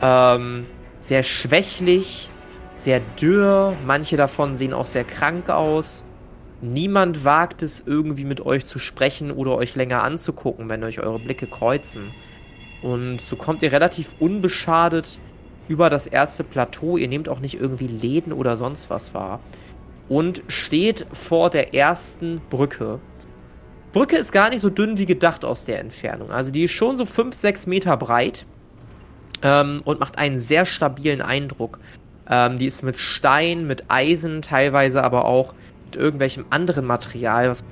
ähm, 0.00 0.66
sehr 0.98 1.24
schwächlich, 1.24 2.30
sehr 2.76 3.00
dürr. 3.00 3.76
Manche 3.86 4.16
davon 4.16 4.54
sehen 4.54 4.72
auch 4.72 4.86
sehr 4.86 5.04
krank 5.04 5.48
aus. 5.50 6.04
Niemand 6.60 7.24
wagt 7.24 7.62
es 7.62 7.82
irgendwie 7.84 8.24
mit 8.24 8.44
euch 8.44 8.64
zu 8.64 8.78
sprechen 8.78 9.30
oder 9.30 9.56
euch 9.56 9.74
länger 9.74 10.02
anzugucken, 10.02 10.68
wenn 10.68 10.82
euch 10.84 11.00
eure 11.00 11.18
Blicke 11.18 11.46
kreuzen. 11.46 12.12
Und 12.82 13.20
so 13.20 13.36
kommt 13.36 13.62
ihr 13.62 13.72
relativ 13.72 14.14
unbeschadet 14.18 15.18
über 15.68 15.90
das 15.90 16.06
erste 16.06 16.44
Plateau. 16.44 16.96
Ihr 16.96 17.08
nehmt 17.08 17.28
auch 17.28 17.40
nicht 17.40 17.60
irgendwie 17.60 17.86
Läden 17.86 18.32
oder 18.32 18.56
sonst 18.56 18.90
was 18.90 19.14
wahr. 19.14 19.40
Und 20.08 20.42
steht 20.48 21.06
vor 21.12 21.50
der 21.50 21.74
ersten 21.74 22.40
Brücke. 22.50 23.00
Brücke 23.92 24.16
ist 24.16 24.32
gar 24.32 24.50
nicht 24.50 24.60
so 24.60 24.70
dünn 24.70 24.98
wie 24.98 25.06
gedacht 25.06 25.44
aus 25.44 25.66
der 25.66 25.80
Entfernung. 25.80 26.30
Also 26.30 26.50
die 26.50 26.64
ist 26.64 26.72
schon 26.72 26.96
so 26.96 27.04
5, 27.04 27.34
6 27.34 27.66
Meter 27.66 27.96
breit 27.96 28.44
ähm, 29.42 29.80
und 29.84 30.00
macht 30.00 30.18
einen 30.18 30.38
sehr 30.38 30.66
stabilen 30.66 31.22
Eindruck. 31.22 31.78
Ähm, 32.28 32.58
die 32.58 32.66
ist 32.66 32.82
mit 32.82 32.98
Stein, 32.98 33.66
mit 33.66 33.84
Eisen, 33.88 34.42
teilweise 34.42 35.02
aber 35.02 35.24
auch 35.24 35.54
mit 35.86 35.96
irgendwelchem 35.96 36.46
anderen 36.50 36.86
Material, 36.86 37.50
was 37.50 37.64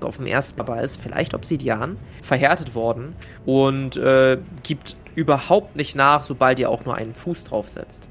auf 0.00 0.16
dem 0.16 0.26
ersten 0.26 0.56
dabei 0.56 0.82
ist, 0.82 1.00
vielleicht 1.00 1.34
Obsidian, 1.34 1.96
verhärtet 2.22 2.74
worden 2.74 3.14
und 3.44 3.96
äh, 3.96 4.38
gibt 4.62 4.96
überhaupt 5.14 5.76
nicht 5.76 5.96
nach, 5.96 6.22
sobald 6.22 6.58
ihr 6.58 6.70
auch 6.70 6.84
nur 6.84 6.94
einen 6.94 7.14
Fuß 7.14 7.44
draufsetzt. 7.44 8.08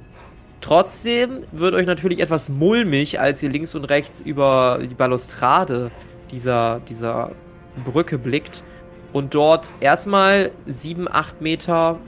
Trotzdem 0.62 1.44
wird 1.52 1.76
euch 1.76 1.86
natürlich 1.86 2.20
etwas 2.20 2.50
mulmig, 2.50 3.20
als 3.20 3.44
ihr 3.44 3.50
links 3.50 3.76
und 3.76 3.86
rechts 3.86 4.20
über 4.20 4.80
die 4.82 4.96
Balustrade 4.96 5.92
dieser, 6.32 6.82
dieser 6.90 7.32
Brücke 7.84 8.18
blickt 8.18 8.64
und 9.14 9.36
dort 9.36 9.72
erstmal 9.80 10.52
7, 10.66 11.08
8 11.08 11.42
Meter 11.42 12.00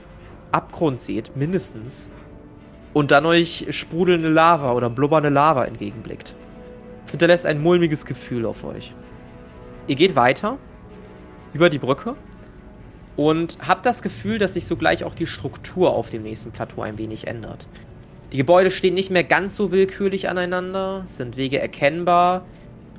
Abgrund 0.50 0.98
seht, 0.98 1.36
mindestens. 1.36 2.10
Und 2.94 3.10
dann 3.10 3.26
euch 3.26 3.66
sprudelnde 3.70 4.28
Lava 4.28 4.72
oder 4.72 4.90
blubbernde 4.90 5.28
Lava 5.28 5.64
entgegenblickt. 5.64 6.34
Es 7.04 7.10
hinterlässt 7.10 7.46
ein 7.46 7.60
mulmiges 7.60 8.04
Gefühl 8.04 8.46
auf 8.46 8.64
euch. 8.64 8.94
Ihr 9.86 9.96
geht 9.96 10.16
weiter 10.16 10.58
über 11.52 11.70
die 11.70 11.78
Brücke 11.78 12.16
und 13.16 13.58
habt 13.66 13.86
das 13.86 14.02
Gefühl, 14.02 14.38
dass 14.38 14.54
sich 14.54 14.66
sogleich 14.66 15.04
auch 15.04 15.14
die 15.14 15.26
Struktur 15.26 15.92
auf 15.94 16.10
dem 16.10 16.22
nächsten 16.22 16.52
Plateau 16.52 16.82
ein 16.82 16.98
wenig 16.98 17.26
ändert. 17.26 17.66
Die 18.32 18.36
Gebäude 18.36 18.70
stehen 18.70 18.94
nicht 18.94 19.10
mehr 19.10 19.24
ganz 19.24 19.56
so 19.56 19.72
willkürlich 19.72 20.28
aneinander, 20.28 21.02
sind 21.06 21.38
Wege 21.38 21.58
erkennbar. 21.58 22.44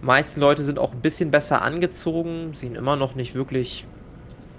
Meisten 0.02 0.42
Leute 0.42 0.64
sind 0.64 0.80
auch 0.80 0.94
ein 0.94 1.02
bisschen 1.02 1.30
besser 1.30 1.62
angezogen, 1.62 2.54
sehen 2.54 2.76
immer 2.76 2.96
noch 2.96 3.14
nicht 3.14 3.36
wirklich 3.36 3.86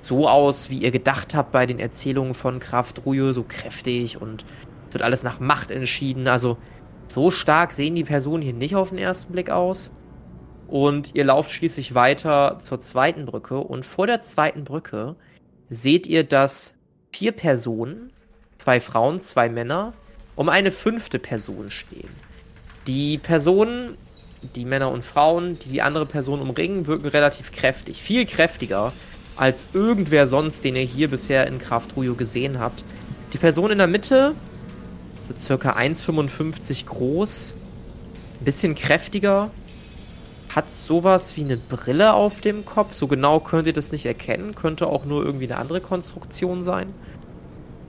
so 0.00 0.28
aus, 0.28 0.70
wie 0.70 0.78
ihr 0.78 0.92
gedacht 0.92 1.34
habt 1.34 1.50
bei 1.50 1.66
den 1.66 1.78
Erzählungen 1.78 2.34
von 2.34 2.60
Kraft 2.60 3.04
Ruyo, 3.04 3.32
so 3.32 3.42
kräftig 3.42 4.20
und 4.22 4.44
Wird 4.90 5.02
alles 5.02 5.22
nach 5.22 5.40
Macht 5.40 5.70
entschieden. 5.70 6.28
Also 6.28 6.58
so 7.06 7.30
stark 7.30 7.72
sehen 7.72 7.94
die 7.94 8.04
Personen 8.04 8.42
hier 8.42 8.52
nicht 8.52 8.76
auf 8.76 8.90
den 8.90 8.98
ersten 8.98 9.32
Blick 9.32 9.50
aus. 9.50 9.90
Und 10.68 11.14
ihr 11.14 11.24
lauft 11.24 11.50
schließlich 11.50 11.94
weiter 11.94 12.58
zur 12.60 12.80
zweiten 12.80 13.26
Brücke. 13.26 13.58
Und 13.58 13.84
vor 13.84 14.06
der 14.06 14.20
zweiten 14.20 14.64
Brücke 14.64 15.16
seht 15.68 16.06
ihr, 16.06 16.22
dass 16.24 16.74
vier 17.12 17.32
Personen, 17.32 18.12
zwei 18.56 18.78
Frauen, 18.78 19.18
zwei 19.18 19.48
Männer, 19.48 19.92
um 20.36 20.48
eine 20.48 20.70
fünfte 20.70 21.18
Person 21.18 21.70
stehen. 21.70 22.10
Die 22.86 23.18
Personen, 23.18 23.96
die 24.54 24.64
Männer 24.64 24.90
und 24.90 25.04
Frauen, 25.04 25.58
die 25.58 25.68
die 25.70 25.82
andere 25.82 26.06
Person 26.06 26.40
umringen, 26.40 26.86
wirken 26.86 27.08
relativ 27.08 27.52
kräftig. 27.52 28.00
Viel 28.00 28.24
kräftiger 28.24 28.92
als 29.36 29.66
irgendwer 29.72 30.26
sonst, 30.26 30.64
den 30.64 30.76
ihr 30.76 30.82
hier 30.82 31.08
bisher 31.08 31.46
in 31.46 31.58
Kraft 31.58 31.96
Ruyo 31.96 32.14
gesehen 32.14 32.58
habt. 32.58 32.84
Die 33.32 33.38
Person 33.38 33.70
in 33.70 33.78
der 33.78 33.86
Mitte 33.86 34.34
wird 35.30 35.40
circa 35.40 35.76
1,55 35.76 36.86
groß, 36.86 37.54
ein 38.40 38.44
bisschen 38.44 38.74
kräftiger, 38.74 39.50
hat 40.48 40.70
sowas 40.72 41.36
wie 41.36 41.44
eine 41.44 41.56
Brille 41.56 42.14
auf 42.14 42.40
dem 42.40 42.64
Kopf. 42.64 42.94
So 42.94 43.06
genau 43.06 43.38
könnt 43.38 43.68
ihr 43.68 43.72
das 43.72 43.92
nicht 43.92 44.06
erkennen, 44.06 44.56
könnte 44.56 44.88
auch 44.88 45.04
nur 45.04 45.24
irgendwie 45.24 45.46
eine 45.46 45.58
andere 45.58 45.80
Konstruktion 45.80 46.64
sein. 46.64 46.92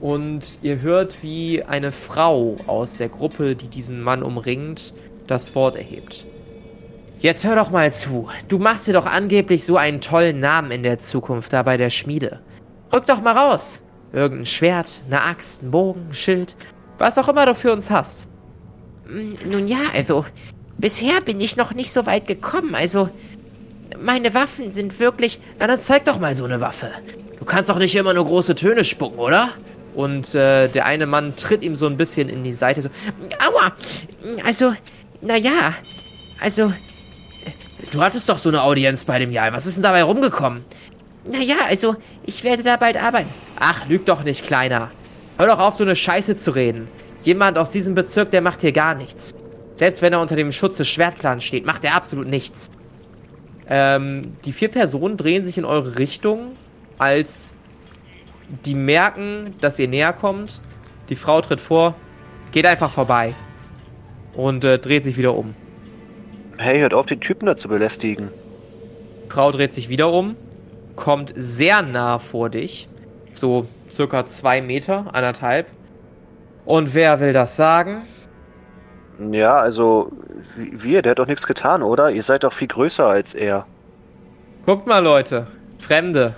Und 0.00 0.58
ihr 0.62 0.80
hört, 0.82 1.24
wie 1.24 1.64
eine 1.64 1.90
Frau 1.90 2.56
aus 2.68 2.98
der 2.98 3.08
Gruppe, 3.08 3.56
die 3.56 3.68
diesen 3.68 4.00
Mann 4.00 4.22
umringt, 4.22 4.94
das 5.26 5.54
Wort 5.56 5.74
erhebt. 5.74 6.24
Jetzt 7.18 7.44
hör 7.44 7.56
doch 7.56 7.70
mal 7.70 7.92
zu. 7.92 8.28
Du 8.46 8.58
machst 8.58 8.86
dir 8.86 8.92
doch 8.92 9.06
angeblich 9.06 9.64
so 9.64 9.76
einen 9.76 10.00
tollen 10.00 10.38
Namen 10.38 10.70
in 10.70 10.84
der 10.84 11.00
Zukunft 11.00 11.52
da 11.52 11.64
bei 11.64 11.76
der 11.76 11.90
Schmiede. 11.90 12.40
Rück 12.92 13.06
doch 13.06 13.20
mal 13.20 13.36
raus. 13.36 13.82
Irgendein 14.12 14.46
Schwert, 14.46 15.00
eine 15.06 15.22
Axt, 15.22 15.62
ein 15.62 15.70
Bogen, 15.70 16.08
ein 16.10 16.14
Schild. 16.14 16.54
Was 16.98 17.18
auch 17.18 17.28
immer 17.28 17.46
du 17.46 17.54
für 17.54 17.72
uns 17.72 17.90
hast. 17.90 18.26
Hm, 19.06 19.36
nun 19.50 19.66
ja, 19.66 19.78
also, 19.94 20.24
bisher 20.78 21.20
bin 21.20 21.40
ich 21.40 21.56
noch 21.56 21.74
nicht 21.74 21.92
so 21.92 22.06
weit 22.06 22.26
gekommen. 22.26 22.74
Also, 22.74 23.08
meine 24.00 24.34
Waffen 24.34 24.70
sind 24.70 24.98
wirklich. 25.00 25.40
Na, 25.58 25.66
dann 25.66 25.80
zeig 25.80 26.04
doch 26.04 26.18
mal 26.18 26.34
so 26.34 26.44
eine 26.44 26.60
Waffe. 26.60 26.90
Du 27.38 27.44
kannst 27.44 27.70
doch 27.70 27.78
nicht 27.78 27.94
immer 27.96 28.14
nur 28.14 28.26
große 28.26 28.54
Töne 28.54 28.84
spucken, 28.84 29.18
oder? 29.18 29.50
Und 29.94 30.34
äh, 30.34 30.68
der 30.68 30.86
eine 30.86 31.06
Mann 31.06 31.36
tritt 31.36 31.62
ihm 31.62 31.76
so 31.76 31.86
ein 31.86 31.96
bisschen 31.96 32.28
in 32.28 32.44
die 32.44 32.52
Seite. 32.52 32.82
So, 32.82 32.88
Aua! 33.38 33.72
Also, 34.44 34.74
naja. 35.20 35.74
Also, 36.40 36.72
Du 37.90 38.00
hattest 38.00 38.28
doch 38.28 38.38
so 38.38 38.48
eine 38.48 38.62
Audienz 38.62 39.04
bei 39.04 39.18
dem 39.18 39.32
Jahr. 39.32 39.52
Was 39.52 39.66
ist 39.66 39.76
denn 39.76 39.82
dabei 39.82 40.02
rumgekommen? 40.02 40.64
Naja, 41.30 41.56
also, 41.68 41.96
ich 42.24 42.42
werde 42.42 42.62
da 42.62 42.76
bald 42.76 42.96
arbeiten. 42.96 43.28
Ach, 43.58 43.86
lüg 43.86 44.06
doch 44.06 44.24
nicht, 44.24 44.46
Kleiner. 44.46 44.90
Hör 45.42 45.48
doch 45.48 45.58
auf, 45.58 45.74
so 45.74 45.82
eine 45.82 45.96
Scheiße 45.96 46.36
zu 46.36 46.52
reden. 46.52 46.86
Jemand 47.24 47.58
aus 47.58 47.70
diesem 47.70 47.96
Bezirk, 47.96 48.30
der 48.30 48.42
macht 48.42 48.60
hier 48.60 48.70
gar 48.70 48.94
nichts. 48.94 49.34
Selbst 49.74 50.00
wenn 50.00 50.12
er 50.12 50.20
unter 50.20 50.36
dem 50.36 50.52
Schutz 50.52 50.76
des 50.76 50.86
Schwertclans 50.86 51.42
steht, 51.42 51.66
macht 51.66 51.84
er 51.84 51.96
absolut 51.96 52.28
nichts. 52.28 52.70
Ähm, 53.68 54.34
die 54.44 54.52
vier 54.52 54.68
Personen 54.68 55.16
drehen 55.16 55.42
sich 55.42 55.58
in 55.58 55.64
eure 55.64 55.98
Richtung, 55.98 56.52
als 56.96 57.54
die 58.64 58.76
merken, 58.76 59.56
dass 59.60 59.80
ihr 59.80 59.88
näher 59.88 60.12
kommt. 60.12 60.60
Die 61.08 61.16
Frau 61.16 61.40
tritt 61.40 61.60
vor, 61.60 61.96
geht 62.52 62.64
einfach 62.64 62.92
vorbei 62.92 63.34
und 64.34 64.64
äh, 64.64 64.78
dreht 64.78 65.02
sich 65.02 65.18
wieder 65.18 65.34
um. 65.34 65.56
Hey, 66.56 66.78
hört 66.78 66.94
auf, 66.94 67.06
den 67.06 67.20
Typen 67.20 67.46
da 67.46 67.56
zu 67.56 67.66
belästigen. 67.66 68.28
Frau 69.28 69.50
dreht 69.50 69.72
sich 69.72 69.88
wieder 69.88 70.12
um, 70.12 70.36
kommt 70.94 71.32
sehr 71.34 71.82
nah 71.82 72.20
vor 72.20 72.48
dich, 72.48 72.88
so 73.32 73.66
circa 73.92 74.26
zwei 74.26 74.62
Meter, 74.62 75.06
anderthalb. 75.12 75.66
Und 76.64 76.94
wer 76.94 77.20
will 77.20 77.32
das 77.32 77.56
sagen? 77.56 78.02
Ja, 79.30 79.54
also, 79.54 80.10
wir, 80.56 81.02
der 81.02 81.10
hat 81.10 81.18
doch 81.18 81.26
nichts 81.26 81.46
getan, 81.46 81.82
oder? 81.82 82.10
Ihr 82.10 82.22
seid 82.22 82.44
doch 82.44 82.52
viel 82.52 82.68
größer 82.68 83.06
als 83.06 83.34
er. 83.34 83.66
Guckt 84.64 84.86
mal, 84.86 85.00
Leute. 85.00 85.46
Fremde. 85.80 86.34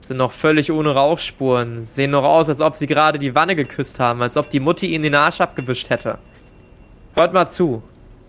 Sind 0.00 0.16
noch 0.16 0.32
völlig 0.32 0.70
ohne 0.72 0.94
Rauchspuren. 0.94 1.82
Sehen 1.82 2.10
noch 2.10 2.24
aus, 2.24 2.48
als 2.48 2.60
ob 2.60 2.76
sie 2.76 2.86
gerade 2.86 3.18
die 3.18 3.34
Wanne 3.34 3.56
geküsst 3.56 4.00
haben, 4.00 4.20
als 4.22 4.36
ob 4.36 4.50
die 4.50 4.60
Mutti 4.60 4.86
ihnen 4.86 5.04
den 5.04 5.14
Arsch 5.14 5.40
abgewischt 5.40 5.90
hätte. 5.90 6.18
Hört 7.14 7.32
mal 7.32 7.48
zu. 7.48 7.82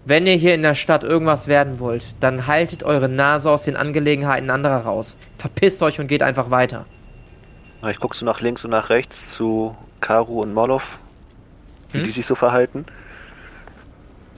Wenn 0.06 0.28
ihr 0.28 0.36
hier 0.36 0.54
in 0.54 0.64
der 0.64 0.76
Stadt 0.76 1.04
irgendwas 1.04 1.48
werden 1.48 1.80
wollt, 1.80 2.16
dann 2.20 2.46
haltet 2.48 2.84
eure 2.84 3.08
Nase 3.08 3.50
aus 3.50 3.64
den 3.64 3.78
Angelegenheiten 3.78 4.50
anderer 4.50 4.80
raus. 4.80 5.16
Verpisst 5.38 5.82
euch 5.82 6.00
und 6.00 6.08
geht 6.08 6.22
einfach 6.22 6.52
weiter. 6.52 6.86
Ich 7.90 8.00
guck 8.00 8.16
so 8.16 8.26
nach 8.26 8.40
links 8.42 8.64
und 8.66 8.72
nach 8.72 8.90
rechts 8.90 9.28
zu 9.28 9.76
Karu 10.00 10.42
und 10.42 10.54
Molov, 10.54 11.00
wie 11.92 12.00
Hm? 12.00 12.04
die 12.06 12.12
sich 12.12 12.26
so 12.26 12.36
verhalten. 12.36 12.86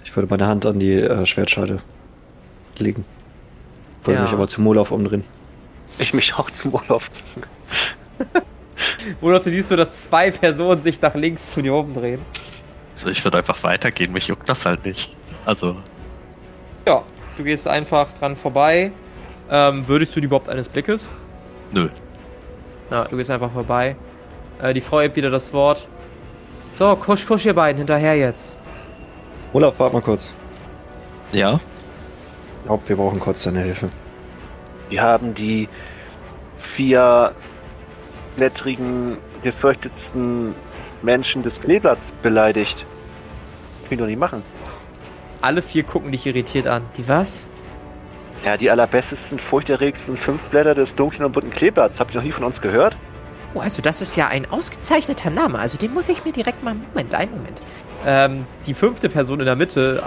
Ich 0.04 0.16
würde 0.16 0.28
meine 0.30 0.48
Hand 0.48 0.66
an 0.66 0.80
die 0.80 0.94
äh, 0.94 1.26
Schwertscheide 1.26 1.80
legen. 2.78 3.06
Würde 4.04 4.18
Ja. 4.20 4.24
mich 4.24 4.34
aber 4.34 4.48
zu 4.48 4.62
Molov 4.62 4.92
umdrehen. 4.92 5.24
Ich 5.98 6.14
mich 6.14 6.34
auch 6.36 6.50
zu 6.52 6.70
Molov. 6.70 7.10
Oder 9.22 9.40
du 9.40 9.50
siehst 9.50 9.72
du, 9.72 9.76
dass 9.76 10.04
zwei 10.04 10.32
Personen 10.32 10.82
sich 10.82 11.02
nach 11.02 11.16
links 11.16 11.52
zu 11.52 11.62
dir 11.62 11.74
umdrehen. 11.74 12.22
Also 12.94 13.10
ich 13.10 13.24
würde 13.24 13.38
einfach 13.40 13.62
weitergehen, 13.64 14.12
mich 14.14 14.28
juckt 14.28 14.48
das 14.50 14.66
halt 14.66 14.86
nicht. 14.86 15.16
Also, 15.46 15.76
Ja, 16.88 17.04
du 17.38 17.44
gehst 17.44 17.68
einfach 17.68 18.12
dran 18.14 18.36
vorbei. 18.36 18.92
Ähm, 19.50 19.88
würdest 19.88 20.16
du 20.16 20.20
die 20.22 20.26
überhaupt 20.26 20.50
eines 20.50 20.68
Blickes? 20.70 21.10
nö. 21.72 21.90
Ja, 22.92 23.06
du 23.06 23.18
gehst 23.18 23.30
einfach 23.30 23.52
vorbei. 23.52 23.96
Äh, 24.62 24.74
die 24.74 24.82
Frau 24.82 25.02
hebt 25.02 25.16
wieder 25.16 25.30
das 25.30 25.52
Wort. 25.54 25.88
So, 26.74 26.96
kusch, 26.96 27.26
kusch, 27.26 27.46
ihr 27.46 27.54
beiden, 27.54 27.78
hinterher 27.78 28.18
jetzt. 28.18 28.58
Olaf, 29.54 29.76
warte 29.78 29.96
mal 29.96 30.02
kurz. 30.02 30.34
Ja? 31.32 31.60
Ich 32.60 32.68
glaube, 32.68 32.84
wir 32.88 32.96
brauchen 32.98 33.20
kurz 33.20 33.44
deine 33.44 33.62
Hilfe. 33.62 33.90
Wir 34.90 35.02
haben 35.02 35.34
die 35.34 35.70
vier 36.60 37.34
blättrigen, 38.36 39.18
gefürchtetsten 39.44 40.54
Menschen 41.02 41.44
des 41.44 41.62
Kleeblatts 41.62 42.12
beleidigt. 42.12 42.86
Können 43.84 43.92
wir 43.92 43.98
doch 43.98 44.08
nicht 44.08 44.20
machen. 44.20 44.44
Alle 45.42 45.62
vier 45.62 45.84
gucken 45.84 46.12
dich 46.12 46.26
irritiert 46.26 46.68
an. 46.68 46.84
Die 46.98 47.08
was? 47.08 47.48
Ja, 48.46 48.58
die 48.58 48.70
allerbestesten, 48.70 49.40
furchterregsten 49.40 50.18
fünf 50.18 50.44
Blätter 50.44 50.76
des 50.76 50.94
dunklen 50.94 51.26
und 51.26 51.32
bunten 51.32 51.50
Kleeblatts. 51.50 52.00
Habt 52.00 52.14
ihr 52.14 52.20
noch 52.20 52.26
nie 52.26 52.32
von 52.32 52.44
uns 52.44 52.62
gehört? 52.62 52.96
Oh, 53.56 53.60
also 53.60 53.82
das 53.82 54.04
ist 54.04 54.16
ja 54.16 54.28
ein 54.28 54.46
ausgezeichneter 54.52 55.32
Name. 55.32 55.58
Also 55.58 55.78
den 55.78 55.96
muss 55.96 56.08
ich 56.10 56.24
mir 56.24 56.32
direkt 56.32 56.64
mal... 56.64 56.76
Moment, 56.76 57.16
einen 57.16 57.32
Moment. 57.32 57.60
Ähm, 58.06 58.46
die 58.68 58.76
fünfte 58.76 59.10
Person 59.10 59.40
in 59.40 59.48
der 59.48 59.56
Mitte, 59.56 60.04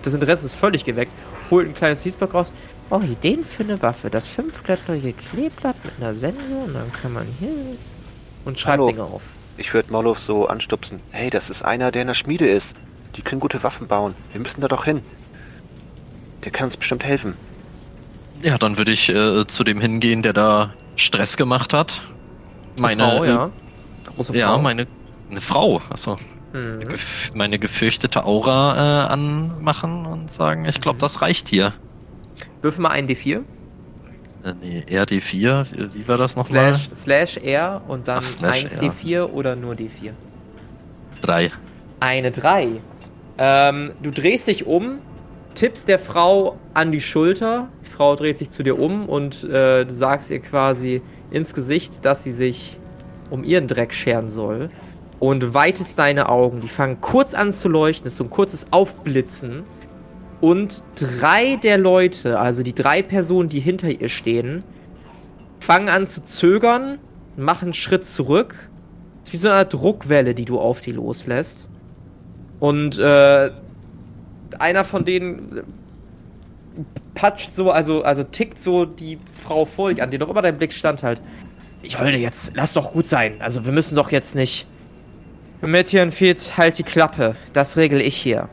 das 0.00 0.14
Interesse 0.14 0.46
ist 0.46 0.54
völlig 0.54 0.86
geweckt, 0.86 1.12
holt 1.50 1.68
ein 1.68 1.74
kleines 1.74 2.00
Fließblock 2.00 2.32
raus. 2.32 2.50
Oh, 2.88 3.00
Ideen 3.00 3.44
für 3.44 3.62
eine 3.62 3.82
Waffe. 3.82 4.08
Das 4.08 4.26
fünfblättrige 4.26 5.12
Kleeblatt 5.12 5.76
mit 5.84 5.92
einer 6.00 6.14
Sense 6.14 6.40
und 6.66 6.72
dann 6.72 6.90
kann 6.94 7.12
man 7.12 7.26
hier... 7.40 7.50
Und 8.46 8.58
schreibt 8.58 8.78
Hallo. 8.78 8.86
Dinge 8.86 9.02
auf. 9.02 9.20
Ich 9.58 9.74
würde 9.74 9.92
Molov 9.92 10.18
so 10.18 10.46
anstupsen. 10.46 11.00
Hey, 11.10 11.28
das 11.28 11.50
ist 11.50 11.62
einer, 11.62 11.90
der 11.90 12.02
in 12.02 12.08
der 12.08 12.14
Schmiede 12.14 12.48
ist. 12.48 12.74
Die 13.16 13.22
können 13.22 13.40
gute 13.40 13.62
Waffen 13.62 13.86
bauen. 13.86 14.14
Wir 14.32 14.40
müssen 14.40 14.62
da 14.62 14.68
doch 14.68 14.86
hin. 14.86 15.02
Der 16.42 16.52
kann 16.52 16.64
uns 16.64 16.78
bestimmt 16.78 17.04
helfen. 17.04 17.36
Ja, 18.42 18.58
dann 18.58 18.76
würde 18.76 18.92
ich 18.92 19.08
äh, 19.08 19.46
zu 19.46 19.64
dem 19.64 19.80
hingehen, 19.80 20.22
der 20.22 20.32
da 20.32 20.74
Stress 20.96 21.36
gemacht 21.36 21.72
hat. 21.72 22.02
Meine, 22.78 23.02
Frau, 23.02 23.24
ja. 23.24 23.50
Große 24.16 24.32
Frau. 24.32 24.38
Ja, 24.38 24.58
meine 24.58 24.86
eine 25.30 25.40
Frau, 25.40 25.80
also 25.88 26.16
Mhm. 26.52 26.80
meine 27.34 27.58
gefürchtete 27.58 28.24
Aura 28.26 29.06
äh, 29.06 29.12
anmachen 29.12 30.04
und 30.04 30.30
sagen, 30.30 30.66
ich 30.66 30.80
glaube, 30.82 30.98
das 30.98 31.22
reicht 31.22 31.48
hier. 31.48 31.72
Würfel 32.60 32.82
mal 32.82 32.90
einen 32.90 33.08
D4. 33.08 33.38
Äh, 34.44 34.52
nee, 34.60 34.84
RD4, 34.86 35.66
wie, 35.72 35.94
wie 35.94 36.08
war 36.08 36.18
das 36.18 36.36
nochmal? 36.36 36.74
Slash, 36.74 36.90
slash 36.94 37.36
R 37.38 37.80
und 37.88 38.06
dann 38.06 38.18
Ach, 38.18 38.24
slash 38.24 38.64
1 38.64 38.74
R. 38.74 38.82
D4 38.82 39.22
oder 39.30 39.56
nur 39.56 39.74
D4. 39.74 40.12
Drei. 41.22 41.50
Eine 42.00 42.30
3. 42.30 42.82
Ähm, 43.38 43.92
du 44.02 44.10
drehst 44.10 44.46
dich 44.48 44.66
um, 44.66 44.98
tippst 45.54 45.88
der 45.88 45.98
Frau 45.98 46.58
an 46.74 46.92
die 46.92 47.00
Schulter. 47.00 47.68
Frau 47.92 48.16
dreht 48.16 48.38
sich 48.38 48.50
zu 48.50 48.62
dir 48.62 48.78
um 48.78 49.08
und 49.08 49.44
äh, 49.44 49.84
du 49.84 49.94
sagst 49.94 50.30
ihr 50.30 50.40
quasi 50.40 51.02
ins 51.30 51.54
Gesicht, 51.54 52.04
dass 52.04 52.24
sie 52.24 52.32
sich 52.32 52.78
um 53.30 53.44
ihren 53.44 53.68
Dreck 53.68 53.92
scheren 53.92 54.28
soll. 54.28 54.70
Und 55.20 55.54
weitest 55.54 55.98
deine 55.98 56.28
Augen. 56.28 56.60
Die 56.60 56.68
fangen 56.68 57.00
kurz 57.00 57.32
an 57.32 57.52
zu 57.52 57.68
leuchten. 57.68 58.08
Es 58.08 58.14
ist 58.14 58.18
so 58.18 58.24
ein 58.24 58.30
kurzes 58.30 58.66
Aufblitzen. 58.72 59.62
Und 60.40 60.82
drei 60.96 61.54
der 61.54 61.78
Leute, 61.78 62.40
also 62.40 62.64
die 62.64 62.74
drei 62.74 63.02
Personen, 63.02 63.48
die 63.48 63.60
hinter 63.60 63.88
ihr 63.88 64.08
stehen, 64.08 64.64
fangen 65.60 65.88
an 65.88 66.08
zu 66.08 66.24
zögern, 66.24 66.98
machen 67.36 67.66
einen 67.66 67.74
Schritt 67.74 68.04
zurück. 68.04 68.68
Es 69.22 69.28
ist 69.28 69.32
wie 69.34 69.36
so 69.36 69.48
eine 69.48 69.58
Art 69.58 69.72
Druckwelle, 69.72 70.34
die 70.34 70.44
du 70.44 70.58
auf 70.58 70.80
die 70.80 70.90
loslässt. 70.90 71.70
Und 72.58 72.98
äh, 72.98 73.50
einer 74.58 74.84
von 74.84 75.04
denen 75.04 75.62
patscht 77.14 77.54
so, 77.54 77.70
also, 77.70 78.02
also 78.02 78.24
tickt 78.24 78.60
so 78.60 78.84
die 78.84 79.18
Frau 79.42 79.64
vor 79.64 79.90
dich 79.90 80.02
an, 80.02 80.10
die 80.10 80.18
noch 80.18 80.28
immer 80.28 80.42
dein 80.42 80.56
Blick 80.56 80.72
standhält. 80.72 81.20
Ich 81.82 81.98
wollte 81.98 82.18
jetzt, 82.18 82.52
lass 82.54 82.72
doch 82.72 82.92
gut 82.92 83.06
sein. 83.06 83.40
Also 83.40 83.64
wir 83.64 83.72
müssen 83.72 83.96
doch 83.96 84.12
jetzt 84.12 84.34
nicht. 84.34 84.66
Metionfield, 85.60 86.56
halt 86.56 86.78
die 86.78 86.82
Klappe. 86.82 87.36
Das 87.52 87.76
regel 87.76 88.00
ich 88.00 88.16
hier. 88.16 88.48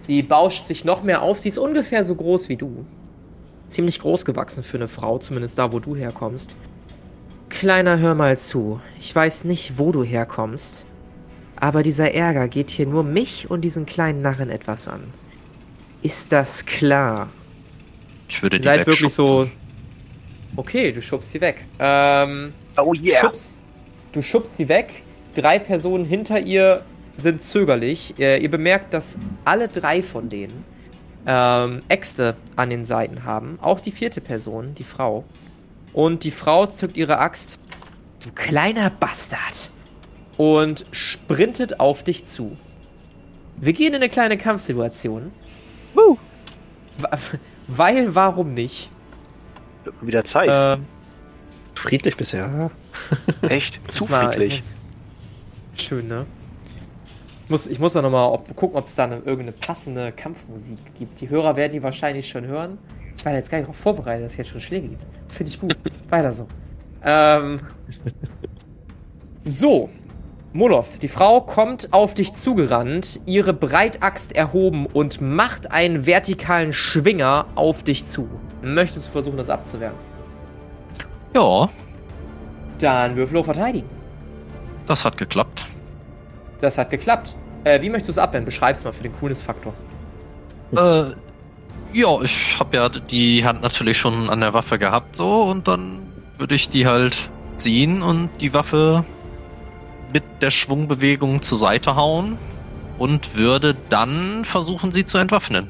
Sie 0.00 0.22
bauscht 0.22 0.64
sich 0.66 0.84
noch 0.84 1.02
mehr 1.02 1.22
auf. 1.22 1.38
Sie 1.38 1.48
ist 1.48 1.58
ungefähr 1.58 2.04
so 2.04 2.14
groß 2.14 2.48
wie 2.48 2.56
du. 2.56 2.84
Ziemlich 3.68 3.98
groß 4.00 4.24
gewachsen 4.24 4.62
für 4.62 4.76
eine 4.76 4.88
Frau, 4.88 5.18
zumindest 5.18 5.58
da, 5.58 5.72
wo 5.72 5.80
du 5.80 5.96
herkommst. 5.96 6.54
Kleiner, 7.48 7.98
hör 7.98 8.14
mal 8.14 8.38
zu. 8.38 8.80
Ich 9.00 9.14
weiß 9.14 9.44
nicht, 9.44 9.78
wo 9.78 9.92
du 9.92 10.02
herkommst. 10.02 10.84
Aber 11.56 11.82
dieser 11.82 12.12
Ärger 12.12 12.48
geht 12.48 12.70
hier 12.70 12.86
nur 12.86 13.04
mich 13.04 13.50
und 13.50 13.62
diesen 13.62 13.86
kleinen 13.86 14.22
Narren 14.22 14.50
etwas 14.50 14.88
an. 14.88 15.04
Ist 16.04 16.30
das 16.32 16.64
klar? 16.66 17.30
Ich 18.28 18.42
würde 18.42 18.56
Ihr 18.56 18.60
die 18.60 18.64
seid 18.64 18.86
wirklich 18.86 19.12
so. 19.12 19.48
Okay, 20.54 20.92
du 20.92 21.00
schubst 21.00 21.32
sie 21.32 21.40
weg. 21.40 21.64
Ähm, 21.78 22.52
Oh 22.76 22.92
yeah. 22.92 23.20
schubst, 23.22 23.56
du 24.12 24.20
schubst 24.20 24.56
sie 24.58 24.68
weg. 24.68 25.02
Drei 25.34 25.58
Personen 25.58 26.04
hinter 26.04 26.38
ihr 26.38 26.82
sind 27.16 27.42
zögerlich. 27.42 28.14
Äh, 28.18 28.38
ihr 28.42 28.50
bemerkt, 28.50 28.92
dass 28.92 29.16
alle 29.46 29.66
drei 29.66 30.02
von 30.02 30.28
denen 30.28 30.64
ähm, 31.26 31.80
Äxte 31.88 32.36
an 32.54 32.68
den 32.68 32.84
Seiten 32.84 33.24
haben. 33.24 33.58
Auch 33.62 33.80
die 33.80 33.90
vierte 33.90 34.20
Person, 34.20 34.74
die 34.74 34.84
Frau. 34.84 35.24
Und 35.94 36.22
die 36.24 36.30
Frau 36.30 36.66
zückt 36.66 36.98
ihre 36.98 37.18
Axt. 37.18 37.58
Du 38.22 38.30
kleiner 38.34 38.90
Bastard. 38.90 39.70
Und 40.36 40.84
sprintet 40.90 41.80
auf 41.80 42.02
dich 42.02 42.26
zu. 42.26 42.58
Wir 43.56 43.72
gehen 43.72 43.88
in 43.88 43.96
eine 43.96 44.10
kleine 44.10 44.36
Kampfsituation. 44.36 45.32
Woo. 45.94 46.18
Weil, 47.68 48.14
warum 48.14 48.54
nicht? 48.54 48.90
Wieder 50.00 50.24
Zeit. 50.24 50.48
Ähm, 50.52 50.86
Friedlich 51.74 52.16
bisher. 52.16 52.70
Echt? 53.42 53.80
Zu 53.90 54.06
friedlich. 54.06 54.62
Schön, 55.74 56.08
ne? 56.08 56.24
Ich 57.44 57.50
muss, 57.50 57.66
ich 57.66 57.78
muss 57.78 57.94
noch 57.94 58.10
mal 58.10 58.26
ob, 58.26 58.56
gucken, 58.56 58.78
ob 58.78 58.86
es 58.86 58.94
da 58.94 59.04
eine, 59.04 59.16
irgendeine 59.16 59.52
passende 59.52 60.12
Kampfmusik 60.12 60.78
gibt. 60.96 61.20
Die 61.20 61.28
Hörer 61.28 61.56
werden 61.56 61.72
die 61.72 61.82
wahrscheinlich 61.82 62.28
schon 62.28 62.46
hören. 62.46 62.78
Ich 63.16 63.24
war 63.24 63.32
da 63.32 63.38
jetzt 63.38 63.50
gar 63.50 63.58
nicht 63.58 63.66
darauf 63.66 63.76
vorbereitet, 63.76 64.24
dass 64.24 64.32
es 64.32 64.38
jetzt 64.38 64.50
schon 64.50 64.60
Schläge 64.60 64.88
gibt. 64.88 65.02
Finde 65.28 65.50
ich 65.50 65.60
gut. 65.60 65.76
Weiter 66.08 66.32
so. 66.32 66.46
Ähm, 67.02 67.60
so. 69.42 69.90
Molov, 70.56 71.00
die 71.00 71.08
Frau 71.08 71.40
kommt 71.40 71.92
auf 71.92 72.14
dich 72.14 72.32
zugerannt, 72.32 73.18
ihre 73.26 73.52
Breitaxt 73.52 74.36
erhoben 74.36 74.86
und 74.86 75.20
macht 75.20 75.72
einen 75.72 76.06
vertikalen 76.06 76.72
Schwinger 76.72 77.46
auf 77.56 77.82
dich 77.82 78.06
zu. 78.06 78.28
Möchtest 78.62 79.06
du 79.06 79.10
versuchen, 79.10 79.36
das 79.36 79.50
abzuwehren? 79.50 79.96
Ja, 81.34 81.68
Dann 82.78 83.16
Würfel 83.16 83.38
auf 83.38 83.46
Verteidigen. 83.46 83.88
das 84.86 85.04
hat 85.04 85.16
geklappt. 85.16 85.66
Das 86.60 86.78
hat 86.78 86.88
geklappt. 86.88 87.34
Äh, 87.64 87.82
wie 87.82 87.88
möchtest 87.90 88.10
du 88.10 88.12
es 88.12 88.18
abwehren? 88.18 88.44
Beschreib's 88.44 88.84
mal 88.84 88.92
für 88.92 89.02
den 89.02 89.12
Coolness-Faktor. 89.18 89.74
Äh, 90.76 91.04
ja, 91.92 92.20
ich 92.22 92.56
habe 92.60 92.76
ja 92.76 92.88
die 92.88 93.44
Hand 93.44 93.60
natürlich 93.60 93.98
schon 93.98 94.30
an 94.30 94.40
der 94.40 94.54
Waffe 94.54 94.78
gehabt, 94.78 95.16
so, 95.16 95.42
und 95.42 95.66
dann 95.66 96.12
würde 96.38 96.54
ich 96.54 96.68
die 96.68 96.86
halt 96.86 97.28
ziehen 97.56 98.02
und 98.02 98.30
die 98.40 98.54
Waffe 98.54 99.04
mit 100.14 100.22
der 100.40 100.52
Schwungbewegung 100.52 101.42
zur 101.42 101.58
Seite 101.58 101.96
hauen 101.96 102.38
und 102.98 103.36
würde 103.36 103.74
dann 103.88 104.44
versuchen, 104.44 104.92
sie 104.92 105.04
zu 105.04 105.18
entwaffnen. 105.18 105.68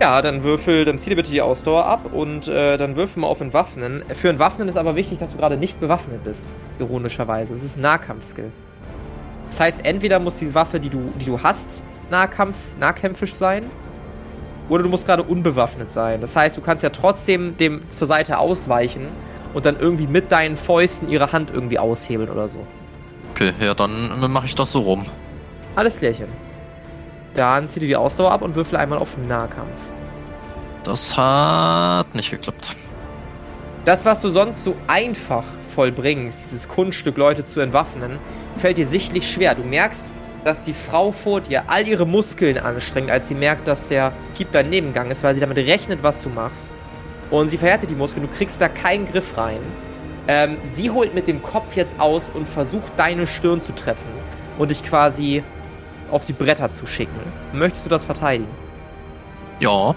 Ja, 0.00 0.22
dann 0.22 0.44
würfel, 0.44 0.84
dann 0.84 0.98
zieh 0.98 1.10
dir 1.10 1.16
bitte 1.16 1.30
die 1.30 1.42
Ausdauer 1.42 1.84
ab 1.84 2.12
und 2.12 2.48
äh, 2.48 2.78
dann 2.78 2.96
würfel 2.96 3.20
mal 3.20 3.26
auf 3.26 3.40
Entwaffnen. 3.40 4.02
Für 4.14 4.30
Entwaffnen 4.30 4.68
ist 4.68 4.76
aber 4.76 4.96
wichtig, 4.96 5.18
dass 5.18 5.32
du 5.32 5.38
gerade 5.38 5.56
nicht 5.56 5.78
bewaffnet 5.78 6.24
bist. 6.24 6.46
Ironischerweise. 6.78 7.52
Es 7.52 7.62
ist 7.62 7.76
ein 7.76 7.82
Nahkampfskill. 7.82 8.50
Das 9.50 9.60
heißt, 9.60 9.84
entweder 9.84 10.20
muss 10.20 10.38
die 10.38 10.54
Waffe, 10.54 10.80
die 10.80 10.88
du, 10.88 11.12
die 11.20 11.26
du 11.26 11.42
hast, 11.42 11.82
Nahkampf, 12.10 12.56
nahkämpfisch 12.78 13.34
sein, 13.34 13.64
oder 14.68 14.82
du 14.82 14.88
musst 14.88 15.06
gerade 15.06 15.22
unbewaffnet 15.22 15.90
sein. 15.90 16.20
Das 16.20 16.36
heißt, 16.36 16.56
du 16.56 16.60
kannst 16.60 16.82
ja 16.82 16.90
trotzdem 16.90 17.56
dem 17.56 17.90
zur 17.90 18.06
Seite 18.06 18.38
ausweichen 18.38 19.08
und 19.52 19.66
dann 19.66 19.78
irgendwie 19.78 20.06
mit 20.06 20.30
deinen 20.30 20.56
Fäusten 20.56 21.08
ihre 21.08 21.32
Hand 21.32 21.50
irgendwie 21.52 21.78
aushebeln 21.78 22.30
oder 22.30 22.48
so. 22.48 22.60
Okay, 23.38 23.54
ja, 23.60 23.72
dann 23.72 24.18
mache 24.32 24.46
ich 24.46 24.56
das 24.56 24.72
so 24.72 24.80
rum. 24.80 25.04
Alles 25.76 25.98
klärchen. 25.98 26.26
Dann 27.34 27.68
zieh 27.68 27.78
dir 27.78 27.86
die 27.86 27.94
Ausdauer 27.94 28.32
ab 28.32 28.42
und 28.42 28.56
würfel 28.56 28.76
einmal 28.76 28.98
auf 28.98 29.16
Nahkampf. 29.16 29.76
Das 30.82 31.16
hat 31.16 32.12
nicht 32.16 32.32
geklappt. 32.32 32.74
Das, 33.84 34.04
was 34.04 34.22
du 34.22 34.30
sonst 34.30 34.64
so 34.64 34.74
einfach 34.88 35.44
vollbringst, 35.72 36.46
dieses 36.46 36.66
Kunststück, 36.66 37.16
Leute 37.16 37.44
zu 37.44 37.60
entwaffnen, 37.60 38.18
fällt 38.56 38.76
dir 38.76 38.88
sichtlich 38.88 39.30
schwer. 39.30 39.54
Du 39.54 39.62
merkst, 39.62 40.08
dass 40.42 40.64
die 40.64 40.74
Frau 40.74 41.12
vor 41.12 41.40
dir 41.40 41.62
all 41.68 41.86
ihre 41.86 42.06
Muskeln 42.06 42.58
anstrengt, 42.58 43.08
als 43.08 43.28
sie 43.28 43.36
merkt, 43.36 43.68
dass 43.68 43.86
der 43.86 44.12
Keep 44.34 44.50
dein 44.50 44.68
Nebengang 44.68 45.12
ist, 45.12 45.22
weil 45.22 45.34
sie 45.34 45.40
damit 45.40 45.58
rechnet, 45.58 46.02
was 46.02 46.22
du 46.22 46.28
machst. 46.28 46.66
Und 47.30 47.50
sie 47.50 47.58
verhärtet 47.58 47.88
die 47.88 47.94
Muskeln, 47.94 48.26
du 48.26 48.36
kriegst 48.36 48.60
da 48.60 48.68
keinen 48.68 49.06
Griff 49.06 49.36
rein. 49.36 49.60
Ähm, 50.28 50.58
sie 50.64 50.90
holt 50.90 51.14
mit 51.14 51.26
dem 51.26 51.42
Kopf 51.42 51.74
jetzt 51.74 51.98
aus 52.00 52.28
und 52.32 52.46
versucht, 52.48 52.92
deine 52.96 53.26
Stirn 53.26 53.60
zu 53.60 53.74
treffen 53.74 54.06
und 54.58 54.70
dich 54.70 54.84
quasi 54.84 55.42
auf 56.10 56.24
die 56.26 56.32
Bretter 56.34 56.70
zu 56.70 56.86
schicken. 56.86 57.18
Möchtest 57.52 57.86
du 57.86 57.90
das 57.90 58.04
verteidigen? 58.04 58.50
Ja, 59.60 59.94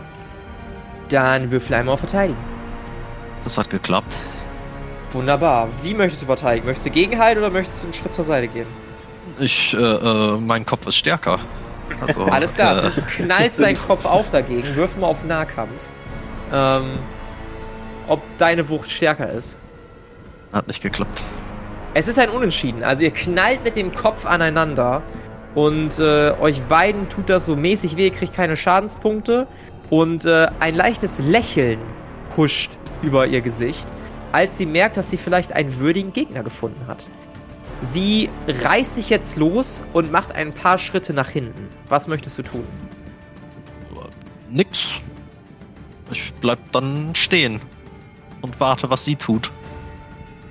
Dann 1.09 1.51
würfel 1.51 1.75
einmal 1.75 1.93
auf 1.93 1.99
Verteidigen. 1.99 2.39
das 3.43 3.57
hat 3.57 3.69
geklappt. 3.69 4.15
Wunderbar. 5.11 5.67
Wie 5.83 5.93
möchtest 5.93 6.21
du 6.21 6.25
verteidigen? 6.27 6.65
Möchtest 6.65 6.87
du 6.87 6.91
gegenhalten 6.91 7.39
oder 7.43 7.51
möchtest 7.51 7.81
du 7.81 7.85
einen 7.87 7.93
Schritt 7.93 8.13
zur 8.13 8.23
Seite 8.23 8.47
gehen? 8.47 8.67
Ich, 9.39 9.73
äh, 9.73 9.77
äh, 9.77 10.37
mein 10.37 10.65
Kopf 10.65 10.87
ist 10.87 10.95
stärker. 10.95 11.39
Also, 12.05 12.23
Alles 12.25 12.53
klar, 12.53 12.85
Äh, 12.85 12.89
du 12.91 13.01
knallst 13.01 13.59
deinen 13.59 13.77
Kopf 13.87 14.05
auch 14.05 14.25
dagegen. 14.29 14.73
Wirf 14.75 14.95
mal 14.97 15.07
auf 15.07 15.25
Nahkampf. 15.25 15.83
Ähm, 16.53 16.99
ob 18.07 18.21
deine 18.37 18.69
Wucht 18.69 18.89
stärker 18.89 19.29
ist. 19.29 19.57
Hat 20.53 20.67
nicht 20.67 20.81
geklappt. 20.81 21.23
Es 21.93 22.07
ist 22.07 22.19
ein 22.19 22.29
Unentschieden. 22.29 22.83
Also 22.83 23.03
ihr 23.03 23.11
knallt 23.11 23.63
mit 23.63 23.75
dem 23.75 23.93
Kopf 23.93 24.25
aneinander 24.25 25.01
und 25.55 25.99
äh, 25.99 26.31
euch 26.39 26.61
beiden 26.63 27.09
tut 27.09 27.29
das 27.29 27.45
so 27.45 27.55
mäßig 27.55 27.97
weh, 27.97 28.05
ihr 28.05 28.13
kriegt 28.13 28.33
keine 28.33 28.55
Schadenspunkte 28.55 29.47
und 29.89 30.25
äh, 30.25 30.47
ein 30.59 30.75
leichtes 30.75 31.19
Lächeln 31.19 31.79
huscht 32.37 32.77
über 33.01 33.27
ihr 33.27 33.41
Gesicht, 33.41 33.87
als 34.31 34.57
sie 34.57 34.65
merkt, 34.65 34.95
dass 34.95 35.11
sie 35.11 35.17
vielleicht 35.17 35.51
einen 35.53 35.77
würdigen 35.77 36.13
Gegner 36.13 36.43
gefunden 36.43 36.87
hat. 36.87 37.09
Sie 37.81 38.29
reißt 38.47 38.95
sich 38.95 39.09
jetzt 39.09 39.37
los 39.37 39.83
und 39.91 40.11
macht 40.11 40.33
ein 40.33 40.53
paar 40.53 40.77
Schritte 40.77 41.13
nach 41.13 41.29
hinten. 41.29 41.67
Was 41.89 42.07
möchtest 42.07 42.37
du 42.37 42.43
tun? 42.43 42.67
Nix. 44.49 44.95
Ich 46.11 46.33
bleib 46.35 46.59
dann 46.71 47.15
stehen 47.15 47.61
und 48.41 48.59
warte, 48.59 48.89
was 48.89 49.05
sie 49.05 49.15
tut. 49.15 49.51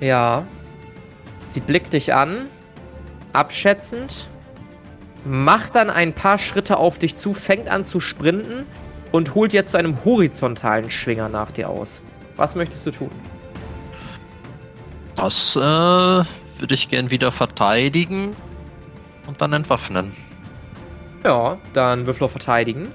Ja. 0.01 0.45
Sie 1.47 1.59
blickt 1.59 1.93
dich 1.93 2.13
an, 2.13 2.47
abschätzend, 3.33 4.27
macht 5.25 5.75
dann 5.75 5.89
ein 5.89 6.13
paar 6.13 6.37
Schritte 6.37 6.77
auf 6.77 6.97
dich 6.97 7.15
zu, 7.15 7.33
fängt 7.33 7.69
an 7.69 7.83
zu 7.83 7.99
sprinten 7.99 8.65
und 9.11 9.35
holt 9.35 9.53
jetzt 9.53 9.71
zu 9.71 9.77
einem 9.77 10.03
horizontalen 10.03 10.89
Schwinger 10.89 11.29
nach 11.29 11.51
dir 11.51 11.69
aus. 11.69 12.01
Was 12.35 12.55
möchtest 12.55 12.85
du 12.87 12.91
tun? 12.91 13.11
Das 15.15 15.55
äh, 15.55 15.59
würde 15.59 16.73
ich 16.73 16.89
gern 16.89 17.11
wieder 17.11 17.31
verteidigen 17.31 18.35
und 19.27 19.41
dann 19.41 19.53
entwaffnen. 19.53 20.13
Ja, 21.23 21.57
dann 21.73 22.07
Würfel 22.07 22.23
auf 22.23 22.31
Verteidigen. 22.31 22.91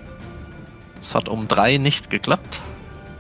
Es 0.99 1.15
hat 1.15 1.29
um 1.29 1.47
drei 1.47 1.77
nicht 1.77 2.11
geklappt. 2.11 2.61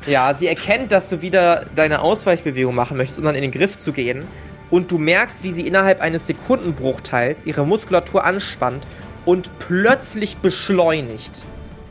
Ja, 0.06 0.32
sie 0.34 0.46
erkennt, 0.46 0.92
dass 0.92 1.08
du 1.08 1.20
wieder 1.20 1.66
deine 1.74 2.00
Ausweichbewegung 2.00 2.76
machen 2.76 2.96
möchtest, 2.96 3.18
um 3.18 3.24
dann 3.24 3.34
in 3.34 3.42
den 3.42 3.50
Griff 3.50 3.76
zu 3.76 3.92
gehen. 3.92 4.24
Und 4.70 4.92
du 4.92 4.98
merkst, 4.98 5.42
wie 5.42 5.50
sie 5.50 5.66
innerhalb 5.66 6.00
eines 6.00 6.28
Sekundenbruchteils 6.28 7.44
ihre 7.44 7.66
Muskulatur 7.66 8.24
anspannt 8.24 8.86
und 9.24 9.50
plötzlich 9.58 10.36
beschleunigt. 10.36 11.42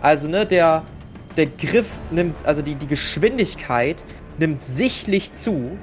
Also, 0.02 0.30
ne, 0.30 0.46
der, 0.46 0.84
der 1.36 1.48
Griff 1.48 1.88
nimmt, 2.10 2.46
also 2.46 2.62
die, 2.62 2.76
die 2.76 2.88
Geschwindigkeit 2.88 4.02
nimmt 4.38 4.62
sichtlich 4.64 5.34
zu. 5.34 5.78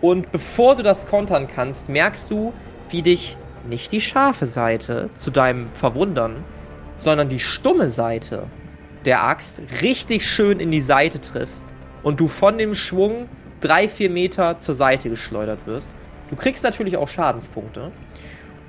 Und 0.00 0.32
bevor 0.32 0.74
du 0.74 0.82
das 0.82 1.06
kontern 1.06 1.46
kannst, 1.54 1.88
merkst 1.88 2.32
du, 2.32 2.52
wie 2.90 3.02
dich 3.02 3.36
nicht 3.68 3.92
die 3.92 4.00
scharfe 4.00 4.46
Seite 4.46 5.08
zu 5.14 5.30
deinem 5.30 5.68
Verwundern, 5.74 6.44
sondern 6.98 7.28
die 7.28 7.40
stumme 7.40 7.90
Seite 7.90 8.44
der 9.04 9.22
Axt 9.22 9.60
richtig 9.82 10.26
schön 10.26 10.58
in 10.58 10.72
die 10.72 10.80
Seite 10.80 11.20
triffst 11.20 11.68
und 12.06 12.20
du 12.20 12.28
von 12.28 12.56
dem 12.56 12.72
Schwung 12.72 13.28
drei, 13.60 13.88
vier 13.88 14.10
Meter 14.10 14.58
zur 14.58 14.76
Seite 14.76 15.10
geschleudert 15.10 15.66
wirst. 15.66 15.90
Du 16.30 16.36
kriegst 16.36 16.62
natürlich 16.62 16.96
auch 16.96 17.08
Schadenspunkte. 17.08 17.90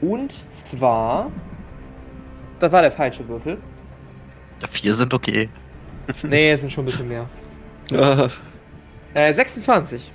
Und 0.02 0.34
zwar. 0.56 1.32
Das 2.60 2.72
war 2.72 2.82
der 2.82 2.92
falsche 2.92 3.28
Würfel. 3.28 3.60
Vier 4.72 4.96
sind 4.96 5.14
okay. 5.14 5.50
Nee, 6.24 6.52
es 6.52 6.62
sind 6.62 6.74
schon 6.74 6.86
ein 6.86 6.88
bisschen 6.88 7.08
mehr. 7.10 7.30
Äh, 9.14 9.34
26. 9.34 10.12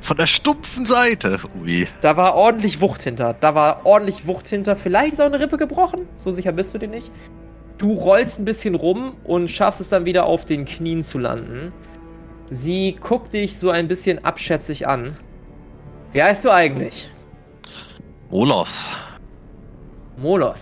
Von 0.00 0.16
der 0.16 0.26
stumpfen 0.26 0.84
Seite. 0.84 1.38
Ui. 1.62 1.86
Da 2.00 2.16
war 2.16 2.34
ordentlich 2.34 2.80
Wucht 2.80 3.04
hinter. 3.04 3.34
Da 3.34 3.54
war 3.54 3.86
ordentlich 3.86 4.26
Wucht 4.26 4.48
hinter. 4.48 4.74
Vielleicht 4.74 5.12
ist 5.12 5.20
auch 5.20 5.26
eine 5.26 5.38
Rippe 5.38 5.58
gebrochen. 5.58 6.08
So 6.16 6.32
sicher 6.32 6.50
bist 6.50 6.74
du 6.74 6.78
dir 6.78 6.88
nicht. 6.88 7.12
Du 7.78 7.92
rollst 7.92 8.40
ein 8.40 8.44
bisschen 8.44 8.74
rum 8.74 9.14
und 9.22 9.48
schaffst 9.48 9.80
es 9.80 9.90
dann 9.90 10.06
wieder 10.06 10.24
auf 10.24 10.44
den 10.44 10.64
Knien 10.64 11.04
zu 11.04 11.18
landen. 11.18 11.72
Sie 12.54 12.96
guckt 13.00 13.34
dich 13.34 13.58
so 13.58 13.70
ein 13.70 13.88
bisschen 13.88 14.24
abschätzig 14.24 14.86
an. 14.86 15.16
Wie 16.12 16.22
heißt 16.22 16.44
du 16.44 16.52
eigentlich? 16.52 17.10
Olaf. 18.30 19.10
Moloth. 20.16 20.60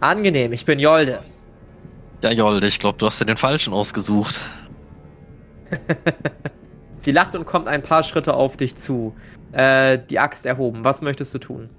Angenehm, 0.00 0.52
ich 0.52 0.66
bin 0.66 0.78
Jolde. 0.78 1.22
Ja, 2.22 2.30
Jolde, 2.30 2.66
ich 2.66 2.78
glaube, 2.78 2.98
du 2.98 3.06
hast 3.06 3.18
dir 3.18 3.24
den 3.24 3.38
falschen 3.38 3.72
ausgesucht. 3.72 4.38
Sie 6.98 7.12
lacht 7.12 7.34
und 7.34 7.46
kommt 7.46 7.68
ein 7.68 7.80
paar 7.80 8.02
Schritte 8.02 8.34
auf 8.34 8.58
dich 8.58 8.76
zu. 8.76 9.16
Äh, 9.52 9.98
die 10.10 10.18
Axt 10.18 10.44
erhoben. 10.44 10.84
Was 10.84 11.00
möchtest 11.00 11.32
du 11.32 11.38
tun? 11.38 11.70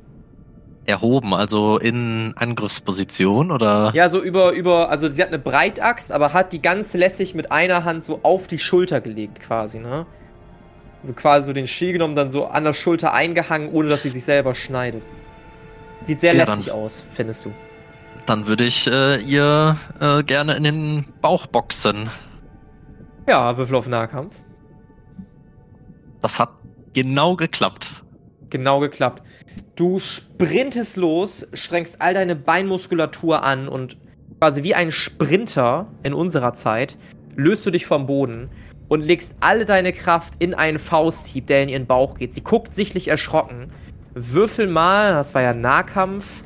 Erhoben, 0.88 1.34
also 1.34 1.78
in 1.78 2.34
Angriffsposition 2.38 3.52
oder? 3.52 3.92
Ja, 3.94 4.10
so 4.10 4.22
über, 4.22 4.54
über, 4.54 4.90
also 4.90 5.10
sie 5.10 5.22
hat 5.22 5.28
eine 5.28 5.38
Breitaxt, 5.38 6.14
aber 6.14 6.32
hat 6.32 6.54
die 6.54 6.62
ganz 6.62 6.94
lässig 6.94 7.36
mit 7.36 7.52
einer 7.52 7.84
Hand 7.84 8.06
so 8.06 8.22
auf 8.24 8.48
die 8.48 8.58
Schulter 8.58 9.02
gelegt, 9.02 9.42
quasi, 9.42 9.80
ne? 9.80 10.06
So 11.04 11.12
quasi 11.12 11.48
so 11.48 11.54
den 11.54 11.68
Ski 11.68 11.92
genommen, 11.92 12.16
dann 12.16 12.30
so 12.30 12.46
an 12.46 12.64
der 12.64 12.72
Schulter 12.72 13.14
eingehangen, 13.14 13.70
ohne 13.70 13.90
dass 13.90 14.04
sie 14.04 14.10
sich 14.10 14.24
selber 14.24 14.56
schneidet. 14.56 15.04
Sieht 16.04 16.22
sehr 16.22 16.34
Ja, 16.34 16.46
lässig 16.46 16.72
aus, 16.72 17.06
findest 17.12 17.44
du. 17.44 17.52
Dann 18.26 18.48
würde 18.48 18.64
ich 18.64 18.88
äh, 18.88 19.18
ihr 19.18 19.78
äh, 20.00 20.24
gerne 20.24 20.56
in 20.56 20.64
den 20.64 21.06
Bauch 21.22 21.48
boxen. 21.48 22.10
Ja, 23.28 23.58
Würfel 23.58 23.76
auf 23.76 23.88
Nahkampf. 23.90 24.36
Das 26.22 26.40
hat 26.40 26.52
genau 26.94 27.36
geklappt. 27.36 27.92
Genau 28.50 28.80
geklappt. 28.80 29.24
Du 29.76 30.00
sprintest 30.00 30.98
los, 30.98 31.48
strengst 31.54 32.02
all 32.02 32.14
deine 32.14 32.36
Beinmuskulatur 32.36 33.44
an 33.44 33.68
und 33.68 33.98
quasi 34.40 34.64
wie 34.64 34.76
ein 34.76 34.92
Sprinter 34.92 35.88
in 36.04 36.14
unserer 36.14 36.54
Zeit 36.54 36.98
löst 37.36 37.66
du 37.66 37.72
dich 37.72 37.86
vom 37.86 38.06
Boden 38.06 38.50
und 38.88 39.04
legst 39.04 39.36
alle 39.40 39.66
deine 39.66 39.94
Kraft 39.94 40.36
in 40.40 40.54
einen 40.54 40.80
Fausthieb, 40.80 41.48
der 41.48 41.64
in 41.64 41.70
ihren 41.70 41.86
Bauch 41.86 42.16
geht. 42.18 42.34
Sie 42.34 42.42
guckt 42.42 42.74
sichtlich 42.74 43.10
erschrocken. 43.10 43.72
Würfel 44.14 44.68
mal, 44.68 45.12
das 45.12 45.36
war 45.36 45.42
ja 45.42 45.54
Nahkampf. 45.54 46.44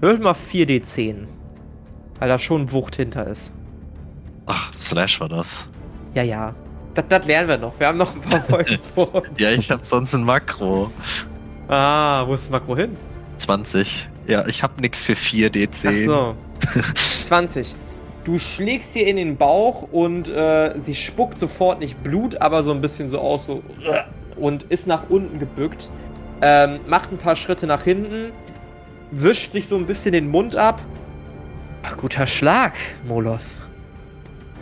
Würfel 0.00 0.22
mal 0.22 0.34
4d10. 0.34 1.26
Weil 2.18 2.28
da 2.28 2.38
schon 2.38 2.72
Wucht 2.72 2.96
hinter 2.96 3.26
ist. 3.26 3.52
Ach, 4.46 4.72
Slash 4.76 5.20
war 5.20 5.28
das. 5.28 5.68
Ja, 6.14 6.22
ja. 6.22 6.54
Das, 6.94 7.04
das 7.08 7.26
lernen 7.26 7.48
wir 7.48 7.58
noch. 7.58 7.78
Wir 7.78 7.88
haben 7.88 7.98
noch 7.98 8.14
ein 8.14 8.20
paar 8.20 8.40
Folgen 8.48 8.78
vor. 8.94 9.22
Ja, 9.38 9.50
ich 9.50 9.70
habe 9.70 9.84
sonst 9.84 10.14
ein 10.14 10.24
Makro. 10.24 10.90
Ah, 11.70 12.26
wo 12.26 12.34
ist 12.34 12.44
das 12.44 12.50
Makro 12.50 12.76
hin? 12.76 12.96
20. 13.36 14.08
Ja, 14.26 14.46
ich 14.48 14.62
habe 14.64 14.80
nix 14.80 15.02
für 15.02 15.12
4D10. 15.12 15.86
Ach 15.86 16.74
so. 16.74 16.82
20. 17.22 17.76
Du 18.24 18.38
schlägst 18.38 18.94
ihr 18.96 19.06
in 19.06 19.16
den 19.16 19.36
Bauch 19.36 19.82
und 19.90 20.28
äh, 20.28 20.74
sie 20.78 20.94
spuckt 20.94 21.38
sofort 21.38 21.78
nicht 21.78 22.02
Blut, 22.02 22.42
aber 22.42 22.64
so 22.64 22.72
ein 22.72 22.80
bisschen 22.80 23.08
so 23.08 23.20
aus, 23.20 23.46
so 23.46 23.62
und 24.36 24.64
ist 24.64 24.86
nach 24.88 25.08
unten 25.08 25.38
gebückt. 25.38 25.88
Ähm, 26.42 26.80
macht 26.86 27.12
ein 27.12 27.18
paar 27.18 27.36
Schritte 27.36 27.66
nach 27.66 27.84
hinten, 27.84 28.32
wischt 29.12 29.52
sich 29.52 29.68
so 29.68 29.76
ein 29.76 29.86
bisschen 29.86 30.12
den 30.12 30.28
Mund 30.28 30.56
ab. 30.56 30.82
Ach, 31.82 31.96
guter 31.96 32.26
Schlag, 32.26 32.72
Moloth. 33.06 33.40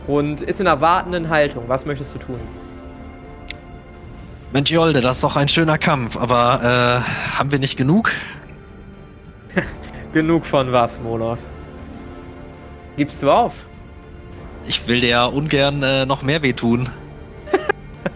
Und 0.07 0.43
ist 0.43 0.61
in 0.61 0.67
einer 0.67 0.81
wartenden 0.81 1.31
Haltung. 1.31 1.65
Was 1.69 1.87
möchtest 1.87 2.15
du 2.15 2.19
tun? 2.19 2.41
Mensch, 4.51 4.71
Jolde, 4.71 5.03
das 5.03 5.17
ist 5.17 5.25
doch 5.25 5.37
ein 5.37 5.49
schöner 5.49 5.77
Kampf, 5.77 6.17
aber 6.17 7.05
äh, 7.05 7.37
haben 7.39 7.51
wir 7.51 7.59
nicht 7.59 7.77
genug? 7.77 8.13
Genug 10.15 10.47
von 10.47 10.73
was, 10.73 11.01
Moloth? 11.03 11.41
Gibst 12.97 13.23
du 13.23 13.31
auf? 13.31 13.53
Ich 14.67 14.89
will 14.89 15.01
dir 15.01 15.09
ja 15.09 15.25
ungern 15.27 15.83
äh, 15.83 16.07
noch 16.07 16.23
mehr 16.23 16.43
wehtun. 16.43 16.89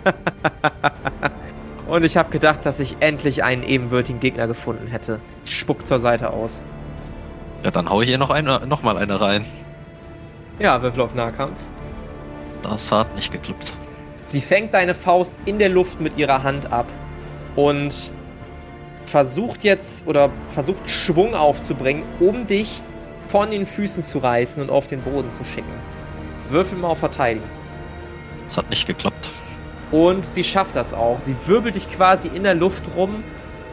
Und 1.86 2.04
ich 2.04 2.16
habe 2.16 2.30
gedacht, 2.30 2.64
dass 2.64 2.80
ich 2.80 2.96
endlich 3.00 3.44
einen 3.44 3.62
ebenwürdigen 3.62 4.18
Gegner 4.18 4.46
gefunden 4.46 4.86
hätte. 4.86 5.20
Spuckt 5.44 5.86
zur 5.86 6.00
Seite 6.00 6.30
aus. 6.30 6.62
Ja, 7.62 7.70
dann 7.70 7.90
hau 7.90 8.00
ich 8.00 8.08
ihr 8.08 8.16
noch, 8.16 8.30
eine, 8.30 8.66
noch 8.66 8.82
mal 8.82 8.96
eine 8.96 9.20
rein. 9.20 9.44
Ja, 10.58 10.80
Würfel 10.80 11.02
auf 11.02 11.14
Nahkampf. 11.14 11.58
Das 12.62 12.90
hat 12.90 13.14
nicht 13.14 13.30
geklappt. 13.30 13.74
Sie 14.32 14.40
fängt 14.40 14.72
deine 14.72 14.94
Faust 14.94 15.36
in 15.44 15.58
der 15.58 15.68
Luft 15.68 16.00
mit 16.00 16.16
ihrer 16.16 16.42
Hand 16.42 16.72
ab 16.72 16.86
und 17.54 18.10
versucht 19.04 19.62
jetzt 19.62 20.06
oder 20.06 20.30
versucht 20.48 20.88
Schwung 20.88 21.34
aufzubringen, 21.34 22.02
um 22.18 22.46
dich 22.46 22.80
von 23.26 23.50
den 23.50 23.66
Füßen 23.66 24.02
zu 24.02 24.20
reißen 24.20 24.62
und 24.62 24.70
auf 24.70 24.86
den 24.86 25.02
Boden 25.02 25.28
zu 25.28 25.44
schicken. 25.44 25.74
Würfel 26.48 26.78
mal 26.78 26.88
auf 26.88 27.00
Verteidigen. 27.00 27.44
Das 28.46 28.56
hat 28.56 28.70
nicht 28.70 28.86
geklappt. 28.86 29.28
Und 29.90 30.24
sie 30.24 30.44
schafft 30.44 30.76
das 30.76 30.94
auch. 30.94 31.20
Sie 31.20 31.36
wirbelt 31.44 31.74
dich 31.74 31.90
quasi 31.90 32.28
in 32.28 32.44
der 32.44 32.54
Luft 32.54 32.84
rum, 32.96 33.22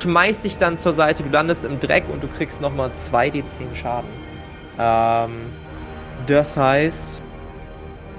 schmeißt 0.04 0.44
dich 0.44 0.58
dann 0.58 0.78
zur 0.78 0.92
Seite, 0.92 1.24
du 1.24 1.30
landest 1.30 1.64
im 1.64 1.80
Dreck 1.80 2.04
und 2.12 2.22
du 2.22 2.28
kriegst 2.28 2.60
nochmal 2.60 2.92
2d10 2.92 3.76
Schaden. 3.76 4.10
Ähm, 4.78 5.32
das 6.28 6.58
heißt 6.58 7.22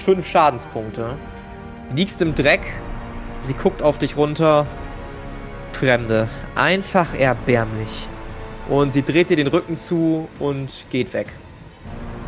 5 0.07 0.27
Schadenspunkte. 0.27 1.19
Liegst 1.95 2.23
im 2.23 2.37
Dreck, 2.37 2.61
sie 3.41 3.55
guckt 3.55 3.83
auf 3.83 3.99
dich 3.99 4.17
runter. 4.17 4.67
Fremde, 5.73 6.29
einfach 6.55 7.15
erbärmlich. 7.15 8.07
Und 8.69 8.93
sie 8.93 9.03
dreht 9.03 9.31
dir 9.31 9.37
den 9.37 9.49
Rücken 9.49 9.77
zu 9.77 10.29
und 10.39 10.85
geht 10.91 11.13
weg. 11.13 11.27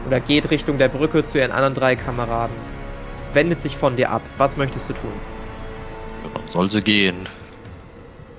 Oder 0.07 0.19
geht 0.19 0.51
Richtung 0.51 0.79
der 0.79 0.89
Brücke 0.89 1.25
zu 1.25 1.39
ihren 1.39 1.53
anderen 1.53 1.75
drei 1.75 1.95
Kameraden. 1.95 2.57
Wendet 3.35 3.63
sich 3.63 3.77
von 3.77 3.95
dir 3.95 4.11
ab. 4.11 4.23
Was 4.37 4.57
möchtest 4.57 4.89
du 4.89 4.95
tun? 4.95 5.13
Ja, 6.25 6.31
dann 6.35 6.49
soll 6.49 6.71
sie 6.71 6.83
gehen. 6.83 7.29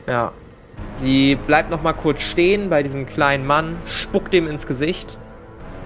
Ja. 0.08 0.34
Sie 0.98 1.36
bleibt 1.36 1.70
noch 1.70 1.82
mal 1.82 1.94
kurz 1.94 2.22
stehen 2.22 2.70
bei 2.70 2.84
diesem 2.84 3.06
kleinen 3.06 3.46
Mann, 3.46 3.78
spuckt 3.88 4.34
ihm 4.34 4.48
ins 4.48 4.68
Gesicht. 4.68 5.18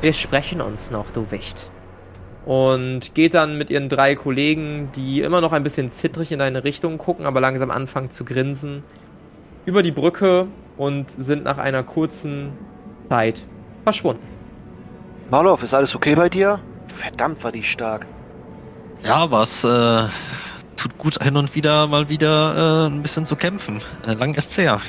Wir 0.01 0.13
sprechen 0.13 0.61
uns 0.61 0.89
noch, 0.89 1.11
du 1.11 1.29
Wicht. 1.29 1.69
Und 2.47 3.13
geht 3.13 3.33
dann 3.33 3.57
mit 3.57 3.69
ihren 3.69 3.89
drei 3.89 4.15
Kollegen, 4.15 4.89
die 4.95 5.21
immer 5.21 5.41
noch 5.41 5.51
ein 5.51 5.63
bisschen 5.63 5.89
zittrig 5.89 6.31
in 6.31 6.39
deine 6.39 6.63
Richtung 6.63 6.97
gucken, 6.97 7.25
aber 7.25 7.41
langsam 7.41 7.69
anfangen 7.69 8.09
zu 8.09 8.23
grinsen, 8.23 8.83
über 9.65 9.83
die 9.83 9.91
Brücke 9.91 10.47
und 10.77 11.07
sind 11.17 11.43
nach 11.43 11.57
einer 11.57 11.83
kurzen 11.83 12.53
Zeit 13.09 13.43
verschwunden. 13.83 14.25
Marlow, 15.29 15.59
ist 15.61 15.73
alles 15.73 15.93
okay 15.93 16.15
bei 16.15 16.29
dir? 16.29 16.61
Verdammt, 16.95 17.43
war 17.43 17.51
die 17.51 17.63
stark. 17.63 18.05
Ja, 19.03 19.15
aber 19.15 19.41
es 19.41 19.65
äh, 19.65 20.05
tut 20.77 20.97
gut 20.97 21.21
hin 21.21 21.35
und 21.35 21.53
wieder 21.53 21.87
mal 21.87 22.07
wieder 22.07 22.85
äh, 22.85 22.89
ein 22.89 23.01
bisschen 23.01 23.25
zu 23.25 23.35
kämpfen. 23.35 23.81
Äh, 24.07 24.13
lang 24.13 24.33
ist's 24.35 24.57
her. 24.57 24.79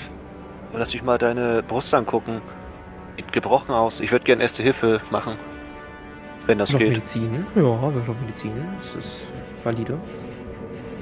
Lass 0.72 0.90
dich 0.90 1.02
mal 1.02 1.18
deine 1.18 1.64
Brust 1.64 1.92
angucken. 1.92 2.40
Sieht 3.16 3.32
gebrochen 3.32 3.72
aus. 3.74 3.98
Ich 3.98 4.12
würde 4.12 4.24
gerne 4.24 4.42
erste 4.42 4.62
Hilfe 4.62 5.00
machen. 5.10 5.36
Wenn 6.48 6.56
das 6.56 6.74
Auf 6.74 6.80
geht. 6.80 6.88
Medizin? 6.88 7.46
Ja, 7.54 7.62
Würfel 7.62 8.10
auf 8.10 8.20
Medizin. 8.22 8.52
Das 8.78 8.94
ist 8.94 9.20
valide. 9.62 9.98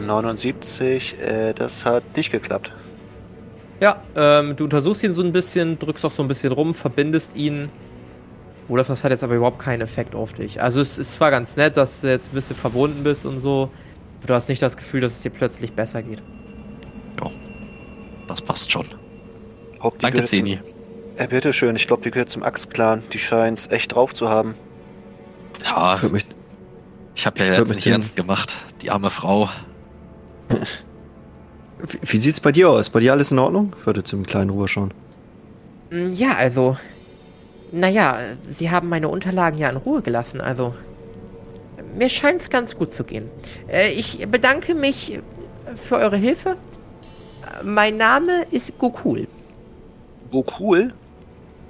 79, 0.01 1.21
äh, 1.21 1.53
das 1.53 1.85
hat 1.85 2.03
nicht 2.17 2.33
geklappt. 2.33 2.73
Ja, 3.81 4.03
ähm, 4.17 4.57
du 4.57 4.65
untersuchst 4.65 5.05
ihn 5.05 5.13
so 5.13 5.23
ein 5.23 5.31
bisschen, 5.31 5.79
drückst 5.79 6.05
auch 6.05 6.11
so 6.11 6.25
ein 6.25 6.29
bisschen 6.29 6.53
rum, 6.53 6.75
verbindest 6.75 7.37
ihn. 7.37 7.71
Olaf, 8.69 8.89
das 8.89 9.05
hat 9.05 9.13
jetzt 9.13 9.23
aber 9.23 9.37
überhaupt 9.37 9.61
keinen 9.61 9.83
Effekt 9.83 10.17
auf 10.17 10.33
dich. 10.33 10.61
Also 10.61 10.81
es 10.81 10.99
ist 10.99 11.15
zwar 11.15 11.31
ganz 11.31 11.57
nett, 11.57 11.77
dass 11.77 12.01
du 12.01 12.09
jetzt 12.09 12.33
ein 12.33 12.35
bisschen 12.35 12.57
verbunden 12.57 13.05
bist 13.05 13.25
und 13.25 13.39
so, 13.39 13.71
aber 14.19 14.27
du 14.27 14.35
hast 14.35 14.49
nicht 14.49 14.61
das 14.61 14.77
Gefühl, 14.77 15.01
dass 15.01 15.13
es 15.13 15.23
dir 15.23 15.31
plötzlich 15.31 15.73
besser 15.75 16.03
geht. 16.03 16.25
Ja, 17.23 17.31
das 18.27 18.43
passt 18.43 18.73
schon. 18.73 18.87
Hopp, 19.81 20.01
Danke, 20.01 20.25
Zeni. 20.25 20.59
Äh, 21.19 21.29
bitteschön, 21.29 21.77
ich 21.77 21.87
glaube, 21.87 22.03
die 22.03 22.11
gehört 22.11 22.31
zum 22.31 22.43
Axt-Clan. 22.43 23.05
Die 23.13 23.21
scheint's 23.21 23.69
echt 23.71 23.95
drauf 23.95 24.13
zu 24.13 24.29
haben. 24.29 24.57
Ja, 25.65 25.95
Ich 25.97 26.03
würde 26.03 26.15
mich, 26.15 26.27
ich 27.15 27.27
habe 27.27 27.39
ja 27.41 27.47
jetzt 27.47 27.69
mit 27.69 27.77
nicht 27.77 27.87
ernst 27.87 28.17
gemacht. 28.17 28.55
Die 28.83 28.91
arme 28.91 29.11
Frau. 29.11 29.49
wie, 30.49 31.99
wie 32.03 32.17
sieht's 32.19 32.41
bei 32.41 32.53
dir 32.53 32.71
aus? 32.71 32.91
Bei 32.91 33.01
dir 33.01 33.13
alles 33.13 33.33
in 33.33 33.39
Ordnung? 33.39 33.75
Ich 33.79 33.87
würde 33.87 34.03
zum 34.05 34.25
kleinen 34.27 34.51
Ruhe 34.51 34.69
schauen. 34.69 34.93
Mm, 35.91 36.09
Ja, 36.13 36.33
also. 36.37 36.77
Naja, 37.73 38.17
Sie 38.47 38.71
haben 38.71 38.89
meine 38.89 39.09
Unterlagen 39.09 39.59
ja 39.59 39.69
in 39.69 39.77
Ruhe 39.77 40.01
gelassen, 40.03 40.41
also. 40.41 40.75
Mir 41.97 42.09
scheint 42.09 42.43
es 42.43 42.51
ganz 42.51 42.77
gut 42.77 42.93
zu 42.93 43.05
gehen. 43.05 43.29
Äh, 43.69 43.91
ich 43.93 44.27
bedanke 44.31 44.75
mich 44.75 45.19
für 45.75 45.97
eure 45.97 46.17
Hilfe. 46.17 46.57
Mein 47.65 47.97
Name 47.97 48.47
ist 48.51 48.79
Gokul. 48.79 49.27
Cool. 50.33 50.93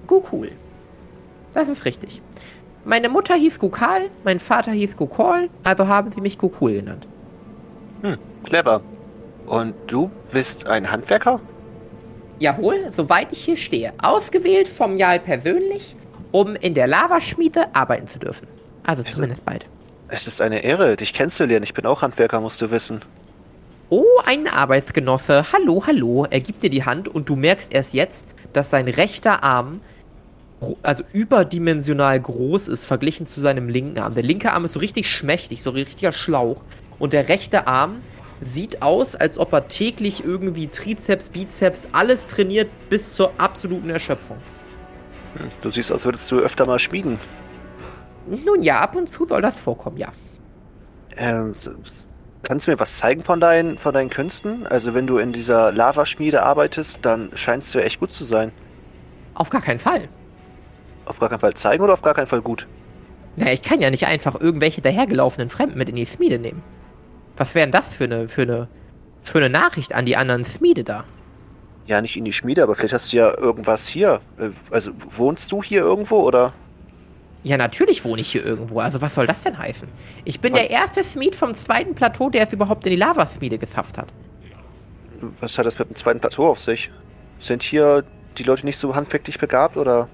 Gokul. 0.07 0.51
Das 1.55 1.69
ist 1.69 1.85
richtig. 1.85 2.21
Meine 2.87 3.09
Mutter 3.09 3.35
hieß 3.35 3.59
Gokal, 3.59 4.11
mein 4.23 4.39
Vater 4.39 4.71
hieß 4.71 4.97
Gokol, 4.97 5.51
also 5.65 5.89
haben 5.89 6.13
sie 6.13 6.21
mich 6.21 6.39
Gokul 6.39 6.75
genannt. 6.75 7.09
Hm, 8.03 8.17
clever. 8.45 8.81
Und 9.47 9.75
du 9.89 10.09
bist 10.33 10.69
ein 10.69 10.89
Handwerker? 10.89 11.41
Jawohl, 12.39 12.77
soweit 12.97 13.29
ich 13.33 13.45
hier 13.45 13.57
stehe. 13.57 13.93
Ausgewählt 14.01 14.69
vom 14.69 14.99
Jarl 14.99 15.19
persönlich, 15.19 15.97
um 16.31 16.55
in 16.55 16.75
der 16.75 16.87
Lavaschmiede 16.87 17.75
arbeiten 17.75 18.07
zu 18.07 18.21
dürfen. 18.21 18.47
Also 18.85 19.03
Also- 19.03 19.15
zumindest 19.17 19.45
bald. 19.45 19.67
Es 20.09 20.29
ist 20.29 20.41
eine 20.41 20.63
Ehre, 20.63 20.95
dich 20.95 21.13
kennenzulernen. 21.13 21.65
Ich 21.65 21.75
bin 21.75 21.87
auch 21.87 22.03
Handwerker, 22.03 22.41
musst 22.41 22.63
du 22.63 22.71
wissen. 22.71 23.01
Oh, 23.89 24.05
ein 24.25 24.47
Arbeitsgenosse. 24.47 25.47
Hallo, 25.53 25.83
hallo. 25.89 26.25
Er 26.31 26.39
gibt 26.39 26.63
dir 26.63 26.71
die 26.71 26.85
Hand 26.85 27.09
und 27.09 27.29
du 27.29 27.35
merkst 27.35 27.75
erst 27.75 27.95
jetzt, 27.95 28.29
dass 28.53 28.71
sein 28.71 28.87
rechter 28.87 29.43
Arm 29.43 29.81
also 30.83 31.05
überdimensional 31.13 32.21
groß 32.21 32.69
ist 32.69 32.85
verglichen 32.85 33.27
zu 33.27 33.41
seinem 33.41 33.69
linken 33.69 33.99
Arm. 33.99 34.15
Der 34.15 34.23
linke 34.23 34.53
Arm 34.53 34.65
ist 34.65 34.73
so 34.73 34.81
richtig 34.81 35.11
schmächtig, 35.11 35.63
so 35.63 35.71
ein 35.71 35.77
richtiger 35.77 36.13
Schlauch. 36.13 36.65
Und 36.99 37.13
der 37.13 37.29
rechte 37.29 37.67
Arm 37.67 38.03
sieht 38.41 38.83
aus, 38.83 39.15
als 39.15 39.39
ob 39.39 39.53
er 39.53 39.69
täglich 39.69 40.25
irgendwie 40.25 40.69
Trizeps, 40.69 41.31
Bizeps, 41.31 41.89
alles 41.93 42.27
trainiert 42.27 42.71
bis 42.89 43.13
zur 43.13 43.33
absoluten 43.39 43.91
Erschöpfung. 43.91 44.39
Hm, 45.35 45.51
Du 45.61 45.71
siehst, 45.71 45.93
als 45.93 46.05
würdest 46.05 46.31
du 46.31 46.41
öfter 46.41 46.67
mal 46.67 46.79
schmieden. 46.79 47.19
Nun 48.27 48.63
ja, 48.63 48.81
ab 48.81 48.97
und 48.97 49.09
zu 49.09 49.27
soll 49.27 49.43
das 49.43 49.59
vorkommen, 49.59 49.99
ja. 49.99 50.13
Ähm, 51.17 51.53
kannst 52.43 52.67
du 52.67 52.71
mir 52.71 52.79
was 52.79 52.99
zeigen 52.99 53.25
von 53.25 53.41
deinen, 53.41 53.79
von 53.79 53.95
deinen 53.95 54.11
Künsten? 54.11 54.67
Also 54.67 54.95
wenn 54.95 55.07
du 55.07 55.19
in 55.19 55.33
dieser 55.33 55.73
Lavaschmiede 55.73 56.43
arbeitest, 56.43 56.99
dann 57.03 57.31
scheinst 57.35 57.75
du 57.75 57.79
echt 57.83 58.01
gut 58.01 58.13
zu 58.13 58.25
sein. 58.25 58.53
Auf 59.35 59.51
gar 59.51 59.61
keinen 59.63 59.79
Fall. 59.79 60.09
Auf 61.07 61.19
gar 61.19 61.29
keinen 61.29 61.41
Fall 61.41 61.55
zeigen 61.55 61.83
oder 61.83 61.95
auf 61.95 62.03
gar 62.03 62.15
keinen 62.15 62.27
Fall 62.27 62.43
gut? 62.43 62.67
Naja, 63.37 63.53
ich 63.53 63.63
kann 63.63 63.81
ja 63.81 63.91
nicht 63.91 64.07
einfach 64.07 64.41
irgendwelche 64.41 64.81
dahergelaufenen 64.81 65.51
Fremden 65.51 65.79
mit 65.79 65.89
in 65.89 65.97
die 65.97 66.07
Schmiede 66.07 66.39
nehmen. 66.39 66.63
Was 67.37 67.55
wäre 67.55 67.67
denn 67.67 67.73
das 67.73 67.87
für 67.95 68.05
eine, 68.05 68.29
für 68.29 68.43
eine, 68.43 68.69
für 69.23 69.39
eine 69.39 69.51
Nachricht 69.51 69.95
an 69.95 70.07
die 70.07 70.17
anderen 70.17 70.45
Schmiede 70.45 70.85
da? 70.85 71.05
Ja, 71.87 72.01
nicht 72.01 72.17
in 72.17 72.25
die 72.25 72.33
Schmiede, 72.33 72.63
aber 72.63 72.75
vielleicht 72.75 72.95
hast 72.95 73.13
du 73.13 73.19
ja 73.19 73.37
irgendwas 73.39 73.87
hier. 73.87 74.21
Äh, 74.39 74.49
Also 74.71 74.91
wohnst 75.17 75.53
du 75.53 75.63
hier 75.63 75.83
irgendwo 75.83 76.21
oder? 76.21 76.53
Ja, 77.45 77.57
natürlich 77.57 78.05
wohne 78.05 78.23
ich 78.23 78.33
hier 78.33 78.45
irgendwo. 78.45 78.81
Also 78.81 79.01
was 79.01 79.15
soll 79.15 79.27
das 79.29 79.41
denn 79.43 79.57
heißen? 79.57 79.87
Ich 80.25 80.41
bin 80.41 80.55
der 80.55 80.71
erste 80.71 81.05
Schmied 81.05 81.37
vom 81.37 81.55
zweiten 81.55 81.95
Plateau, 81.95 82.29
der 82.29 82.43
es 82.45 82.53
überhaupt 82.53 82.85
in 82.87 82.91
die 82.91 82.97
Lavaschmiede 82.97 83.59
geschafft 83.59 83.99
hat. 83.99 84.09
Was 85.41 85.57
hat 85.57 85.67
das 85.67 85.79
mit 85.79 85.89
dem 85.91 85.95
zweiten 85.95 86.19
Plateau 86.19 86.49
auf 86.49 86.59
sich? 86.59 86.91
Sind 87.39 87.63
hier 87.63 88.03
die 88.37 88.43
Leute 88.43 88.67
nicht 88.67 88.79
so 88.79 88.97
handwerklich 88.97 89.39
begabt 89.39 89.77
oder? 89.77 90.09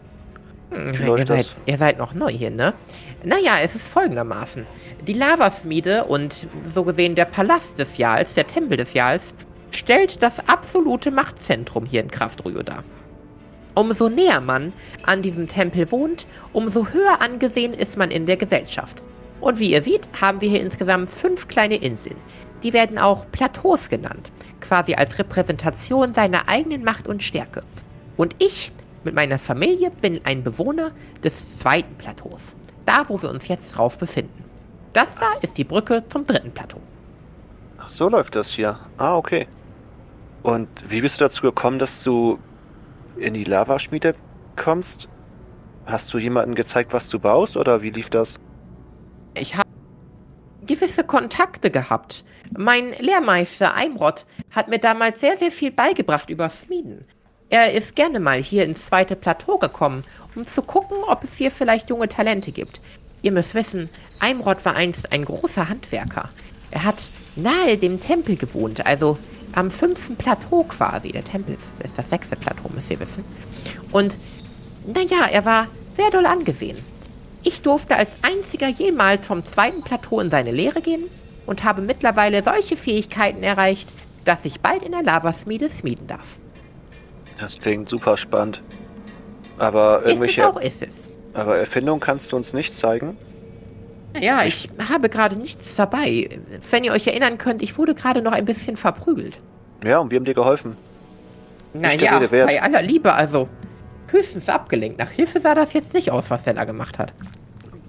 Hm, 0.72 1.18
ihr, 1.18 1.26
seid, 1.26 1.56
ihr 1.66 1.78
seid 1.78 1.98
noch 1.98 2.14
neu 2.14 2.30
hier, 2.30 2.50
ne? 2.50 2.74
Naja, 3.24 3.56
es 3.62 3.74
ist 3.74 3.86
folgendermaßen. 3.86 4.66
Die 5.06 5.12
Lavaschmiede 5.12 6.04
und 6.04 6.46
so 6.74 6.84
gesehen 6.84 7.14
der 7.14 7.26
Palast 7.26 7.78
des 7.78 7.98
Jals, 7.98 8.34
der 8.34 8.46
Tempel 8.46 8.76
des 8.76 8.94
Jals, 8.94 9.22
stellt 9.70 10.22
das 10.22 10.48
absolute 10.48 11.10
Machtzentrum 11.10 11.86
hier 11.86 12.00
in 12.00 12.10
Kraftrühe 12.10 12.64
dar. 12.64 12.84
Umso 13.74 14.08
näher 14.08 14.40
man 14.40 14.72
an 15.04 15.22
diesem 15.22 15.48
Tempel 15.48 15.90
wohnt, 15.90 16.26
umso 16.52 16.88
höher 16.88 17.20
angesehen 17.20 17.72
ist 17.72 17.96
man 17.96 18.10
in 18.10 18.26
der 18.26 18.36
Gesellschaft. 18.36 19.02
Und 19.40 19.58
wie 19.58 19.72
ihr 19.72 19.82
seht, 19.82 20.08
haben 20.20 20.40
wir 20.40 20.50
hier 20.50 20.60
insgesamt 20.60 21.10
fünf 21.10 21.48
kleine 21.48 21.76
Inseln. 21.76 22.16
Die 22.62 22.72
werden 22.72 22.98
auch 22.98 23.26
Plateaus 23.32 23.88
genannt, 23.88 24.30
quasi 24.60 24.94
als 24.94 25.18
Repräsentation 25.18 26.14
seiner 26.14 26.48
eigenen 26.48 26.84
Macht 26.84 27.08
und 27.08 27.22
Stärke. 27.22 27.62
Und 28.16 28.36
ich 28.38 28.72
mit 29.04 29.14
meiner 29.14 29.38
Familie 29.38 29.90
bin 29.90 30.20
ein 30.24 30.42
Bewohner 30.42 30.92
des 31.22 31.58
zweiten 31.58 31.94
Plateaus, 31.96 32.40
da 32.86 33.08
wo 33.08 33.20
wir 33.20 33.30
uns 33.30 33.48
jetzt 33.48 33.76
drauf 33.76 33.98
befinden. 33.98 34.44
Das 34.92 35.08
da 35.18 35.32
ist 35.40 35.56
die 35.56 35.64
Brücke 35.64 36.06
zum 36.08 36.24
dritten 36.24 36.52
Plateau. 36.52 36.80
Ach, 37.78 37.90
so 37.90 38.08
läuft 38.08 38.36
das 38.36 38.50
hier. 38.50 38.78
Ah, 38.98 39.16
okay. 39.16 39.48
Und 40.42 40.68
wie 40.88 41.00
bist 41.00 41.20
du 41.20 41.24
dazu 41.24 41.42
gekommen, 41.42 41.78
dass 41.78 42.02
du 42.02 42.38
in 43.16 43.34
die 43.34 43.44
Lavaschmiede 43.44 44.14
kommst? 44.56 45.08
Hast 45.86 46.12
du 46.12 46.18
jemanden 46.18 46.54
gezeigt, 46.54 46.92
was 46.92 47.08
du 47.08 47.18
baust 47.18 47.56
oder 47.56 47.82
wie 47.82 47.90
lief 47.90 48.10
das? 48.10 48.38
Ich 49.34 49.56
habe 49.56 49.68
gewisse 50.66 51.04
Kontakte 51.04 51.70
gehabt. 51.70 52.24
Mein 52.56 52.92
Lehrmeister 52.98 53.74
Eimrod 53.74 54.26
hat 54.50 54.68
mir 54.68 54.78
damals 54.78 55.20
sehr, 55.20 55.36
sehr 55.36 55.50
viel 55.50 55.72
beigebracht 55.72 56.30
über 56.30 56.50
Schmieden. 56.50 57.04
Er 57.52 57.74
ist 57.74 57.94
gerne 57.96 58.18
mal 58.18 58.42
hier 58.42 58.64
ins 58.64 58.86
zweite 58.86 59.14
Plateau 59.14 59.58
gekommen, 59.58 60.04
um 60.34 60.46
zu 60.46 60.62
gucken, 60.62 60.96
ob 61.06 61.22
es 61.22 61.34
hier 61.34 61.50
vielleicht 61.50 61.90
junge 61.90 62.08
Talente 62.08 62.50
gibt. 62.50 62.80
Ihr 63.20 63.30
müsst 63.30 63.54
wissen, 63.54 63.90
Eimrod 64.20 64.64
war 64.64 64.74
einst 64.74 65.12
ein 65.12 65.26
großer 65.26 65.68
Handwerker. 65.68 66.30
Er 66.70 66.84
hat 66.84 67.10
nahe 67.36 67.76
dem 67.76 68.00
Tempel 68.00 68.36
gewohnt, 68.36 68.86
also 68.86 69.18
am 69.54 69.70
fünften 69.70 70.16
Plateau 70.16 70.64
quasi. 70.64 71.12
Der 71.12 71.24
Tempel 71.24 71.58
ist, 71.82 71.94
das 71.94 72.08
sechste 72.08 72.36
Plateau, 72.36 72.70
müsst 72.72 72.90
ihr 72.90 73.00
wissen. 73.00 73.22
Und, 73.90 74.16
naja, 74.86 75.28
er 75.30 75.44
war 75.44 75.68
sehr 75.98 76.08
doll 76.08 76.24
angesehen. 76.24 76.78
Ich 77.44 77.60
durfte 77.60 77.96
als 77.96 78.12
einziger 78.22 78.68
jemals 78.68 79.26
vom 79.26 79.44
zweiten 79.44 79.82
Plateau 79.82 80.20
in 80.20 80.30
seine 80.30 80.52
Lehre 80.52 80.80
gehen 80.80 81.04
und 81.44 81.64
habe 81.64 81.82
mittlerweile 81.82 82.42
solche 82.42 82.78
Fähigkeiten 82.78 83.42
erreicht, 83.42 83.90
dass 84.24 84.46
ich 84.46 84.62
bald 84.62 84.82
in 84.82 84.92
der 84.92 85.02
Lavaschmiede 85.02 85.68
schmieden 85.68 86.06
darf. 86.06 86.38
Das 87.42 87.58
klingt 87.58 87.88
super 87.88 88.16
spannend. 88.16 88.62
Aber 89.58 90.06
irgendwelche 90.06 90.48
auch, 90.48 90.60
ist 90.60 90.80
es. 90.80 90.94
aber 91.34 91.58
Erfindungen 91.58 91.98
kannst 91.98 92.30
du 92.30 92.36
uns 92.36 92.52
nicht 92.52 92.72
zeigen? 92.72 93.16
Ja, 94.20 94.44
ich 94.44 94.70
habe 94.88 95.08
gerade 95.08 95.34
nichts 95.34 95.74
dabei. 95.74 96.28
Wenn 96.70 96.84
ihr 96.84 96.92
euch 96.92 97.08
erinnern 97.08 97.38
könnt, 97.38 97.60
ich 97.60 97.76
wurde 97.76 97.96
gerade 97.96 98.22
noch 98.22 98.30
ein 98.30 98.44
bisschen 98.44 98.76
verprügelt. 98.76 99.40
Ja, 99.84 99.98
und 99.98 100.12
wir 100.12 100.18
haben 100.18 100.24
dir 100.24 100.34
geholfen. 100.34 100.76
Naja, 101.74 102.20
bei 102.30 102.62
aller 102.62 102.82
Liebe, 102.82 103.12
also 103.12 103.48
höchstens 104.06 104.48
abgelenkt. 104.48 104.98
Nach 104.98 105.10
Hilfe 105.10 105.40
sah 105.40 105.56
das 105.56 105.72
jetzt 105.72 105.94
nicht 105.94 106.12
aus, 106.12 106.30
was 106.30 106.44
der 106.44 106.54
da 106.54 106.62
gemacht 106.62 107.00
hat. 107.00 107.12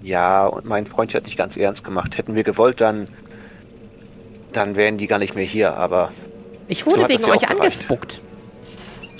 Ja, 0.02 0.46
und 0.46 0.64
mein 0.64 0.86
Freund 0.86 1.14
hat 1.14 1.26
nicht 1.26 1.36
ganz 1.36 1.56
ernst 1.56 1.84
gemacht. 1.84 2.18
Hätten 2.18 2.34
wir 2.34 2.42
gewollt, 2.42 2.80
dann 2.80 3.06
dann 4.52 4.74
wären 4.74 4.96
die 4.96 5.06
gar 5.06 5.20
nicht 5.20 5.36
mehr 5.36 5.44
hier, 5.44 5.76
aber 5.76 6.10
Ich 6.66 6.82
So 6.82 6.90
wurde 6.90 7.02
das 7.02 7.10
wegen 7.10 7.30
euch 7.30 7.44
auch 7.46 7.50
angespuckt. 7.50 8.20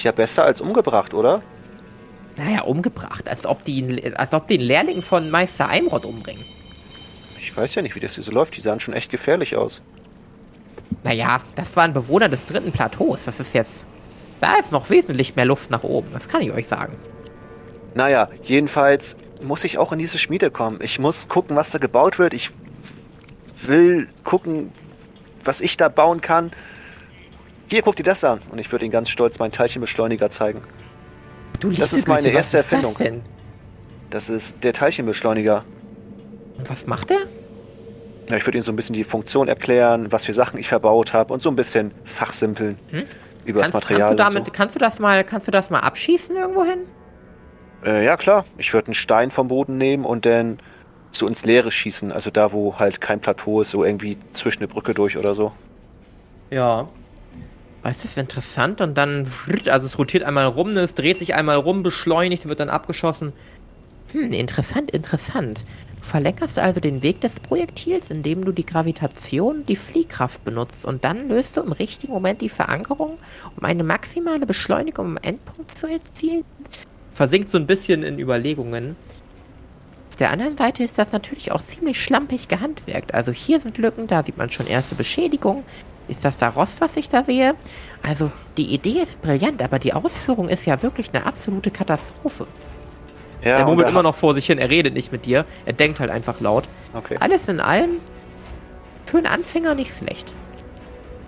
Ja 0.03 0.13
besser 0.13 0.45
als 0.45 0.61
umgebracht, 0.61 1.15
oder? 1.15 1.43
Naja, 2.37 2.63
umgebracht, 2.63 3.29
als 3.29 3.47
ob 3.47 3.63
die, 3.63 4.13
als 4.17 4.33
ob 4.33 4.51
einen 4.51 4.61
Lehrling 4.61 5.03
von 5.03 5.31
Meister 5.31 5.69
Eimrod 5.69 6.05
umbringen. 6.05 6.45
Ich 7.39 7.57
weiß 7.57 7.75
ja 7.77 7.83
nicht, 7.83 7.95
wie 7.95 8.01
das 8.01 8.15
hier 8.17 8.25
so 8.25 8.33
läuft. 8.33 8.57
Die 8.57 8.61
sahen 8.61 8.81
schon 8.81 8.95
echt 8.95 9.11
gefährlich 9.11 9.57
aus. 9.57 9.83
Naja, 11.05 11.41
das 11.55 11.77
war 11.77 11.85
ein 11.85 11.93
Bewohner 11.93 12.29
des 12.29 12.45
dritten 12.47 12.73
Plateaus. 12.73 13.21
Das 13.25 13.39
ist 13.39 13.55
jetzt. 13.55 13.85
Da 14.41 14.57
ist 14.57 14.73
noch 14.73 14.91
wesentlich 14.91 15.37
mehr 15.37 15.45
Luft 15.45 15.71
nach 15.71 15.85
oben, 15.85 16.09
das 16.13 16.29
kann 16.29 16.43
ich 16.43 16.53
euch 16.53 16.67
sagen. 16.67 16.97
Naja, 17.95 18.29
jedenfalls 18.43 19.17
muss 19.41 19.65
ich 19.65 19.79
auch 19.79 19.93
in 19.93 19.99
diese 19.99 20.19
Schmiede 20.19 20.51
kommen. 20.51 20.81
Ich 20.83 20.99
muss 20.99 21.29
gucken, 21.29 21.57
was 21.57 21.71
da 21.71 21.79
gebaut 21.79 22.19
wird. 22.19 22.35
Ich 22.35 22.51
will 23.63 24.09
gucken, 24.25 24.73
was 25.45 25.61
ich 25.61 25.77
da 25.77 25.89
bauen 25.89 26.21
kann. 26.21 26.53
Hier, 27.69 27.83
guck 27.83 27.97
dir 27.97 28.03
das 28.03 28.23
an. 28.25 28.41
Und 28.51 28.59
ich 28.59 28.71
würde 28.71 28.85
Ihnen 28.85 28.93
ganz 28.93 29.09
stolz 29.09 29.39
meinen 29.39 29.53
Teilchenbeschleuniger 29.53 30.31
zeigen. 30.31 30.63
Du 31.61 31.71
Das 31.71 31.93
ist 31.93 32.07
meine 32.09 32.23
Güte, 32.25 32.37
erste 32.37 32.59
was 32.59 32.65
ist 32.67 32.73
Erfindung. 32.73 32.95
Das 32.99 33.07
denn? 33.07 33.23
Das 34.11 34.29
ist 34.29 34.63
der 34.63 34.73
Teilchenbeschleuniger. 34.73 35.65
Und 36.59 36.71
was 36.71 36.87
macht 36.87 37.11
er? 37.11 37.19
Ja, 38.29 38.37
ich 38.37 38.47
würde 38.47 38.59
Ihnen 38.59 38.65
so 38.65 38.73
ein 38.73 38.77
bisschen 38.77 38.95
die 38.95 39.05
Funktion 39.05 39.49
erklären, 39.49 40.11
was 40.13 40.25
für 40.25 40.35
Sachen 40.35 40.59
ich 40.59 40.69
verbaut 40.69 41.13
habe 41.13 41.33
und 41.33 41.43
so 41.43 41.51
ein 41.51 41.57
bisschen 41.57 41.93
fachsimpeln 42.05 42.79
Hm? 42.91 43.05
über 43.45 43.61
Kannst, 43.61 43.75
das 43.75 43.83
Material. 43.83 44.09
kannst, 44.09 44.13
du 44.13 44.17
damit, 44.37 44.49
und 44.49 44.55
kannst 44.55 44.75
du 44.75 44.79
das 44.79 44.99
mal, 44.99 45.25
kannst 45.25 45.47
du 45.49 45.51
das 45.51 45.71
mal 45.71 45.81
abschießen 45.81 46.35
irgendwo 46.37 46.65
hin? 46.65 46.81
so. 47.83 47.91
äh, 47.91 48.05
ja, 48.05 48.17
klar. 48.17 48.45
Ich 48.57 48.73
würde 48.73 48.89
einen 48.89 48.95
Stein 48.95 49.31
vom 49.31 49.49
Boden 49.49 49.77
nehmen 49.79 50.05
und 50.05 50.25
dann 50.27 50.59
so 51.11 51.27
ins 51.27 51.45
Leere 51.45 51.71
schießen. 51.71 52.13
Also 52.13 52.31
da, 52.31 52.53
wo 52.53 52.79
halt 52.79 53.01
kein 53.01 53.21
Plateau 53.21 53.61
ist, 53.61 53.71
so 53.71 53.85
irgendwie 53.85 54.17
zwischen 54.33 54.61
eine 54.61 54.69
Brücke 54.69 54.95
durch 54.95 55.17
oder 55.19 55.35
so. 55.35 55.53
Ja. 56.51 56.89
Das 57.85 58.03
ist 58.03 58.17
interessant 58.17 58.81
und 58.81 58.97
dann, 58.97 59.29
also 59.69 59.87
es 59.87 59.99
rotiert 59.99 60.25
einmal 60.25 60.47
rum, 60.47 60.73
ne, 60.73 60.81
es 60.81 60.95
dreht 60.95 61.19
sich 61.19 61.35
einmal 61.35 61.57
rum, 61.57 61.83
beschleunigt, 61.83 62.49
wird 62.49 62.59
dann 62.59 62.71
abgeschossen. 62.71 63.35
Hm, 64.13 64.33
interessant, 64.33 64.91
interessant. 64.91 65.65
Du 66.01 66.03
verlängerst 66.03 66.59
also 66.59 66.81
den 66.81 67.03
Weg 67.03 67.21
des 67.21 67.33
Projektils, 67.41 68.05
indem 68.09 68.43
du 68.43 68.53
die 68.53 68.65
Gravitation, 68.65 69.67
die 69.67 69.77
Fliehkraft 69.77 70.43
benutzt 70.45 70.83
und 70.85 71.05
dann 71.05 71.29
löst 71.29 71.59
du 71.59 71.61
im 71.61 71.73
richtigen 71.73 72.15
Moment 72.15 72.41
die 72.41 72.49
Verankerung, 72.49 73.19
um 73.55 73.65
eine 73.65 73.85
maximale 73.85 74.47
Beschleunigung 74.47 75.07
am 75.07 75.19
Endpunkt 75.19 75.77
zu 75.77 75.87
erzielen. 75.87 76.45
Versinkt 77.13 77.51
so 77.51 77.59
ein 77.59 77.67
bisschen 77.67 78.03
in 78.03 78.19
Überlegungen. 78.19 78.97
Auf 80.09 80.17
der 80.17 80.31
anderen 80.31 80.57
Seite 80.57 80.85
ist 80.85 80.97
das 80.97 81.13
natürlich 81.13 81.53
auch 81.53 81.63
ziemlich 81.63 82.03
schlampig 82.03 82.49
gehandwerkt. 82.49 83.13
Also 83.13 83.31
hier 83.31 83.61
sind 83.61 83.77
Lücken, 83.77 84.07
da 84.07 84.25
sieht 84.25 84.39
man 84.39 84.51
schon 84.51 84.67
erste 84.67 84.95
Beschädigungen. 84.95 85.65
Ist 86.09 86.25
das 86.25 86.37
da 86.37 86.49
Rost, 86.51 86.81
was 86.81 86.97
ich 86.97 87.09
da 87.09 87.25
sehe? 87.25 87.55
Also, 88.07 88.31
die 88.59 88.75
Idee 88.75 89.01
ist 89.03 89.23
brillant, 89.23 89.63
aber 89.63 89.79
die 89.79 89.93
Ausführung 89.95 90.49
ist 90.49 90.67
ja 90.67 90.83
wirklich 90.83 91.11
eine 91.15 91.25
absolute 91.25 91.71
Katastrophe. 91.71 92.47
Ja, 93.43 93.53
er 93.53 93.59
und 93.61 93.67
murmelt 93.67 93.87
da- 93.87 93.91
immer 93.91 94.03
noch 94.03 94.15
vor 94.15 94.35
sich 94.35 94.47
hin, 94.47 94.59
er 94.59 94.69
redet 94.71 94.93
nicht 94.95 95.13
mit 95.13 95.25
dir. 95.25 95.45
Er 95.65 95.73
denkt 95.73 96.01
halt 96.01 96.11
einfach 96.11 96.41
laut. 96.41 96.65
Okay. 96.93 97.17
Alles 97.21 97.49
in 97.49 97.61
allem 97.61 98.01
für 99.07 99.19
einen 99.19 99.27
Anfänger 99.27 99.75
nicht 99.75 99.97
schlecht. 99.97 100.33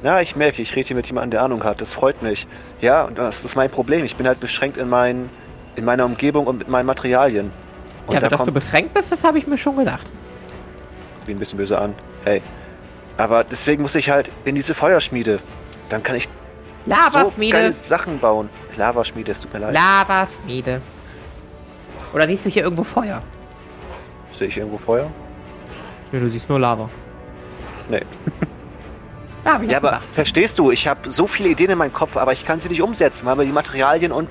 Ja, 0.03 0.21
ich 0.21 0.37
merke, 0.37 0.61
ich 0.61 0.77
rede 0.77 0.89
hier 0.89 0.97
mit 0.97 1.07
jemandem, 1.07 1.31
der 1.33 1.43
Ahnung 1.43 1.65
hat. 1.65 1.81
Das 1.81 1.95
freut 1.95 2.23
mich. 2.23 2.47
Ja, 2.83 3.05
und 3.05 3.17
das 3.19 3.45
ist 3.45 3.57
mein 3.57 3.71
Problem. 3.71 4.05
Ich 4.05 4.17
bin 4.17 4.27
halt 4.27 4.41
beschränkt 4.41 4.77
in, 4.77 4.89
mein, 4.91 5.31
in 5.75 5.85
meiner 5.87 6.05
Umgebung 6.05 6.47
und 6.47 6.59
mit 6.59 6.69
meinen 6.69 6.87
Materialien. 6.87 7.51
Und 8.07 8.15
ja, 8.15 8.21
da 8.21 8.27
aber 8.27 8.37
dass 8.37 8.47
du 8.47 8.53
kommt 8.53 8.55
beschränkt 8.65 8.95
bist, 8.95 9.11
das 9.11 9.25
habe 9.25 9.39
ich 9.39 9.47
mir 9.47 9.57
schon 9.59 9.77
gedacht. 9.77 10.07
wie 11.25 11.33
ein 11.33 11.39
bisschen 11.39 11.57
böse 11.57 11.79
an. 11.79 11.95
Hey. 12.25 12.43
Aber 13.17 13.45
deswegen 13.45 13.83
muss 13.83 13.95
ich 13.95 14.11
halt 14.11 14.31
in 14.45 14.55
diese 14.55 14.75
Feuerschmiede. 14.75 15.39
Dann 15.89 16.03
kann 16.03 16.17
ich 16.17 16.25
so 16.25 16.31
Lavaschmiede. 16.91 17.53
geile 17.57 17.73
Sachen 17.73 18.19
bauen. 18.19 18.49
Lavaschmiede, 18.77 19.33
es 19.33 19.41
tut 19.41 19.53
mir 19.53 19.61
leid. 19.61 19.75
Lavaschmiede. 19.75 20.81
Oder 22.13 22.27
siehst 22.27 22.45
du 22.47 22.51
hier 22.51 22.63
irgendwo 22.65 22.83
Feuer? 22.85 23.23
Sehe 24.33 24.49
ich 24.49 24.57
irgendwo 24.57 24.79
Feuer? 24.79 25.11
Ja, 26.13 26.21
du 26.21 26.29
siehst 26.29 26.49
nur 26.49 26.61
Lava. 26.61 26.89
Nee. 27.89 28.03
Ja, 29.45 29.61
Ja, 29.63 29.77
aber 29.77 30.01
verstehst 30.13 30.59
du, 30.59 30.73
ich 30.73 30.89
habe 30.89 31.09
so 31.09 31.29
viele 31.29 31.51
Ideen 31.51 31.71
in 31.71 31.79
meinem 31.79 31.93
Kopf, 31.93 32.17
aber 32.17 32.33
ich 32.33 32.45
kann 32.45 32.59
sie 32.59 32.69
nicht 32.69 32.83
umsetzen, 32.83 33.27
weil 33.27 33.37
mir 33.37 33.45
die 33.45 33.53
Materialien 33.53 34.11
und 34.11 34.29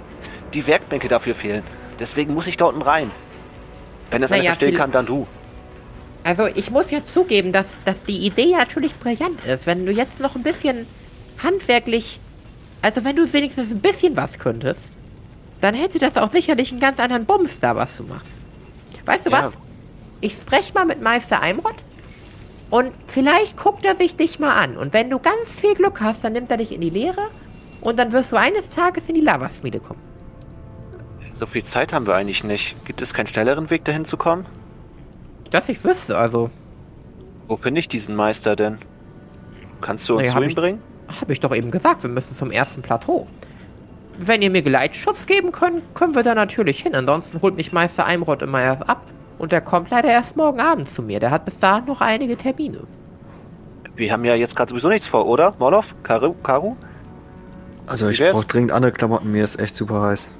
die 0.53 0.67
Werkbänke 0.67 1.07
dafür 1.07 1.33
fehlen. 1.35 1.63
Deswegen 1.99 2.33
muss 2.33 2.47
ich 2.47 2.57
da 2.57 2.65
unten 2.65 2.81
rein. 2.81 3.11
Wenn 4.11 4.21
das 4.21 4.33
einer 4.33 4.39
Naja, 4.39 4.49
verstehen 4.51 4.69
viel- 4.71 4.77
kann, 4.77 4.91
dann 4.91 5.05
du. 5.05 5.25
Also 6.25 6.47
ich 6.47 6.71
muss 6.71 6.89
ja 6.89 7.05
zugeben, 7.05 7.51
dass, 7.51 7.67
dass 7.85 7.95
die 8.07 8.25
Idee 8.25 8.53
natürlich 8.57 8.95
brillant 8.97 9.45
ist. 9.45 9.67
Wenn 9.67 9.85
du 9.85 9.91
jetzt 9.91 10.19
noch 10.19 10.35
ein 10.35 10.41
bisschen 10.41 10.87
handwerklich, 11.41 12.19
also 12.81 13.03
wenn 13.05 13.15
du 13.15 13.31
wenigstens 13.31 13.69
ein 13.71 13.79
bisschen 13.79 14.17
was 14.17 14.39
könntest, 14.39 14.81
dann 15.61 15.75
hätte 15.75 15.99
das 15.99 16.17
auch 16.17 16.31
sicherlich 16.31 16.71
einen 16.71 16.79
ganz 16.81 16.99
anderen 16.99 17.25
Bums 17.25 17.59
da, 17.61 17.75
was 17.75 17.95
du 17.97 18.03
machst. 18.03 18.25
Weißt 19.05 19.27
du 19.27 19.29
Ja. 19.29 19.45
was? 19.45 19.53
Ich 20.21 20.33
spreche 20.33 20.73
mal 20.73 20.85
mit 20.85 20.99
Meister 20.99 21.43
Eimrod 21.43 21.75
und 22.71 22.91
vielleicht 23.05 23.55
guckt 23.55 23.85
er 23.85 23.95
sich 23.95 24.15
dich 24.15 24.39
mal 24.39 24.55
an. 24.55 24.77
Und 24.77 24.93
wenn 24.93 25.11
du 25.11 25.19
ganz 25.19 25.51
viel 25.61 25.75
Glück 25.75 26.01
hast, 26.01 26.23
dann 26.23 26.33
nimmt 26.33 26.49
er 26.49 26.57
dich 26.57 26.71
in 26.73 26.81
die 26.81 26.89
Lehre 26.89 27.21
und 27.81 27.99
dann 27.99 28.11
wirst 28.11 28.31
du 28.31 28.37
eines 28.37 28.67
Tages 28.69 29.03
in 29.07 29.13
die 29.13 29.21
Lavaschmiede 29.21 29.79
kommen. 29.79 30.01
So 31.29 31.45
viel 31.45 31.63
Zeit 31.65 31.93
haben 31.93 32.07
wir 32.07 32.15
eigentlich 32.15 32.43
nicht. 32.43 32.75
Gibt 32.85 33.03
es 33.03 33.13
keinen 33.13 33.27
schnelleren 33.27 33.69
Weg 33.69 33.85
dahin 33.85 34.05
zu 34.05 34.17
kommen? 34.17 34.47
Dass 35.51 35.69
ich 35.69 35.83
wüsste, 35.83 36.17
also 36.17 36.49
Wo 37.47 37.57
finde 37.57 37.79
ich 37.79 37.87
diesen 37.87 38.15
Meister 38.15 38.55
denn? 38.55 38.79
Kannst 39.81 40.09
du 40.09 40.13
uns 40.13 40.21
Naja, 40.23 40.31
zu 40.31 40.35
hab 40.37 40.43
ihm 40.43 40.49
ich- 40.49 40.55
bringen? 40.55 40.81
Habe 41.21 41.31
ich 41.33 41.39
doch 41.39 41.53
eben 41.55 41.69
gesagt, 41.69 42.01
wir 42.01 42.09
müssen 42.09 42.35
zum 42.35 42.49
ersten 42.49 42.81
Plateau. 42.81 43.27
Wenn 44.17 44.41
ihr 44.41 44.49
mir 44.49 44.63
Geleitschutz 44.63 45.27
geben 45.27 45.51
könnt, 45.51 45.83
können 45.93 46.15
wir 46.15 46.23
da 46.23 46.33
natürlich 46.33 46.81
hin. 46.81 46.95
Ansonsten 46.95 47.41
holt 47.41 47.55
mich 47.55 47.71
Meister 47.73 48.05
Eimrod 48.05 48.41
immer 48.41 48.61
erst 48.61 48.89
ab. 48.89 49.01
Und 49.37 49.51
der 49.51 49.61
kommt 49.61 49.91
leider 49.91 50.07
erst 50.09 50.35
morgen 50.37 50.59
Abend 50.59 50.89
zu 50.89 51.03
mir. 51.03 51.19
Der 51.19 51.29
hat 51.29 51.45
bis 51.45 51.59
dahin 51.59 51.85
noch 51.85 52.01
einige 52.01 52.35
Termine. 52.37 52.79
Wir 53.95 54.11
haben 54.11 54.25
ja 54.25 54.33
jetzt 54.33 54.55
gerade 54.55 54.69
sowieso 54.71 54.87
nichts 54.89 55.07
vor, 55.07 55.27
oder? 55.27 55.53
Morlov? 55.59 55.93
Karu? 56.03 56.33
Karu? 56.41 56.75
Also 57.85 58.07
Wie 58.09 58.13
ich 58.13 58.19
brauche 58.31 58.45
dringend 58.47 58.71
andere 58.71 58.91
Klamotten, 58.93 59.31
mir 59.31 59.43
ist 59.43 59.59
echt 59.59 59.75
super 59.75 60.01
heiß. 60.01 60.31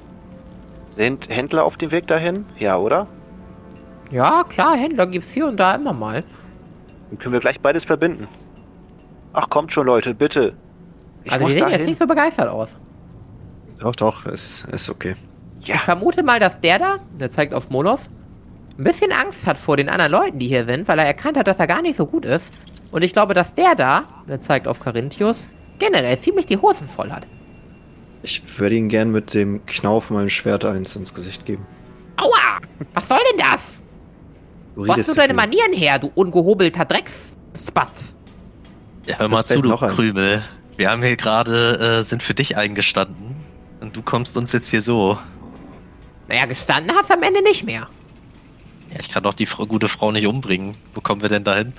Sind 0.86 1.28
Händler 1.28 1.64
auf 1.64 1.76
dem 1.76 1.92
Weg 1.92 2.06
dahin? 2.08 2.44
Ja, 2.58 2.76
oder? 2.78 3.06
Ja, 4.10 4.44
klar, 4.48 4.76
Händler 4.76 5.06
gibt's 5.06 5.30
hier 5.32 5.46
und 5.46 5.58
da 5.58 5.74
immer 5.74 5.92
mal. 5.92 6.24
Dann 7.10 7.18
können 7.18 7.32
wir 7.32 7.40
gleich 7.40 7.60
beides 7.60 7.84
verbinden. 7.84 8.28
Ach, 9.32 9.48
kommt 9.50 9.72
schon, 9.72 9.86
Leute, 9.86 10.14
bitte. 10.14 10.54
Ich 11.24 11.32
also 11.32 11.40
die 11.46 11.52
muss 11.52 11.54
sehen 11.54 11.70
jetzt 11.70 11.86
nicht 11.86 11.98
so 11.98 12.06
begeistert 12.06 12.48
aus. 12.48 12.68
Doch, 13.78 13.94
doch, 13.96 14.24
ist, 14.26 14.66
ist 14.72 14.88
okay. 14.88 15.14
Ja, 15.60 15.74
Ich 15.74 15.80
vermute 15.82 16.22
mal, 16.22 16.40
dass 16.40 16.60
der 16.60 16.78
da, 16.78 16.96
der 17.18 17.30
zeigt 17.30 17.52
auf 17.52 17.68
Molos, 17.70 18.00
ein 18.78 18.84
bisschen 18.84 19.12
Angst 19.12 19.46
hat 19.46 19.58
vor 19.58 19.76
den 19.76 19.88
anderen 19.88 20.12
Leuten, 20.12 20.38
die 20.38 20.48
hier 20.48 20.64
sind, 20.66 20.86
weil 20.88 20.98
er 20.98 21.06
erkannt 21.06 21.36
hat, 21.36 21.46
dass 21.46 21.58
er 21.58 21.66
gar 21.66 21.82
nicht 21.82 21.96
so 21.96 22.06
gut 22.06 22.24
ist. 22.24 22.50
Und 22.92 23.02
ich 23.02 23.12
glaube, 23.12 23.34
dass 23.34 23.54
der 23.54 23.74
da, 23.74 24.02
der 24.28 24.40
zeigt 24.40 24.68
auf 24.68 24.80
Carinthius, 24.80 25.48
generell 25.78 26.18
ziemlich 26.18 26.46
die 26.46 26.56
Hosen 26.58 26.86
voll 26.88 27.10
hat. 27.10 27.26
Ich 28.22 28.42
würde 28.58 28.74
ihn 28.74 28.88
gern 28.88 29.10
mit 29.10 29.34
dem 29.34 29.64
Knauf 29.66 30.10
meinem 30.10 30.28
Schwert 30.30 30.64
eins 30.64 30.96
ins 30.96 31.14
Gesicht 31.14 31.44
geben. 31.44 31.66
Aua! 32.16 32.58
Was 32.94 33.08
soll 33.08 33.18
denn 33.32 33.38
das? 33.38 33.75
Du 34.76 34.86
Wo 34.86 34.94
hast 34.94 35.08
du 35.08 35.14
deine. 35.14 35.32
Manieren 35.32 35.72
her, 35.72 35.98
du 35.98 36.12
ungehobelter 36.14 36.84
Drecksspatz? 36.84 38.14
Ja, 39.06 39.18
hör 39.18 39.28
mal 39.28 39.38
Das 39.38 39.46
zu, 39.46 39.62
du. 39.62 39.74
Krümel. 39.74 40.44
Wir 40.76 40.90
haben 40.90 41.02
hier 41.02 41.16
gerade, 41.16 42.00
äh, 42.00 42.04
sind 42.04 42.22
für 42.22 42.34
dich 42.34 42.58
eingestanden. 42.58 43.36
Und 43.80 43.96
du 43.96 44.02
kommst 44.02 44.36
uns 44.36 44.52
jetzt 44.52 44.68
hier 44.68 44.82
so. 44.82 45.18
Naja, 46.28 46.44
gestanden 46.44 46.94
hast 46.94 47.08
du 47.08 47.14
am 47.14 47.22
Ende 47.22 47.42
nicht 47.42 47.64
mehr. 47.64 47.88
Ja, 48.92 49.00
ich 49.00 49.08
kann 49.08 49.22
doch 49.22 49.32
die 49.32 49.46
gute 49.46 49.88
Frau 49.88 50.12
nicht 50.12 50.26
umbringen. 50.26 50.76
Wo 50.94 51.00
kommen 51.00 51.22
wir 51.22 51.30
denn 51.30 51.44
dahin? 51.44 51.72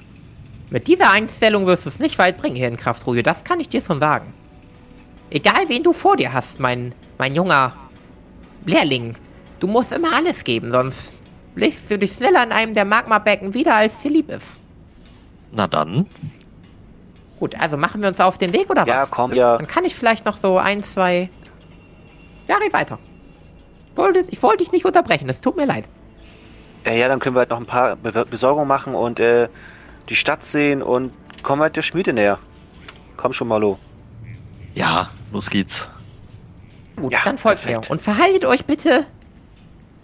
Mit 0.71 0.87
dieser 0.87 1.11
Einstellung 1.11 1.67
wirst 1.67 1.85
du 1.85 1.89
es 1.89 1.99
nicht 1.99 2.17
weit 2.17 2.39
bringen 2.39 2.55
hier 2.55 2.67
in 2.67 2.77
Kraftruje, 2.77 3.21
das 3.21 3.43
kann 3.43 3.59
ich 3.59 3.69
dir 3.69 3.81
schon 3.81 3.99
sagen. 3.99 4.33
Egal, 5.29 5.69
wen 5.69 5.83
du 5.83 5.93
vor 5.93 6.17
dir 6.17 6.33
hast, 6.33 6.59
mein, 6.59 6.95
mein 7.19 7.35
junger 7.35 7.73
Lehrling. 8.65 9.15
Du 9.59 9.67
musst 9.67 9.91
immer 9.91 10.13
alles 10.13 10.43
geben, 10.43 10.71
sonst 10.71 11.13
legst 11.57 11.89
du 11.89 11.97
dich 11.97 12.13
schneller 12.13 12.43
in 12.43 12.51
einem 12.51 12.73
der 12.73 12.85
Magmabecken 12.85 13.53
wieder, 13.53 13.75
als 13.75 13.99
dir 14.01 14.11
lieb 14.11 14.29
ist. 14.29 14.45
Na 15.51 15.67
dann. 15.67 16.05
Gut, 17.39 17.59
also 17.59 17.77
machen 17.77 18.01
wir 18.01 18.07
uns 18.09 18.19
auf 18.19 18.37
den 18.37 18.53
Weg, 18.53 18.69
oder 18.69 18.85
ja, 18.87 19.03
was? 19.03 19.11
komm, 19.11 19.33
ja. 19.33 19.55
Dann 19.57 19.67
kann 19.67 19.85
ich 19.85 19.95
vielleicht 19.95 20.25
noch 20.25 20.37
so 20.37 20.57
ein, 20.57 20.83
zwei... 20.83 21.29
Ja, 22.47 22.55
red 22.57 22.73
weiter. 22.73 22.97
Ich 24.29 24.41
wollte 24.43 24.57
dich 24.63 24.71
nicht 24.71 24.85
unterbrechen, 24.85 25.27
es 25.29 25.41
tut 25.41 25.57
mir 25.57 25.65
leid. 25.65 25.85
Ja, 26.85 26.93
ja, 26.93 27.07
dann 27.07 27.19
können 27.19 27.35
wir 27.35 27.39
halt 27.41 27.49
noch 27.49 27.57
ein 27.59 27.65
paar 27.65 27.95
Be 27.95 28.25
Besorgungen 28.29 28.67
machen 28.67 28.95
und 28.95 29.19
äh, 29.19 29.49
die 30.09 30.15
Stadt 30.15 30.45
sehen 30.45 30.81
und 30.81 31.11
kommen 31.43 31.61
halt 31.61 31.75
der 31.75 31.81
Schmiede 31.81 32.13
näher. 32.13 32.39
Komm 33.17 33.33
schon, 33.33 33.47
Malo. 33.47 33.77
Ja, 34.75 35.09
los 35.33 35.49
geht's. 35.49 35.89
Gut, 36.95 37.11
Ja, 37.11 37.19
dann 37.25 37.37
folgt 37.37 37.63
perfekt. 37.63 37.89
mir. 37.89 37.91
Und 37.91 38.01
verhaltet 38.01 38.45
euch 38.45 38.65
bitte 38.65 39.05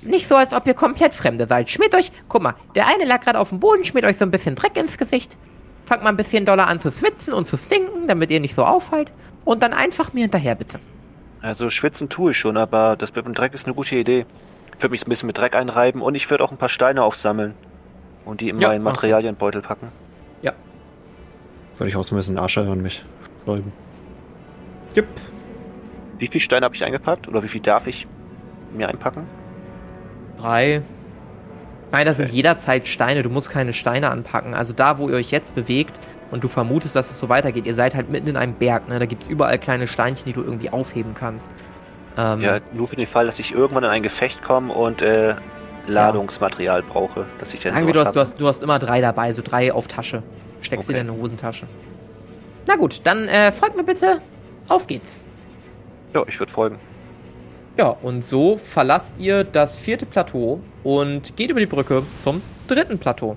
nicht 0.05 0.27
so, 0.27 0.35
als 0.35 0.53
ob 0.53 0.65
ihr 0.67 0.73
komplett 0.73 1.13
Fremde 1.13 1.47
seid. 1.47 1.69
Schmiert 1.69 1.95
euch, 1.95 2.11
guck 2.27 2.41
mal, 2.41 2.55
der 2.75 2.87
eine 2.87 3.05
lag 3.05 3.21
gerade 3.21 3.39
auf 3.39 3.49
dem 3.49 3.59
Boden, 3.59 3.83
schmiert 3.83 4.05
euch 4.05 4.17
so 4.17 4.25
ein 4.25 4.31
bisschen 4.31 4.55
Dreck 4.55 4.77
ins 4.77 4.97
Gesicht. 4.97 5.37
Fangt 5.85 6.03
mal 6.03 6.09
ein 6.09 6.17
bisschen 6.17 6.45
doller 6.45 6.67
an 6.67 6.79
zu 6.79 6.91
schwitzen 6.91 7.33
und 7.33 7.47
zu 7.47 7.57
stinken, 7.57 8.07
damit 8.07 8.31
ihr 8.31 8.39
nicht 8.39 8.55
so 8.55 8.63
auffallt. 8.65 9.11
Und 9.45 9.61
dann 9.61 9.73
einfach 9.73 10.13
mir 10.13 10.21
hinterher, 10.21 10.55
bitte. 10.55 10.79
Also 11.41 11.69
schwitzen 11.69 12.07
tue 12.09 12.31
ich 12.31 12.37
schon, 12.37 12.55
aber 12.55 12.95
das 12.95 13.13
mit 13.13 13.25
dem 13.25 13.33
Dreck 13.33 13.53
ist 13.53 13.65
eine 13.65 13.75
gute 13.75 13.95
Idee. 13.95 14.25
Ich 14.77 14.81
würde 14.81 14.91
mich 14.91 15.05
ein 15.05 15.09
bisschen 15.09 15.27
mit 15.27 15.37
Dreck 15.37 15.55
einreiben 15.55 16.01
und 16.01 16.15
ich 16.15 16.29
würde 16.29 16.43
auch 16.43 16.51
ein 16.51 16.57
paar 16.57 16.69
Steine 16.69 17.03
aufsammeln 17.03 17.53
und 18.25 18.39
die 18.41 18.49
in 18.49 18.59
Ja, 18.59 18.69
meinen. 18.69 18.83
Materialienbeutel 18.83 19.61
packen. 19.61 19.89
Würde 21.75 21.89
ich 21.89 21.95
auch 21.95 22.03
so 22.03 22.13
ein 22.13 22.17
bisschen 22.19 22.37
Asche 22.37 22.61
an 22.61 22.81
mich 22.83 23.03
schreiben. 23.45 23.73
Jupp. 24.93 25.07
Wie 26.19 26.27
viel 26.27 26.39
Steine 26.39 26.65
habe 26.65 26.75
ich 26.75 26.83
eingepackt 26.83 27.27
oder 27.27 27.41
wie 27.41 27.47
viel 27.47 27.61
darf 27.61 27.87
ich 27.87 28.05
mir 28.71 28.87
einpacken? 28.87 29.25
Drei. 30.39 30.81
Nein, 31.91 32.05
das 32.05 32.17
sind 32.17 32.25
Okay. 32.27 32.35
jederzeit 32.37 32.87
Steine. 32.87 33.21
Du 33.23 33.29
musst 33.29 33.49
keine 33.51 33.73
Steine 33.73 34.09
anpacken. 34.09 34.53
Also 34.55 34.73
da, 34.73 34.97
wo 34.97 35.09
ihr 35.09 35.15
euch 35.15 35.31
jetzt 35.31 35.53
bewegt 35.55 35.99
und 36.31 36.43
du 36.43 36.47
vermutest, 36.47 36.95
dass 36.95 37.11
es 37.11 37.19
so 37.19 37.29
weitergeht, 37.29 37.67
ihr 37.67 37.75
seid 37.75 37.93
halt 37.95 38.09
mitten 38.09 38.27
in 38.27 38.35
einem 38.37 38.53
Berg. 38.55 38.87
Ne? 38.89 38.97
Da 38.99 39.05
gibt 39.05 39.23
es 39.23 39.29
überall 39.29 39.59
kleine 39.59 39.87
Steinchen, 39.87 40.25
die 40.25 40.33
du 40.33 40.41
irgendwie 40.41 40.71
aufheben 40.71 41.13
kannst. 41.13 41.51
Ähm, 42.17 42.41
Ja, 42.41 42.59
nur 42.73 42.87
für 42.87 42.95
den 42.95 43.05
Fall, 43.05 43.25
dass 43.27 43.37
ich 43.39 43.51
irgendwann 43.53 43.83
in 43.83 43.89
ein 43.91 44.01
Gefecht 44.03 44.41
komme 44.43 44.73
und 44.73 45.01
äh, 45.03 45.35
Ladungsmaterial 45.87 46.81
brauche, 46.81 47.25
dass 47.39 47.53
ich 47.53 47.61
dann 47.61 47.73
Sagen 47.73 47.87
wir, 47.87 47.93
du 47.93 47.99
hast, 48.05 48.15
du, 48.15 48.19
hast, 48.19 48.39
du 48.41 48.47
hast 48.47 48.63
immer 48.63 48.79
drei 48.79 49.01
dabei, 49.01 49.31
so 49.31 49.41
drei 49.43 49.71
auf 49.73 49.87
Tasche. 49.87 50.23
Steckst 50.61 50.89
Okay. 50.89 50.97
in 50.99 51.07
deine 51.07 51.19
Hosentasche. 51.19 51.67
Na 52.67 52.75
gut, 52.77 53.01
dann 53.03 53.27
äh, 53.27 53.51
folgt 53.51 53.75
mir 53.75 53.83
bitte. 53.83 54.19
Auf 54.69 54.87
geht's. 54.87 55.19
Ja, 56.13 56.23
ich 56.27 56.39
würde 56.39 56.51
folgen. 56.51 56.79
Ja, 57.75 57.87
und 57.87 58.23
so 58.23 58.57
verlasst 58.57 59.15
ihr 59.17 59.43
das 59.43 59.75
vierte 59.75 60.05
Plateau 60.05 60.59
und 60.83 61.35
geht 61.35 61.49
über 61.49 61.59
die 61.59 61.65
Brücke 61.65 62.03
zum 62.21 62.41
dritten 62.67 62.99
Plateau. 62.99 63.35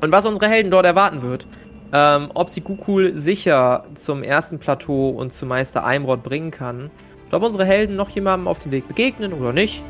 Und 0.00 0.10
was 0.10 0.26
unsere 0.26 0.48
Helden 0.48 0.70
dort 0.70 0.84
erwarten 0.84 1.22
wird, 1.22 1.46
ähm, 1.92 2.30
ob 2.34 2.50
sie 2.50 2.60
Kukul 2.60 3.16
sicher 3.16 3.84
zum 3.94 4.24
ersten 4.24 4.58
Plateau 4.58 5.10
und 5.10 5.32
zum 5.32 5.48
Meister 5.48 5.84
Eimrod 5.84 6.24
bringen 6.24 6.50
kann, 6.50 6.90
ob 7.30 7.44
unsere 7.44 7.64
Helden 7.64 7.94
noch 7.94 8.08
jemandem 8.10 8.48
auf 8.48 8.58
dem 8.58 8.72
Weg 8.72 8.88
begegnen 8.88 9.32
oder 9.32 9.52
nicht, 9.52 9.82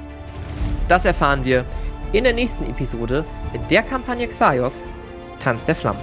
das 0.88 1.06
erfahren 1.06 1.44
wir 1.44 1.64
in 2.12 2.24
der 2.24 2.34
nächsten 2.34 2.64
Episode 2.64 3.24
der 3.70 3.82
Kampagne 3.82 4.28
Xaios, 4.28 4.84
Tanz 5.38 5.64
der 5.64 5.74
Flammen. 5.74 6.00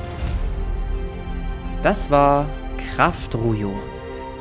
Das 1.83 2.09
war 2.09 2.45
Kraft 2.95 3.35
Rujo. 3.35 3.92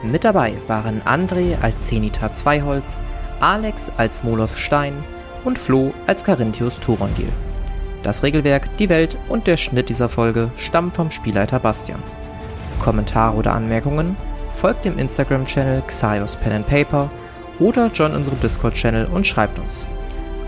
Mit 0.03 0.25
dabei 0.25 0.55
waren 0.67 1.01
André 1.03 1.61
als 1.63 1.87
Zenita 1.87 2.33
Zweiholz, 2.33 3.01
Alex 3.41 3.93
als 3.97 4.25
Molos 4.25 4.59
Stein 4.59 4.95
und 5.45 5.59
Flo 5.59 5.93
als 6.09 6.25
Carinthius 6.25 6.81
Turongil. 6.81 7.29
Das 8.03 8.25
Regelwerk, 8.25 8.69
die 8.79 8.89
Welt 8.89 9.17
und 9.29 9.47
der 9.47 9.57
Schnitt 9.57 9.89
dieser 9.89 10.09
Folge 10.09 10.51
stammen 10.57 10.91
vom 10.91 11.13
Spielleiter 11.13 11.61
Bastian. 11.61 12.03
Kommentare 12.81 13.37
oder 13.37 13.53
Anmerkungen 13.53 14.17
folgt 14.55 14.85
dem 14.85 14.99
Instagram-Channel 14.99 15.83
Xaios 15.87 16.35
Pen 16.37 16.53
and 16.53 16.67
Paper 16.67 17.09
oder 17.61 17.87
join 17.95 18.15
unserem 18.15 18.41
Discord-Channel 18.41 19.07
und 19.07 19.25
schreibt 19.25 19.59
uns. 19.61 19.87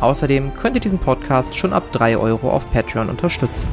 Außerdem 0.00 0.52
könnt 0.56 0.74
ihr 0.76 0.80
diesen 0.80 0.98
Podcast 0.98 1.54
schon 1.54 1.72
ab 1.72 1.84
3 1.92 2.16
Euro 2.16 2.50
auf 2.50 2.70
Patreon 2.72 3.08
unterstützen. 3.08 3.68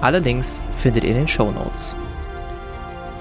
Alle 0.00 0.18
Links 0.18 0.60
findet 0.72 1.04
ihr 1.04 1.10
in 1.10 1.18
den 1.18 1.28
Show 1.28 1.52
Notes. 1.52 1.94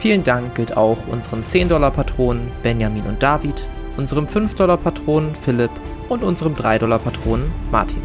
Vielen 0.03 0.25
Dank 0.25 0.55
gilt 0.55 0.75
auch 0.75 0.97
unseren 1.07 1.43
10-Dollar-Patronen 1.43 2.51
Benjamin 2.61 3.05
und 3.05 3.23
David, 3.23 3.65
unserem 3.95 4.25
5-Dollar-Patronen 4.25 5.33
Philipp 5.33 5.71
und 6.09 6.23
unserem 6.23 6.55
3-Dollar-Patronen 6.55 7.49
Martin. 7.71 8.01